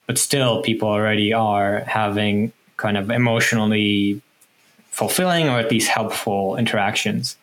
but 0.07 0.19
still 0.19 0.63
people 0.63 0.89
already 0.89 1.33
are 1.33 1.81
having 1.81 2.53
kind 2.77 2.97
of 2.97 3.11
emotionally 3.11 4.23
fulfilling 4.91 5.49
or 5.49 5.59
at 5.59 5.69
least 5.69 5.89
helpful 5.89 6.57
interactions. 6.57 7.37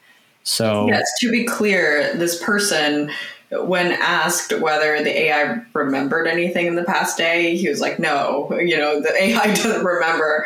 So 0.44 0.88
Yes, 0.88 1.08
to 1.20 1.32
be 1.32 1.46
clear, 1.46 2.14
this 2.16 2.42
person, 2.42 3.12
when 3.52 3.92
asked 3.92 4.58
whether 4.60 5.04
the 5.04 5.18
AI 5.18 5.62
remembered 5.74 6.28
anything 6.28 6.68
in 6.68 6.76
the 6.76 6.84
past 6.84 7.18
day, 7.18 7.56
he 7.56 7.70
was 7.70 7.82
like, 7.82 8.00
"No, 8.00 8.52
you 8.60 8.78
know, 8.78 9.02
the 9.02 9.14
AI 9.14 9.48
doesn't 9.56 9.86
remember 9.86 10.46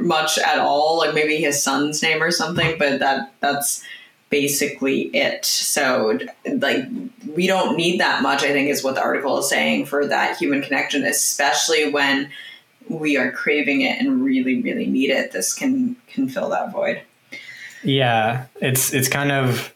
much 0.00 0.38
at 0.38 0.58
all. 0.58 0.98
Like 0.98 1.14
maybe 1.14 1.36
his 1.36 1.62
son's 1.62 2.02
name 2.02 2.22
or 2.22 2.30
something, 2.30 2.76
but 2.78 3.00
that 3.00 3.32
that's 3.40 3.82
basically 4.30 5.02
it. 5.14 5.44
So, 5.44 6.18
like, 6.46 6.84
we 7.34 7.46
don't 7.46 7.76
need 7.76 8.00
that 8.00 8.22
much. 8.22 8.42
I 8.42 8.52
think 8.52 8.68
is 8.68 8.84
what 8.84 8.94
the 8.94 9.02
article 9.02 9.38
is 9.38 9.48
saying 9.48 9.86
for 9.86 10.06
that 10.06 10.36
human 10.36 10.62
connection, 10.62 11.04
especially 11.04 11.90
when 11.90 12.30
we 12.88 13.16
are 13.16 13.32
craving 13.32 13.82
it 13.82 14.00
and 14.00 14.22
really, 14.22 14.62
really 14.62 14.86
need 14.86 15.10
it. 15.10 15.32
This 15.32 15.54
can 15.54 15.96
can 16.08 16.28
fill 16.28 16.50
that 16.50 16.72
void. 16.72 17.02
Yeah, 17.82 18.46
it's 18.60 18.92
it's 18.92 19.08
kind 19.08 19.32
of 19.32 19.72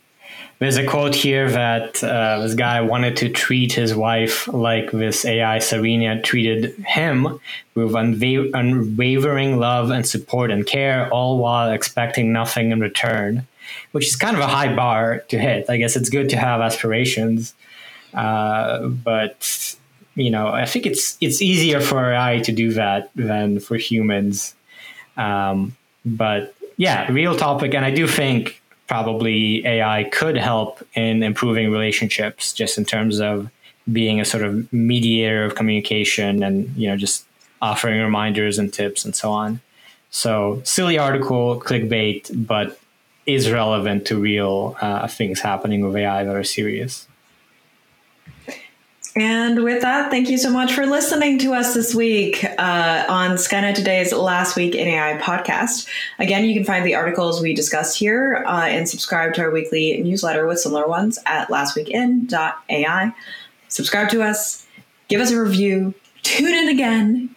there's 0.63 0.77
a 0.77 0.87
quote 0.87 1.17
here 1.17 1.51
that 1.51 2.05
uh, 2.05 2.41
this 2.41 2.55
guy 2.55 2.81
wanted 2.83 3.17
to 3.17 3.29
treat 3.29 3.73
his 3.73 3.97
wife 3.97 4.47
like 4.47 4.93
this 4.93 5.25
AI 5.25 5.59
Serena 5.59 6.23
treated 6.23 6.73
him 6.87 7.41
with 7.75 7.97
unwavering 7.97 9.59
love 9.59 9.91
and 9.91 10.07
support 10.07 10.53
and 10.53 10.65
care, 10.65 11.13
all 11.13 11.39
while 11.39 11.73
expecting 11.73 12.33
nothing 12.33 12.71
in 12.71 12.79
return, 12.79 13.45
which 13.91 14.07
is 14.07 14.15
kind 14.15 14.37
of 14.37 14.43
a 14.43 14.47
high 14.47 14.73
bar 14.73 15.25
to 15.31 15.37
hit. 15.37 15.69
I 15.69 15.79
guess 15.79 15.97
it's 15.97 16.11
good 16.11 16.29
to 16.31 16.37
have 16.37 16.61
aspirations, 16.61 17.55
uh, 18.15 18.87
but 18.87 19.75
you 20.15 20.31
know, 20.31 20.47
I 20.47 20.67
think 20.67 20.87
it's 20.87 21.19
it's 21.21 21.43
easier 21.43 21.81
for 21.81 22.13
AI 22.13 22.39
to 22.39 22.53
do 22.53 22.73
that 22.75 23.11
than 23.17 23.59
for 23.59 23.77
humans. 23.77 24.55
Um, 25.17 25.77
but 26.05 26.55
yeah, 26.77 27.11
real 27.11 27.37
topic, 27.37 27.75
and 27.75 27.85
I 27.85 27.91
do 27.91 28.07
think 28.07 28.63
probably 28.89 29.67
AI 29.67 30.05
could 30.05 30.37
help 30.37 30.87
in 30.95 31.23
improving 31.23 31.71
relationships, 31.71 32.53
just 32.53 32.79
in 32.79 32.85
terms 32.85 33.21
of 33.21 33.51
being 33.91 34.21
a 34.21 34.25
sort 34.25 34.45
of 34.45 34.73
mediator 34.73 35.45
of 35.45 35.55
communication, 35.55 36.43
and 36.43 36.75
you 36.77 36.89
know, 36.89 36.97
just 36.97 37.25
offering 37.61 38.01
reminders 38.01 38.59
and 38.59 38.73
tips 38.73 39.05
and 39.05 39.15
so 39.15 39.31
on. 39.31 39.61
So 40.11 40.61
silly 40.65 40.99
article, 40.99 41.61
clickbait, 41.61 42.47
but 42.47 42.79
is 43.25 43.51
relevant 43.51 44.07
to 44.07 44.19
real 44.19 44.77
uh, 44.81 45.07
things 45.07 45.41
happening 45.41 45.85
with 45.87 45.97
AI 45.97 46.25
that 46.25 46.35
are 46.35 46.45
serious. 46.45 47.07
And 49.15 49.63
with 49.63 49.83
that, 49.83 50.11
thank 50.11 50.31
you 50.31 50.39
so 50.39 50.51
much 50.51 50.73
for 50.73 50.87
listening 50.87 51.39
to 51.41 51.53
us 51.53 51.75
this 51.75 51.95
week 51.95 52.45
uh, 52.45 53.05
on 53.11 53.33
Skynet 53.33 53.75
Today's 53.75 54.11
Last 54.11 54.57
Week 54.57 54.75
in 54.75 54.89
AI 54.89 55.19
podcast. 55.19 55.87
Again, 56.19 56.47
you 56.47 56.55
can 56.55 56.65
find 56.65 56.87
the 56.87 56.95
articles 56.95 57.43
we 57.43 57.53
discussed 57.53 57.99
here 57.99 58.43
uh, 58.47 58.65
and 58.65 58.89
subscribe 58.89 59.35
to 59.35 59.43
our 59.43 59.51
weekly 59.51 60.03
newsletter 60.03 60.47
with 60.47 60.61
similar 60.61 60.89
ones 60.89 61.19
at 61.27 61.49
lastweekin.ai. 61.49 63.15
Subscribe 63.69 64.09
to 64.09 64.23
us, 64.23 64.67
give 65.09 65.21
us 65.21 65.31
a 65.31 65.39
review, 65.39 65.93
tune 66.23 66.55
in 66.55 66.71
again. 66.71 67.37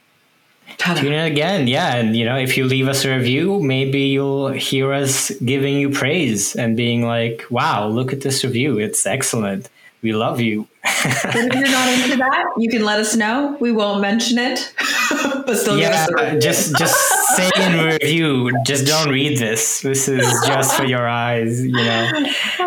Ta-da. 0.77 1.01
Tune 1.01 1.11
in 1.11 1.29
again, 1.29 1.67
yeah, 1.67 1.95
and 1.97 2.15
you 2.15 2.23
know, 2.23 2.37
if 2.37 2.57
you 2.57 2.65
leave 2.65 2.87
us 2.87 3.03
a 3.03 3.15
review, 3.15 3.61
maybe 3.61 3.99
you'll 3.99 4.49
hear 4.49 4.93
us 4.93 5.29
giving 5.43 5.75
you 5.75 5.89
praise 5.89 6.55
and 6.55 6.75
being 6.75 7.05
like, 7.05 7.45
"Wow, 7.51 7.87
look 7.87 8.11
at 8.11 8.21
this 8.21 8.43
review! 8.43 8.79
It's 8.79 9.05
excellent. 9.05 9.69
We 10.05 10.13
love 10.13 10.39
you." 10.39 10.67
But 10.83 11.35
if 11.49 11.53
you're 11.59 11.75
not 11.79 11.87
into 11.89 12.17
that, 12.17 12.45
you 12.57 12.69
can 12.69 12.83
let 12.85 12.99
us 12.99 13.15
know. 13.15 13.57
We 13.59 13.71
won't 13.71 14.01
mention 14.01 14.37
it, 14.37 14.59
but 15.47 15.55
still 15.57 15.77
give 15.77 15.89
us 15.91 16.07
yeah, 16.17 16.37
just 16.47 16.75
just 16.77 16.95
say 17.35 17.49
in 17.65 17.73
review. 17.91 18.51
Just 18.71 18.85
don't 18.85 19.09
read 19.09 19.33
this. 19.39 19.81
This 19.81 20.07
is 20.07 20.25
just 20.51 20.75
for 20.77 20.85
your 20.85 21.07
eyes, 21.07 21.65
you 21.65 21.71
know. 21.89 22.03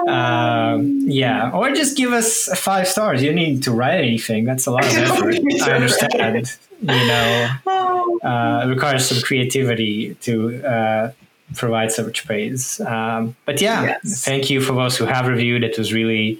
Um, 0.08 1.00
yeah, 1.22 1.50
or 1.52 1.70
just 1.72 1.96
give 1.96 2.12
us 2.12 2.48
five 2.58 2.86
stars. 2.88 3.22
You 3.22 3.28
don't 3.30 3.36
need 3.36 3.62
to 3.64 3.72
write 3.72 3.98
anything. 4.00 4.44
That's 4.44 4.66
a 4.66 4.70
lot 4.72 4.84
of 4.84 4.96
effort. 5.06 5.34
I 5.62 5.70
understand. 5.72 6.56
You 6.80 6.86
know, 7.12 7.48
Oh. 7.66 8.20
uh, 8.22 8.62
it 8.64 8.68
requires 8.68 9.06
some 9.08 9.20
creativity 9.22 10.14
to 10.26 10.64
uh, 10.64 11.12
provide 11.56 11.90
such 11.92 12.24
praise. 12.26 12.80
Um, 12.80 13.34
but 13.46 13.60
yeah, 13.60 13.82
Yes. 14.04 14.24
thank 14.24 14.48
you 14.50 14.60
for 14.60 14.72
those 14.74 14.96
who 14.96 15.04
have 15.06 15.26
reviewed. 15.26 15.64
It 15.64 15.76
was 15.78 15.92
really 15.92 16.38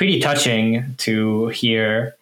pretty 0.00 0.18
touching 0.18 0.94
to 0.96 1.48
hear. 1.48 2.16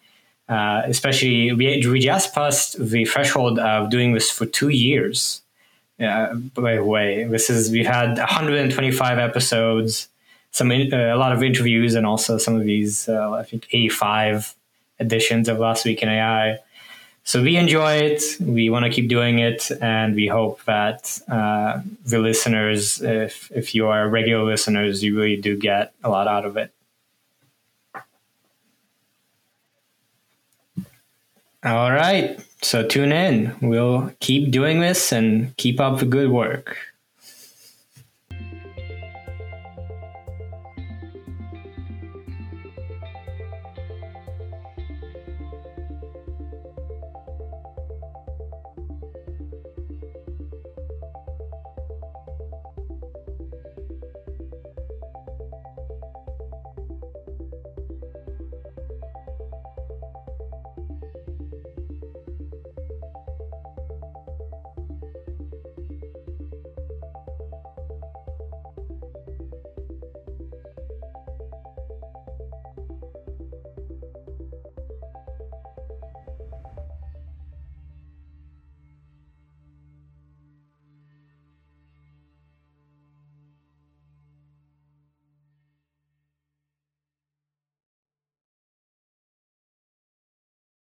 Uh, 0.49 0.81
especially, 0.83 1.53
we, 1.53 1.87
we 1.87 1.97
just 1.97 2.35
passed 2.35 2.77
the 2.77 3.05
threshold 3.05 3.57
of 3.57 3.89
doing 3.89 4.11
this 4.11 4.29
for 4.29 4.45
two 4.45 4.67
years. 4.67 5.41
Uh, 5.97 6.33
by 6.35 6.75
the 6.75 6.83
way, 6.83 7.23
this 7.23 7.49
is 7.49 7.71
we've 7.71 7.85
had 7.85 8.17
125 8.17 9.17
episodes, 9.17 10.09
some 10.51 10.73
in, 10.73 10.93
uh, 10.93 11.15
a 11.15 11.17
lot 11.17 11.31
of 11.31 11.41
interviews, 11.41 11.95
and 11.95 12.05
also 12.05 12.37
some 12.37 12.57
of 12.57 12.65
these 12.65 13.07
uh, 13.07 13.31
I 13.31 13.43
think 13.43 13.65
85 13.71 14.55
editions 14.99 15.47
of 15.47 15.59
Last 15.59 15.85
Week 15.85 16.03
in 16.03 16.09
AI. 16.09 16.57
So 17.23 17.41
we 17.41 17.55
enjoy 17.55 17.93
it. 17.93 18.23
We 18.41 18.69
want 18.69 18.83
to 18.83 18.91
keep 18.91 19.07
doing 19.07 19.39
it, 19.39 19.71
and 19.81 20.15
we 20.15 20.27
hope 20.27 20.61
that 20.65 21.17
uh, 21.29 21.79
the 22.05 22.19
listeners, 22.19 23.01
if 23.01 23.49
if 23.55 23.73
you 23.73 23.87
are 23.87 24.09
regular 24.09 24.43
listeners, 24.43 25.01
you 25.01 25.17
really 25.17 25.37
do 25.37 25.55
get 25.55 25.93
a 26.03 26.09
lot 26.09 26.27
out 26.27 26.43
of 26.43 26.57
it. 26.57 26.73
All 31.63 31.91
right. 31.91 32.39
So 32.61 32.85
tune 32.85 33.11
in. 33.11 33.55
We'll 33.61 34.13
keep 34.19 34.51
doing 34.51 34.79
this 34.79 35.11
and 35.11 35.55
keep 35.57 35.79
up 35.79 35.99
the 35.99 36.05
good 36.05 36.29
work. 36.29 36.77